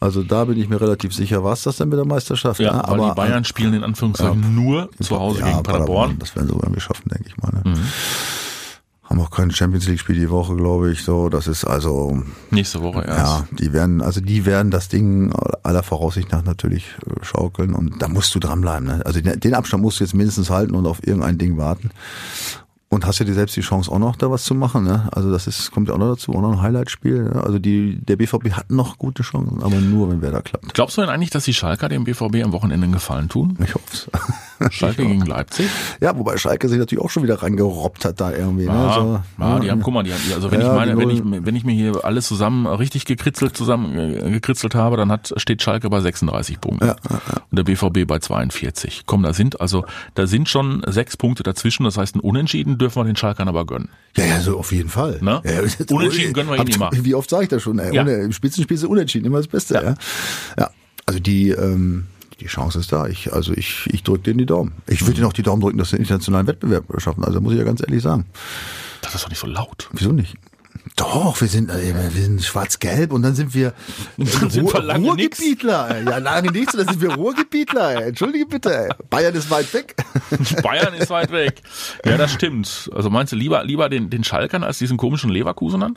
also 0.00 0.22
da 0.22 0.44
bin 0.44 0.58
ich 0.58 0.68
mir 0.68 0.80
relativ 0.80 1.12
sicher, 1.12 1.42
was 1.42 1.62
das 1.64 1.76
denn 1.78 1.88
mit 1.88 1.98
der 1.98 2.06
Meisterschaft? 2.06 2.60
Ja, 2.60 2.74
ne? 2.74 2.88
aber 2.88 3.08
die 3.08 3.14
Bayern 3.14 3.44
spielen 3.44 3.74
in 3.74 3.82
Anführungszeichen 3.82 4.42
ja, 4.42 4.48
nur 4.48 4.90
zu 5.00 5.18
Hause 5.18 5.40
ja, 5.40 5.50
gegen 5.50 5.62
Paderborn. 5.64 6.18
Das 6.20 6.36
werden 6.36 6.48
sie 6.48 6.54
irgendwie 6.54 6.80
schaffen, 6.80 7.08
denke 7.08 7.28
ich 7.28 7.36
mal. 7.36 7.50
Ne? 7.52 7.62
Mhm. 7.70 7.82
Haben 9.02 9.20
auch 9.20 9.30
kein 9.30 9.50
Champions 9.50 9.88
League 9.88 9.98
Spiel 9.98 10.16
die 10.16 10.30
Woche, 10.30 10.54
glaube 10.54 10.92
ich. 10.92 11.02
So, 11.02 11.30
das 11.30 11.48
ist 11.48 11.64
also 11.64 12.22
nächste 12.50 12.82
Woche 12.82 13.02
erst. 13.02 13.18
Ja, 13.18 13.48
die 13.50 13.72
werden, 13.72 14.02
also 14.02 14.20
die 14.20 14.44
werden 14.44 14.70
das 14.70 14.88
Ding 14.88 15.32
aller 15.62 15.82
Voraussicht 15.82 16.30
nach 16.30 16.44
natürlich 16.44 16.94
äh, 17.06 17.24
schaukeln 17.24 17.74
und 17.74 18.00
da 18.00 18.06
musst 18.08 18.34
du 18.34 18.38
dranbleiben. 18.38 18.86
Ne? 18.86 19.02
Also 19.04 19.20
den 19.20 19.54
Abstand 19.54 19.82
musst 19.82 19.98
du 19.98 20.04
jetzt 20.04 20.14
mindestens 20.14 20.50
halten 20.50 20.74
und 20.74 20.86
auf 20.86 21.04
irgendein 21.04 21.38
Ding 21.38 21.56
warten. 21.56 21.90
Und 22.90 23.04
hast 23.04 23.18
ja 23.18 23.26
dir 23.26 23.34
selbst 23.34 23.54
die 23.54 23.60
Chance 23.60 23.92
auch 23.92 23.98
noch 23.98 24.16
da 24.16 24.30
was 24.30 24.44
zu 24.44 24.54
machen, 24.54 24.84
ne? 24.84 25.08
Also 25.12 25.30
das 25.30 25.46
ist, 25.46 25.70
kommt 25.72 25.88
ja 25.88 25.94
auch 25.94 25.98
noch 25.98 26.08
dazu, 26.08 26.32
auch 26.32 26.40
noch 26.40 26.52
ein 26.52 26.62
Highlight-Spiel. 26.62 27.24
Ne? 27.24 27.42
Also 27.44 27.58
die, 27.58 27.98
der 28.00 28.16
BVB 28.16 28.52
hat 28.52 28.70
noch 28.70 28.96
gute 28.96 29.22
Chancen, 29.22 29.62
aber 29.62 29.76
nur, 29.76 30.10
wenn 30.10 30.22
wer 30.22 30.30
da 30.30 30.40
klappt. 30.40 30.72
Glaubst 30.72 30.96
du 30.96 31.02
denn 31.02 31.10
eigentlich, 31.10 31.28
dass 31.28 31.44
die 31.44 31.52
Schalker 31.52 31.90
dem 31.90 32.04
BVB 32.04 32.42
am 32.42 32.52
Wochenende 32.52 32.84
einen 32.84 32.94
Gefallen 32.94 33.28
tun? 33.28 33.58
Ich 33.62 33.74
hoffe 33.74 34.10
Schalke 34.70 35.04
gegen 35.04 35.24
Leipzig? 35.26 35.68
Ja, 36.00 36.16
wobei 36.16 36.38
Schalke 36.38 36.68
sich 36.68 36.78
natürlich 36.78 37.04
auch 37.04 37.10
schon 37.10 37.22
wieder 37.22 37.42
reingerobbt 37.42 38.06
hat 38.06 38.20
da 38.20 38.32
irgendwie. 38.32 38.64
Ne? 38.64 38.92
so, 38.94 39.20
ja, 39.38 39.50
ja, 39.50 39.58
die 39.60 39.70
haben, 39.70 39.82
guck 39.82 39.94
mal, 39.94 40.02
die 40.02 40.12
haben, 40.12 40.22
also 40.34 40.50
wenn 40.50 40.60
ja, 40.60 40.68
ich 40.68 40.74
meine, 40.74 40.98
wenn 40.98 41.10
ich, 41.10 41.22
wenn 41.24 41.56
ich 41.56 41.64
mir 41.64 41.74
hier 41.74 42.04
alles 42.04 42.26
zusammen 42.26 42.66
richtig 42.66 43.04
gekritzelt 43.04 43.56
zusammen 43.56 43.98
äh, 43.98 44.30
gekritzelt 44.30 44.74
habe, 44.74 44.96
dann 44.96 45.12
hat, 45.12 45.32
steht 45.36 45.62
Schalke 45.62 45.90
bei 45.90 46.00
36 46.00 46.60
Punkten. 46.60 46.86
Ja, 46.86 46.96
ja. 47.10 47.20
Und 47.50 47.56
der 47.58 47.64
BVB 47.64 48.06
bei 48.06 48.18
42. 48.18 49.02
Komm, 49.04 49.22
da 49.22 49.32
sind 49.32 49.60
also, 49.60 49.84
da 50.14 50.26
sind 50.26 50.48
schon 50.48 50.82
sechs 50.86 51.16
Punkte 51.16 51.42
dazwischen, 51.42 51.84
das 51.84 51.98
heißt, 51.98 52.16
ein 52.16 52.20
Unentschieden 52.20 52.77
dürfen 52.78 53.00
wir 53.00 53.04
den 53.04 53.16
Schalkern 53.16 53.48
aber 53.48 53.66
gönnen. 53.66 53.88
Ja, 54.16 54.24
ja, 54.24 54.40
so 54.40 54.58
auf 54.58 54.72
jeden 54.72 54.88
Fall. 54.88 55.18
Ne? 55.20 55.42
Ja, 55.44 55.94
Unentschieden 55.94 56.32
gönnen 56.32 56.50
wir 56.50 56.56
ihnen 56.56 56.68
immer. 56.68 56.90
Wie 56.92 57.14
oft 57.14 57.30
sage 57.30 57.44
ich 57.44 57.48
das 57.48 57.62
schon? 57.62 57.78
Ey? 57.78 57.94
Ja. 57.94 58.02
Ohne, 58.02 58.14
Im 58.14 58.32
Spitzenspiel 58.32 58.76
ist 58.76 58.84
Unentschieden 58.84 59.26
immer 59.26 59.38
das 59.38 59.48
Beste. 59.48 59.74
Ja. 59.74 59.82
ja. 59.82 59.94
ja. 60.58 60.70
Also 61.06 61.20
die, 61.20 61.50
ähm, 61.50 62.06
die 62.40 62.46
Chance 62.46 62.78
ist 62.78 62.92
da. 62.92 63.06
Ich, 63.06 63.32
also 63.32 63.52
ich, 63.52 63.88
ich 63.92 64.02
drücke 64.02 64.24
denen 64.24 64.38
die 64.38 64.46
Daumen. 64.46 64.72
Ich 64.86 65.06
würde 65.06 65.18
ihnen 65.18 65.26
auch 65.26 65.32
die 65.32 65.42
Daumen 65.42 65.60
drücken, 65.60 65.78
dass 65.78 65.90
sie 65.90 65.96
den 65.96 66.02
internationalen 66.02 66.46
Wettbewerb 66.46 66.84
schaffen. 66.98 67.24
Also 67.24 67.40
muss 67.40 67.52
ich 67.52 67.58
ja 67.58 67.64
ganz 67.64 67.80
ehrlich 67.80 68.02
sagen. 68.02 68.26
Das 69.02 69.14
ist 69.14 69.24
doch 69.24 69.28
nicht 69.28 69.38
so 69.38 69.46
laut. 69.46 69.88
Wieso 69.92 70.12
nicht? 70.12 70.36
Doch, 70.96 71.40
wir 71.40 71.48
sind, 71.48 71.70
äh, 71.70 71.94
wir 71.94 72.22
sind 72.22 72.42
schwarz-gelb 72.42 73.12
und 73.12 73.22
dann 73.22 73.34
sind 73.34 73.54
wir, 73.54 73.72
Dann 74.16 74.50
sind 74.50 74.72
wir 74.72 74.80
lange 74.82 75.14
nix. 75.14 75.38
Ruhrgebietler. 75.40 75.90
ey. 75.96 76.04
Ja, 76.04 76.18
lange 76.18 76.50
nichts, 76.50 76.74
und 76.74 76.80
dann 76.80 76.88
sind 76.88 77.00
wir 77.02 77.14
Ruhrgebietler. 77.14 77.96
ey. 78.02 78.08
Entschuldige 78.08 78.46
bitte. 78.46 78.76
ey. 78.84 78.88
Bayern 79.10 79.34
ist 79.34 79.50
weit 79.50 79.72
weg. 79.74 79.94
Bayern 80.62 80.94
ist 80.94 81.10
weit 81.10 81.30
weg. 81.32 81.62
Ja, 82.04 82.16
das 82.16 82.32
stimmt. 82.32 82.90
Also 82.94 83.10
meinst 83.10 83.32
du 83.32 83.36
lieber, 83.36 83.62
lieber 83.64 83.88
den, 83.88 84.10
den 84.10 84.24
Schalkern 84.24 84.64
als 84.64 84.78
diesen 84.78 84.96
komischen 84.96 85.30
Leverkusenern? 85.30 85.96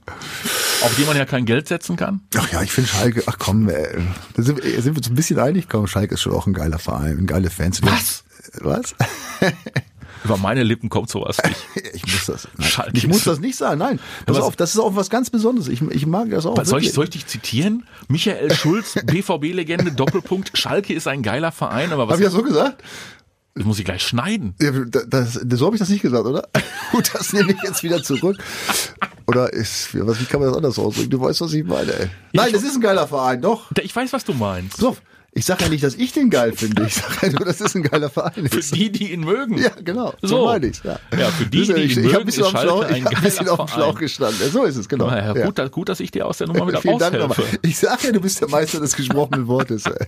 Auf 0.82 0.96
die 0.96 1.04
man 1.06 1.16
ja 1.18 1.26
kein 1.26 1.46
Geld 1.46 1.68
setzen 1.68 1.96
kann? 1.96 2.22
Ach 2.36 2.52
ja, 2.52 2.62
ich 2.62 2.72
finde 2.72 2.90
Schalke, 2.90 3.24
ach 3.28 3.38
komm, 3.40 3.70
ey. 3.70 3.88
da 4.36 4.44
sind, 4.44 4.64
wir- 4.64 4.82
sind 4.82 4.94
wir 4.96 4.98
uns 4.98 5.10
ein 5.10 5.16
bisschen 5.16 5.40
einig. 5.40 5.68
Komm, 5.70 5.88
Schalke 5.88 6.14
ist 6.16 6.22
schon 6.22 6.34
auch 6.34 6.48
ein 6.48 6.54
geiler 6.54 6.80
Verein, 6.80 7.18
ein 7.20 7.28
geile 7.28 7.50
Fans. 7.50 7.82
Was? 7.84 8.24
Was? 8.60 8.96
Über 10.24 10.38
meine 10.38 10.64
Lippen 10.64 10.90
kommt 10.90 11.10
sowas 11.10 11.38
nicht. 11.44 11.58
Ich 11.94 12.04
muss 12.04 12.26
das, 12.26 12.48
nein, 12.58 12.92
ich 12.94 13.08
muss 13.08 13.24
das 13.24 13.40
nicht 13.40 13.56
sagen, 13.58 13.80
nein. 13.80 14.00
Pass 14.26 14.38
was- 14.38 14.44
auf, 14.44 14.56
das 14.56 14.74
ist 14.74 14.80
auch 14.80 14.96
was 14.96 15.10
ganz 15.10 15.30
Besonderes. 15.30 15.68
Ich, 15.68 15.82
ich 15.82 16.06
mag 16.06 16.30
das 16.30 16.46
auch. 16.46 16.64
Soll 16.64 16.82
ich, 16.84 16.94
soll 16.94 17.06
ich 17.06 17.10
dich 17.12 17.28
zitieren? 17.28 17.86
Michael 18.08 18.54
Schulz, 18.54 18.96
BVB-Legende, 19.06 19.92
Doppelpunkt, 19.92 20.58
Schalke 20.58 20.94
ist 20.94 21.08
ein 21.08 21.22
geiler 21.24 21.52
Verein, 21.52 21.92
aber 21.92 22.08
was 22.08 22.14
Hab 22.14 22.20
ich 22.20 22.26
das 22.26 22.34
so 22.34 22.44
gesagt? 22.44 22.82
das 23.54 23.66
muss 23.66 23.80
ich 23.80 23.86
gleich 23.86 24.02
schneiden. 24.04 24.56
Ja, 24.62 24.72
das, 24.72 25.06
das, 25.44 25.60
so 25.60 25.66
habe 25.66 25.76
ich 25.76 25.80
das 25.82 25.90
nicht 25.90 26.02
gesagt, 26.02 26.26
oder? 26.26 26.48
Gut, 26.92 27.12
das 27.14 27.34
nehme 27.34 27.52
ich 27.52 27.62
jetzt 27.64 27.84
wieder 27.84 28.02
zurück. 28.02 28.38
Oder 29.28 29.52
ist, 29.52 29.90
was, 30.06 30.20
wie 30.22 30.26
kann 30.26 30.40
man 30.40 30.50
das 30.50 30.58
anders 30.58 30.80
ausdrücken? 30.80 31.10
Du 31.10 31.20
weißt, 31.20 31.42
was 31.42 31.54
ich 31.54 31.66
meine, 31.66 31.92
ey. 31.94 32.08
Nein, 32.34 32.52
das 32.54 32.64
ist 32.64 32.76
ein 32.76 32.82
geiler 32.82 33.08
Verein, 33.08 33.42
doch. 33.42 33.70
Ich 33.82 33.94
weiß, 33.96 34.14
was 34.14 34.24
du 34.24 34.34
meinst. 34.34 34.78
So, 34.78 34.96
ich 35.34 35.46
sage 35.46 35.64
ja 35.64 35.70
nicht, 35.70 35.84
dass 35.84 35.96
ich 35.96 36.12
den 36.12 36.30
geil 36.30 36.52
finde. 36.54 36.84
Ich 36.88 36.96
sage 36.96 37.28
ja 37.28 37.30
nur, 37.32 37.46
das 37.46 37.62
ist 37.62 37.74
ein 37.76 37.84
geiler 37.84 38.10
Verein. 38.10 38.50
Für 38.50 38.60
die, 38.76 38.92
die 38.92 39.14
ihn 39.14 39.22
mögen. 39.22 39.58
ja, 39.58 39.70
genau. 39.84 40.14
So, 40.22 40.28
So. 40.28 40.46
meine 40.46 40.68
ich's. 40.68 40.82
Ja. 40.84 41.00
Ja, 41.18 41.28
für 41.28 41.46
die, 41.46 41.62
ist 41.62 41.70
die 41.70 41.74
ich, 41.82 41.98
ihn 41.98 42.06
ich 42.06 42.14
habe 42.14 42.16
mögen, 42.16 42.18
ein 42.20 42.26
bisschen, 42.26 42.44
ist 42.44 42.48
auf 42.48 42.52
dem 42.54 42.60
Schlauch, 42.62 42.82
Schalke 42.82 42.94
ein 42.96 42.98
ich 43.02 43.06
hab 43.06 43.16
ein 43.18 43.24
bisschen 43.24 43.50
auf 43.50 43.58
dem 43.60 43.68
Schlauch 43.70 43.96
gestanden. 44.00 44.38
Ja, 44.42 44.50
so 44.50 44.64
ist 44.66 44.76
es, 44.76 44.90
genau. 44.90 45.08
Ja, 45.10 45.34
Ja. 45.36 45.46
gut, 45.46 45.58
dass- 45.58 45.72
gut, 45.72 45.88
dass 45.90 46.00
ich 46.02 46.12
dir 46.12 46.26
aus 46.28 46.38
der 46.40 46.48
Nummer 46.48 46.68
wieder 46.68 46.82
Vielen 46.82 46.96
raushelfe. 47.02 47.44
Ich 47.62 47.78
sage 47.78 48.08
ja, 48.08 48.12
du 48.12 48.20
bist 48.20 48.42
der 48.42 48.50
Meister 48.50 48.80
des 48.82 48.96
gesprochenen 48.96 49.48
Wortes. 49.48 49.86
Ey. 49.86 50.06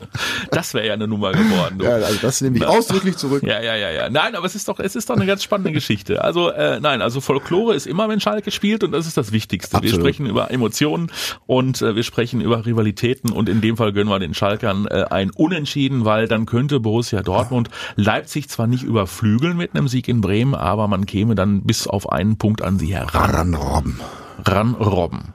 Das 0.51 0.73
wäre 0.73 0.87
ja 0.87 0.93
eine 0.93 1.07
Nummer 1.07 1.31
geworden. 1.31 1.77
Du. 1.79 1.85
Ja, 1.85 1.91
also 1.95 2.17
das 2.21 2.41
nehme 2.41 2.57
ich 2.57 2.65
ausdrücklich 2.65 3.15
zurück. 3.17 3.43
Ja, 3.43 3.61
ja, 3.61 3.75
ja, 3.75 3.91
ja. 3.91 4.09
Nein, 4.09 4.35
aber 4.35 4.45
es 4.45 4.55
ist 4.55 4.67
doch, 4.67 4.79
es 4.79 4.95
ist 4.95 5.09
doch 5.09 5.15
eine 5.15 5.25
ganz 5.25 5.41
spannende 5.43 5.71
Geschichte. 5.71 6.23
Also, 6.23 6.49
äh, 6.49 6.79
nein, 6.81 7.01
also 7.01 7.21
Folklore 7.21 7.75
ist 7.75 7.87
immer, 7.87 8.09
wenn 8.09 8.19
Schalke 8.19 8.51
spielt 8.51 8.83
und 8.83 8.91
das 8.91 9.07
ist 9.07 9.15
das 9.17 9.31
Wichtigste. 9.31 9.73
Wir 9.73 9.77
Absolut. 9.77 10.01
sprechen 10.01 10.25
über 10.25 10.51
Emotionen 10.51 11.11
und 11.45 11.81
äh, 11.81 11.95
wir 11.95 12.03
sprechen 12.03 12.41
über 12.41 12.65
Rivalitäten 12.65 13.31
und 13.31 13.47
in 13.49 13.61
dem 13.61 13.77
Fall 13.77 13.93
gönnen 13.93 14.09
wir 14.09 14.19
den 14.19 14.33
Schalkern 14.33 14.85
äh, 14.87 15.05
ein 15.13 15.31
Unentschieden, 15.31 16.05
weil 16.05 16.27
dann 16.27 16.45
könnte 16.45 16.79
Borussia 16.79 17.21
Dortmund 17.21 17.69
Leipzig 17.95 18.49
zwar 18.49 18.67
nicht 18.67 18.83
überflügeln 18.83 19.55
mit 19.55 19.75
einem 19.75 19.87
Sieg 19.87 20.07
in 20.07 20.21
Bremen, 20.21 20.55
aber 20.55 20.87
man 20.87 21.05
käme 21.05 21.35
dann 21.35 21.61
bis 21.61 21.87
auf 21.87 22.11
einen 22.11 22.37
Punkt 22.37 22.61
an 22.61 22.79
sie 22.79 22.93
heran. 22.93 23.31
Ranrobben. 23.31 23.99
Ranrobben. 24.45 25.33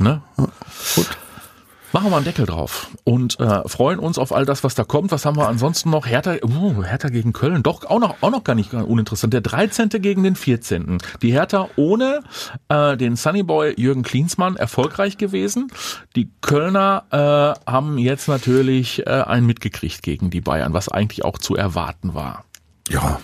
Ne? 0.00 0.22
Gut. 0.94 1.18
Machen 1.92 2.10
wir 2.10 2.16
einen 2.16 2.24
Deckel 2.26 2.44
drauf 2.44 2.90
und 3.04 3.40
äh, 3.40 3.66
freuen 3.66 3.98
uns 3.98 4.18
auf 4.18 4.32
all 4.32 4.44
das, 4.44 4.62
was 4.62 4.74
da 4.74 4.84
kommt. 4.84 5.10
Was 5.10 5.24
haben 5.24 5.38
wir 5.38 5.48
ansonsten 5.48 5.88
noch? 5.88 6.06
Hertha, 6.06 6.36
uh, 6.44 6.84
Hertha 6.84 7.08
gegen 7.08 7.32
Köln. 7.32 7.62
Doch, 7.62 7.84
auch 7.86 7.98
noch, 7.98 8.16
auch 8.20 8.30
noch 8.30 8.44
gar 8.44 8.54
nicht 8.54 8.74
uninteressant. 8.74 9.32
Der 9.32 9.40
13. 9.40 9.88
gegen 9.88 10.22
den 10.22 10.36
14. 10.36 10.98
Die 11.22 11.32
Hertha 11.32 11.68
ohne 11.76 12.20
äh, 12.68 12.96
den 12.98 13.16
Sunnyboy 13.16 13.74
Jürgen 13.78 14.02
Klinsmann 14.02 14.56
erfolgreich 14.56 15.16
gewesen. 15.16 15.68
Die 16.14 16.30
Kölner 16.42 17.04
äh, 17.10 17.70
haben 17.70 17.96
jetzt 17.96 18.28
natürlich 18.28 19.06
äh, 19.06 19.10
einen 19.10 19.46
mitgekriegt 19.46 20.02
gegen 20.02 20.28
die 20.28 20.42
Bayern, 20.42 20.74
was 20.74 20.90
eigentlich 20.90 21.24
auch 21.24 21.38
zu 21.38 21.56
erwarten 21.56 22.12
war. 22.12 22.44
Ja, 22.90 23.18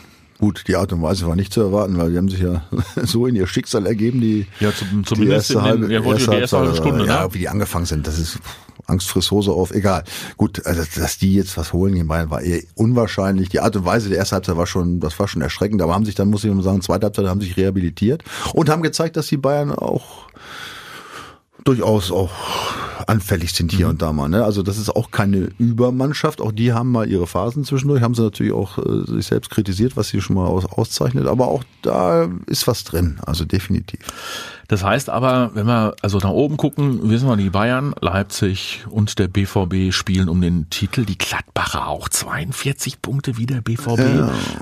gut, 0.45 0.65
die 0.69 0.77
Art 0.77 0.93
und 0.93 1.01
Weise 1.01 1.27
war 1.27 1.37
nicht 1.37 1.55
zu 1.55 1.63
erwarten, 1.63 1.97
weil 1.97 2.11
die 2.11 2.19
haben 2.19 2.29
sich 2.29 2.41
ja 2.41 2.65
so 3.03 3.27
in 3.27 3.35
ihr 3.35 3.47
Schicksal 3.47 3.87
ergeben, 3.87 4.21
die, 4.21 4.47
Ja, 4.61 4.75
zum, 4.75 4.89
die 4.99 5.03
zumindest 5.09 5.51
erste 5.51 5.63
halbe, 5.63 5.87
den, 5.87 5.91
ja, 5.91 6.05
wollte 6.05 6.31
die 6.31 6.37
erste 6.37 6.59
halbe 6.59 6.73
Halbzeit, 6.73 6.87
Stunde. 6.87 7.07
Ja, 7.07 7.25
ne? 7.25 7.33
wie 7.33 7.39
die 7.39 7.49
angefangen 7.49 7.87
sind, 7.87 8.07
das 8.07 8.19
ist 8.19 8.39
Angst 8.87 9.09
frisst 9.09 9.31
Hose 9.31 9.53
auf, 9.53 9.71
egal. 9.71 10.05
Gut, 10.37 10.67
also 10.67 10.83
dass 10.97 11.17
die 11.17 11.35
jetzt 11.35 11.57
was 11.57 11.73
holen 11.73 11.95
gegen 11.95 12.09
Bayern 12.09 12.29
war 12.29 12.43
eher 12.43 12.61
unwahrscheinlich. 12.75 13.49
Die 13.49 13.61
Art 13.61 13.75
und 13.75 13.87
Weise 13.87 14.11
der 14.11 14.19
ersten 14.19 14.35
Halbzeit 14.35 14.59
war 14.59 14.67
schon, 14.67 15.01
das 15.01 15.19
war 15.19 15.29
schon 15.29 15.41
erschreckend, 15.41 15.81
aber 15.81 15.95
haben 15.95 16.05
sich 16.05 16.15
dann, 16.15 16.29
muss 16.29 16.45
ich 16.45 16.53
mal 16.53 16.63
sagen, 16.63 16.83
zweite 16.83 17.07
Halbzeit 17.07 17.27
haben 17.27 17.41
sich 17.41 17.57
rehabilitiert 17.57 18.23
und 18.53 18.69
haben 18.69 18.83
gezeigt, 18.83 19.17
dass 19.17 19.29
die 19.29 19.39
Bayern 19.39 19.73
auch 19.73 20.29
durchaus 21.65 22.13
auch 22.13 22.33
anfällig 23.09 23.53
sind 23.53 23.73
Mhm. 23.73 23.77
hier 23.77 23.89
und 23.89 24.03
da 24.03 24.13
mal. 24.13 24.29
Ne? 24.29 24.45
Also 24.45 24.63
das 24.63 24.79
ist 24.79 24.95
auch 24.95 25.11
keine 25.11 25.51
Übermannschaft. 25.59 26.41
Auch 26.41 26.53
die 26.53 26.73
haben 26.73 26.91
mal 26.93 27.09
ihre 27.09 27.27
Phasen 27.27 27.65
zwischendurch, 27.65 28.03
haben 28.03 28.15
sie 28.15 28.23
natürlich 28.23 28.53
auch 28.53 28.79
äh, 28.79 29.05
sich 29.07 29.27
selbst 29.27 29.51
kritisiert, 29.51 29.97
was 29.97 30.09
sie 30.09 30.21
schon 30.21 30.37
mal 30.37 30.47
aus, 30.47 30.65
auszeichnet. 30.67 31.27
Aber 31.27 31.49
auch 31.49 31.65
da 31.83 32.29
ist 32.47 32.67
was 32.67 32.85
drin, 32.85 33.19
also 33.27 33.45
definitiv. 33.45 34.01
Das 34.69 34.83
heißt 34.83 35.11
aber, 35.11 35.51
wenn 35.55 35.67
wir 35.67 35.95
also 36.01 36.19
nach 36.19 36.31
oben 36.31 36.57
gucken, 36.57 37.11
wissen 37.11 37.29
wir, 37.29 37.37
die 37.37 37.51
Bayern, 37.51 37.95
Leipzig 38.01 38.85
und 38.89 39.19
der 39.19 39.29
BVB 39.29 39.93
spielen 39.93 40.29
um 40.31 40.41
den 40.41 40.71
Titel. 40.71 41.05
Die 41.05 41.19
Gladbacher 41.19 41.87
auch 41.89 42.09
42 42.09 43.03
Punkte 43.03 43.37
wie 43.37 43.45
der 43.47 43.61
BVB. 43.61 43.99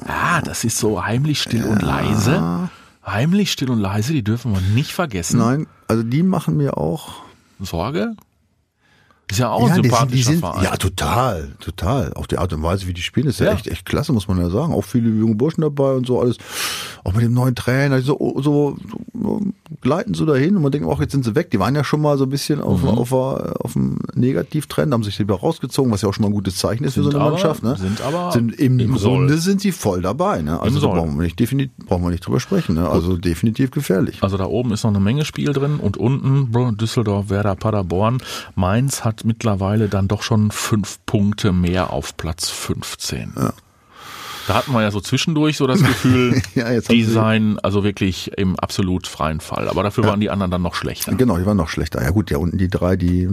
Ja, 0.09 0.41
das 0.45 0.65
ist 0.65 0.79
so 0.79 1.05
heimlich 1.05 1.41
still 1.41 1.65
und 1.67 1.83
leise. 1.83 2.69
Heimlich 3.07 3.53
still 3.53 3.71
und 3.71 3.81
leise, 3.81 4.13
die 4.13 4.23
dürfen 4.25 4.53
wir 4.53 4.61
nicht 4.75 4.93
vergessen. 4.93 5.39
Nein, 5.39 5.67
also 5.89 6.03
die 6.03 6.23
machen 6.23 6.57
mir 6.57 6.79
auch 6.79 7.11
Sorge? 7.61 8.15
Ist 9.33 9.39
ja 9.39 9.51
auch 9.51 9.67
ja, 9.69 9.75
ein 9.75 9.83
die 9.83 9.89
sind, 9.89 9.97
sympathischer 9.97 10.15
die 10.17 10.23
sind, 10.23 10.41
Verein. 10.41 10.65
ja, 10.65 10.77
total, 10.77 11.49
total. 11.61 12.13
Auch 12.15 12.27
die 12.27 12.39
Art 12.39 12.53
und 12.53 12.63
Weise, 12.63 12.87
wie 12.87 12.93
die 12.93 13.01
spielen, 13.03 13.27
ist 13.27 13.41
ja, 13.41 13.47
Ja. 13.47 13.53
echt, 13.55 13.67
echt 13.67 13.87
klasse, 13.87 14.13
muss 14.13 14.29
man 14.29 14.39
ja 14.39 14.51
sagen. 14.51 14.73
Auch 14.73 14.85
viele 14.85 15.09
junge 15.11 15.35
Burschen 15.35 15.63
dabei 15.63 15.93
und 15.95 16.07
so 16.07 16.21
alles. 16.21 16.37
Auch 17.05 17.15
mit 17.15 17.23
dem 17.25 17.33
neuen 17.33 17.55
Trainer, 17.55 18.01
so, 18.03 18.17
so, 18.43 18.77
so 19.15 19.41
gleiten 19.81 20.15
so 20.15 20.25
dahin 20.27 20.55
und 20.57 20.63
man 20.63 20.71
denkt, 20.71 20.87
auch 20.87 21.01
jetzt 21.01 21.13
sind 21.13 21.25
sie 21.25 21.35
weg. 21.35 21.51
Die 21.51 21.59
waren 21.59 21.75
ja 21.75 21.83
schon 21.83 22.01
mal 22.01 22.17
so 22.19 22.25
ein 22.25 22.31
bisschen 22.31 22.61
auf, 22.61 22.83
Mhm. 22.83 22.89
auf, 22.89 23.13
auf, 23.13 23.57
auf 23.61 23.73
dem 23.73 23.99
Negativtrend, 24.15 24.93
haben 24.93 25.03
sich 25.03 25.19
wieder 25.19 25.35
rausgezogen, 25.35 25.91
was 25.91 26.03
ja 26.03 26.09
auch 26.09 26.15
schon 26.15 26.23
mal 26.23 26.29
ein 26.29 26.35
gutes 26.35 26.57
Zeichen 26.57 26.85
ist 26.85 26.95
für 26.95 27.03
so 27.03 27.11
Sind 27.11 27.17
eine 27.17 27.25
aber- 27.25 27.33
Mannschaft. 27.33 27.63
Ne? 27.63 27.77
sind 27.77 28.01
aber 28.03 28.33
sind 28.33 28.53
im, 28.61 28.79
im 28.79 28.95
Grunde 28.95 29.39
sind 29.39 29.61
sie 29.61 29.73
voll 29.73 30.03
dabei. 30.03 30.43
Ne? 30.43 30.61
Also 30.61 30.79
da 30.81 30.89
brauchen 30.89 31.17
wir 31.17 31.23
nicht, 31.25 31.41
definitiv, 31.41 31.73
brauchen 31.87 32.03
wir 32.05 32.11
nicht 32.11 32.27
drüber 32.27 32.39
sprechen. 32.39 32.75
Ne? 32.77 32.89
Also 32.89 33.17
definitiv 33.17 33.71
gefährlich. 33.71 34.19
Also 34.23 34.37
da 34.37 34.45
oben 34.45 34.73
ist 34.73 34.85
noch 34.85 34.91
eine 34.91 35.01
Menge 35.01 35.25
Spiel 35.25 35.53
drin 35.53 35.79
und 35.81 35.97
unten 35.97 36.77
Düsseldorf, 36.77 37.31
Werder, 37.31 37.57
Paderborn. 37.57 38.19
Mainz 38.55 39.05
hat 39.05 39.22
mittlerweile 39.25 39.89
dann 39.89 40.09
doch 40.09 40.23
schon 40.23 40.51
fünf 40.51 40.99
Punkte 41.07 41.53
mehr 41.53 41.93
auf 41.93 42.17
Platz 42.17 42.49
15. 42.49 43.33
Da 44.49 44.55
hatten 44.55 44.73
wir 44.73 44.83
ja 44.83 44.91
so 44.91 45.01
zwischendurch 45.01 45.57
so 45.57 45.67
das 45.67 45.81
Gefühl, 45.83 46.43
Ja, 46.55 46.81
die 46.81 47.05
seien 47.05 47.59
also 47.61 47.85
wirklich 47.85 48.37
im 48.37 48.59
absolut 48.59 49.07
freien 49.07 49.41
Fall. 49.41 49.69
Aber 49.69 49.83
dafür 49.83 50.05
waren 50.05 50.21
die 50.21 50.31
anderen 50.31 50.51
dann 50.51 50.63
noch 50.63 50.75
schlechter. 50.75 51.15
Genau, 51.15 51.39
die 51.39 51.47
waren 51.47 51.57
noch 51.57 51.69
schlechter. 51.69 52.03
Ja 52.03 52.11
gut, 52.11 52.31
ja 52.31 52.39
unten 52.39 52.59
die 52.59 52.69
drei, 52.69 52.97
die 52.97 53.29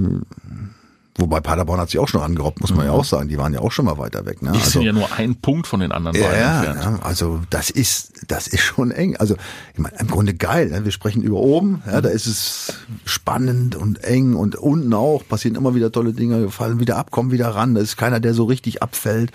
wobei 1.20 1.40
Paderborn 1.40 1.80
hat 1.80 1.90
sich 1.90 2.00
auch 2.00 2.08
schon 2.08 2.22
angerobbt, 2.22 2.62
muss 2.62 2.74
man 2.74 2.86
ja 2.86 2.92
auch 2.92 3.06
sagen. 3.06 3.30
Die 3.30 3.38
waren 3.38 3.54
ja 3.54 3.60
auch 3.60 3.72
schon 3.72 3.86
mal 3.86 3.98
weiter 3.98 4.26
weg. 4.26 4.42
Ne? 4.42 4.52
Die 4.54 4.60
sind 4.60 4.84
ja 4.84 4.94
nur 4.94 5.12
ein 5.14 5.36
Punkt 5.36 5.68
von 5.68 5.80
den 5.80 5.92
anderen 5.92 6.20
beiden 6.20 6.40
ja, 6.40 6.64
entfernt. 6.64 7.00
ja, 7.02 7.06
also 7.06 7.42
das 7.50 7.70
ist, 7.70 8.14
das 8.28 8.48
ist 8.48 8.62
schon 8.62 8.92
eng. 8.92 9.18
Also 9.18 9.36
ich 9.74 9.80
meine, 9.80 9.96
im 10.00 10.08
Grunde 10.08 10.34
geil. 10.34 10.70
Ne? 10.70 10.86
Wir 10.86 10.92
sprechen 10.92 11.22
über 11.22 11.38
oben, 11.38 11.84
ja, 11.86 12.02
da 12.02 12.10
ist 12.10 12.28
es 12.28 12.74
spannend 13.06 13.76
und 13.76 14.04
eng 14.04 14.36
und 14.36 14.56
unten 14.56 14.94
auch 14.94 15.28
passieren 15.28 15.56
immer 15.56 15.76
wieder 15.76 15.92
tolle 15.92 16.14
Dinge, 16.14 16.42
wir 16.42 16.52
fallen 16.52 16.80
wieder 16.80 16.98
ab, 16.98 17.12
kommen 17.12 17.32
wieder 17.32 17.50
ran. 17.50 17.76
Da 17.76 17.82
ist 17.82 17.98
keiner, 17.98 18.20
der 18.20 18.34
so 18.34 18.46
richtig 18.46 18.82
abfällt. 18.82 19.32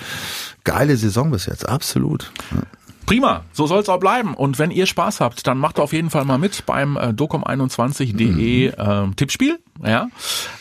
Geile 0.64 0.97
Saison 0.97 1.31
bis 1.31 1.47
jetzt, 1.47 1.68
absolut. 1.68 2.33
Ja. 2.51 2.62
Prima, 3.07 3.45
so 3.53 3.67
soll's 3.67 3.88
auch 3.88 4.01
bleiben. 4.01 4.35
Und 4.35 4.59
wenn 4.59 4.71
ihr 4.71 4.87
Spaß 4.87 5.21
habt, 5.21 5.47
dann 5.47 5.59
macht 5.59 5.79
auf 5.79 5.93
jeden 5.93 6.11
Fall 6.11 6.25
mal 6.25 6.38
mit 6.38 6.64
beim 6.67 6.97
äh, 6.97 7.09
docom21.de 7.09 8.67
äh, 8.69 9.11
Tippspiel. 9.17 9.59
Ja. 9.85 10.09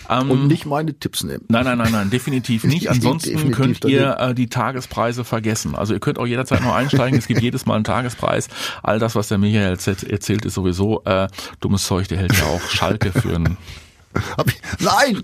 Ähm, 0.09 0.31
Und 0.31 0.47
nicht 0.47 0.65
meine 0.65 0.93
Tipps 0.97 1.23
nehmen. 1.23 1.45
Nein, 1.47 1.63
nein, 1.65 1.77
nein, 1.77 1.91
nein, 1.91 2.09
definitiv 2.09 2.63
nicht. 2.65 2.89
Ansonsten 2.89 3.31
Definitiv 3.31 3.57
könnt 3.57 3.85
ihr 3.85 4.17
äh, 4.19 4.33
die 4.35 4.47
Tagespreise 4.47 5.23
vergessen. 5.23 5.75
Also 5.75 5.93
ihr 5.93 5.99
könnt 5.99 6.19
auch 6.19 6.27
jederzeit 6.27 6.61
noch 6.61 6.75
einsteigen. 6.75 7.17
Es 7.17 7.27
gibt 7.27 7.41
jedes 7.41 7.65
Mal 7.65 7.75
einen 7.75 7.83
Tagespreis. 7.85 8.49
All 8.81 8.99
das, 8.99 9.15
was 9.15 9.29
der 9.29 9.37
Michael 9.37 9.69
erzählt, 9.71 10.03
erzählt 10.03 10.45
ist 10.45 10.55
sowieso 10.55 11.03
äh, 11.05 11.27
dummes 11.61 11.85
Zeug. 11.85 12.07
Der 12.09 12.17
hält 12.17 12.37
ja 12.37 12.45
auch 12.45 12.61
Schalke 12.69 13.11
für 13.11 13.35
einen. 13.35 13.57
Nein! 14.79 15.23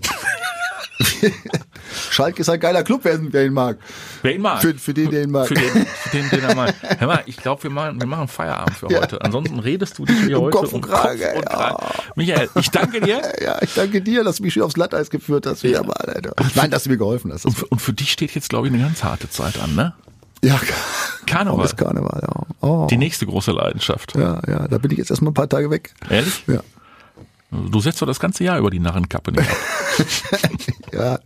Schalke 2.10 2.40
ist 2.42 2.48
ein 2.48 2.60
geiler 2.60 2.82
Club, 2.82 3.00
wer, 3.04 3.18
wer 3.32 3.46
ihn 3.46 3.52
mag. 3.52 3.78
Wer 4.22 4.34
ihn 4.34 4.42
mag. 4.42 4.60
Für, 4.60 4.74
für 4.74 4.94
den, 4.94 5.10
der 5.10 5.22
ihn 5.24 5.30
mag. 5.30 5.48
Für 5.48 5.54
den, 5.54 5.64
für 5.86 6.10
den, 6.16 6.30
den 6.30 6.42
er 6.44 6.54
mag. 6.54 6.74
Hör 6.98 7.06
mal, 7.06 7.22
ich 7.26 7.36
glaube, 7.36 7.62
wir 7.64 7.70
machen, 7.70 8.00
wir 8.00 8.06
machen 8.06 8.28
Feierabend 8.28 8.76
für 8.76 8.90
Ja. 8.92 9.00
heute. 9.00 9.20
Ansonsten 9.22 9.58
redest 9.58 9.98
du 9.98 10.04
dich 10.04 10.18
hier 10.24 10.38
Um 10.38 10.46
heute 10.46 10.58
Kopf 10.58 10.72
und 10.72 10.82
Kragen, 10.82 11.20
Kopf 11.20 11.36
und 11.36 11.44
ja. 11.50 11.76
Michael, 12.16 12.48
ich 12.56 12.70
danke 12.70 13.00
dir. 13.00 13.20
Ja, 13.40 13.56
ich 13.62 13.72
danke 13.74 14.02
dir, 14.02 14.22
dass 14.24 14.36
du 14.36 14.42
mich 14.42 14.52
schon 14.52 14.62
aufs 14.64 14.74
Glatteis 14.74 15.08
geführt 15.08 15.46
hast. 15.46 15.62
Wieder 15.62 15.82
mal, 15.82 15.92
Alter. 15.94 16.34
Nein, 16.54 16.70
dass 16.70 16.84
du 16.84 16.90
mir 16.90 16.98
geholfen 16.98 17.32
hast. 17.32 17.46
Und 17.46 17.52
für, 17.56 17.66
und 17.66 17.80
für 17.80 17.92
dich 17.92 18.12
steht 18.12 18.34
jetzt, 18.34 18.50
glaube 18.50 18.66
ich, 18.68 18.72
eine 18.74 18.82
ganz 18.82 19.02
harte 19.02 19.30
Zeit 19.30 19.58
an, 19.58 19.74
ne? 19.74 19.94
ja, 20.42 20.58
Karneval. 21.26 21.62
das 21.62 21.76
Karneval, 21.76 22.22
ja. 22.22 22.46
Oh. 22.60 22.86
Die 22.90 22.96
nächste 22.96 23.26
große 23.26 23.52
Leidenschaft. 23.52 24.14
Ja, 24.16 24.40
ja, 24.46 24.68
da 24.68 24.78
bin 24.78 24.90
ich 24.90 24.98
jetzt 24.98 25.10
erstmal 25.10 25.30
ein 25.30 25.34
paar 25.34 25.48
Tage 25.48 25.70
weg. 25.70 25.92
Ehrlich? 26.08 26.44
Ja. 26.46 26.60
Du 27.50 27.80
setzt 27.80 28.00
doch 28.00 28.06
das 28.06 28.20
ganze 28.20 28.44
Jahr 28.44 28.58
über 28.58 28.70
die 28.70 28.78
Narrenkappe 28.78 29.32
nicht 29.32 29.50
ab. 29.50 29.56
Ja, 30.92 31.20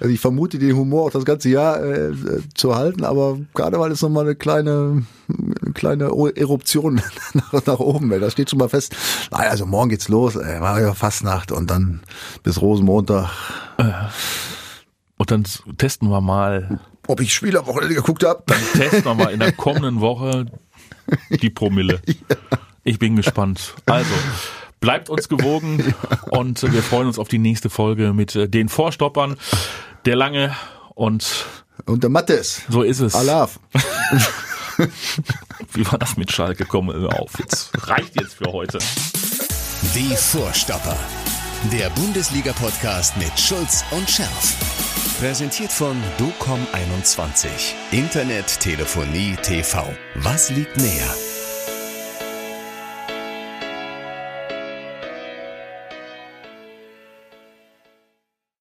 also 0.00 0.12
ich 0.12 0.20
vermute 0.20 0.58
den 0.58 0.74
Humor 0.74 1.04
auch 1.06 1.10
das 1.10 1.26
ganze 1.26 1.50
Jahr 1.50 1.82
äh, 1.82 2.06
äh, 2.08 2.42
zu 2.54 2.74
halten, 2.74 3.04
aber 3.04 3.38
Karneval 3.52 3.92
ist 3.92 4.00
nochmal 4.00 4.24
eine 4.24 4.34
kleine, 4.34 5.04
eine 5.28 5.54
eine 5.62 5.72
kleine 5.74 6.04
Eruption 6.34 6.94
nach, 7.34 7.66
nach 7.66 7.78
oben. 7.78 8.10
Ey. 8.10 8.18
Das 8.20 8.32
steht 8.32 8.48
schon 8.48 8.58
mal 8.58 8.70
fest. 8.70 8.96
Naja, 9.30 9.50
also 9.50 9.66
morgen 9.66 9.90
geht's 9.90 10.08
los, 10.08 10.36
ey. 10.36 10.60
Mario 10.60 10.94
Fastnacht 10.94 11.52
und 11.52 11.70
dann 11.70 12.00
bis 12.42 12.60
Rosenmontag. 12.62 13.30
Und 15.18 15.30
dann 15.30 15.44
testen 15.76 16.08
wir 16.08 16.20
mal, 16.22 16.80
Ob 17.06 17.20
ich 17.20 17.34
Spiel 17.34 17.56
am 17.56 17.66
Wochenende 17.66 17.94
geguckt 17.94 18.24
habe? 18.24 18.44
testen 18.72 19.04
wir 19.04 19.14
mal 19.14 19.32
in 19.32 19.40
der 19.40 19.52
kommenden 19.52 20.00
Woche 20.00 20.46
die 21.30 21.50
Promille. 21.50 22.00
Ich 22.84 22.98
bin 22.98 23.14
gespannt. 23.14 23.74
Also, 23.86 24.10
bleibt 24.82 25.08
uns 25.08 25.30
gewogen 25.30 25.94
und 26.30 26.60
wir 26.70 26.82
freuen 26.82 27.06
uns 27.06 27.18
auf 27.18 27.28
die 27.28 27.38
nächste 27.38 27.70
Folge 27.70 28.12
mit 28.12 28.36
äh, 28.36 28.48
den 28.48 28.68
Vorstoppern. 28.68 29.36
Der 30.04 30.16
Lange 30.16 30.54
und 30.94 31.46
Und 31.86 32.02
der 32.02 32.10
Mattes. 32.10 32.62
so 32.68 32.82
ist 32.82 33.00
es. 33.00 33.14
Alaf. 33.14 33.58
Wie 35.72 35.86
war 35.90 35.98
das 35.98 36.16
mit 36.16 36.30
Schalke? 36.30 36.66
Komm 36.66 36.90
auf, 36.90 37.38
jetzt 37.38 37.70
reicht 37.88 38.20
jetzt 38.20 38.34
für 38.34 38.52
heute. 38.52 38.78
Die 39.94 40.14
Vorstopper. 40.16 40.96
Der 41.70 41.88
Bundesliga-Podcast 41.90 43.16
mit 43.16 43.38
Schulz 43.38 43.84
und 43.92 44.10
Scherf. 44.10 44.56
Präsentiert 45.20 45.70
von 45.70 45.96
DOCOM21. 46.18 47.46
Internet, 47.92 48.58
Telefonie, 48.58 49.36
TV. 49.42 49.86
Was 50.16 50.50
liegt 50.50 50.76
näher? 50.78 51.14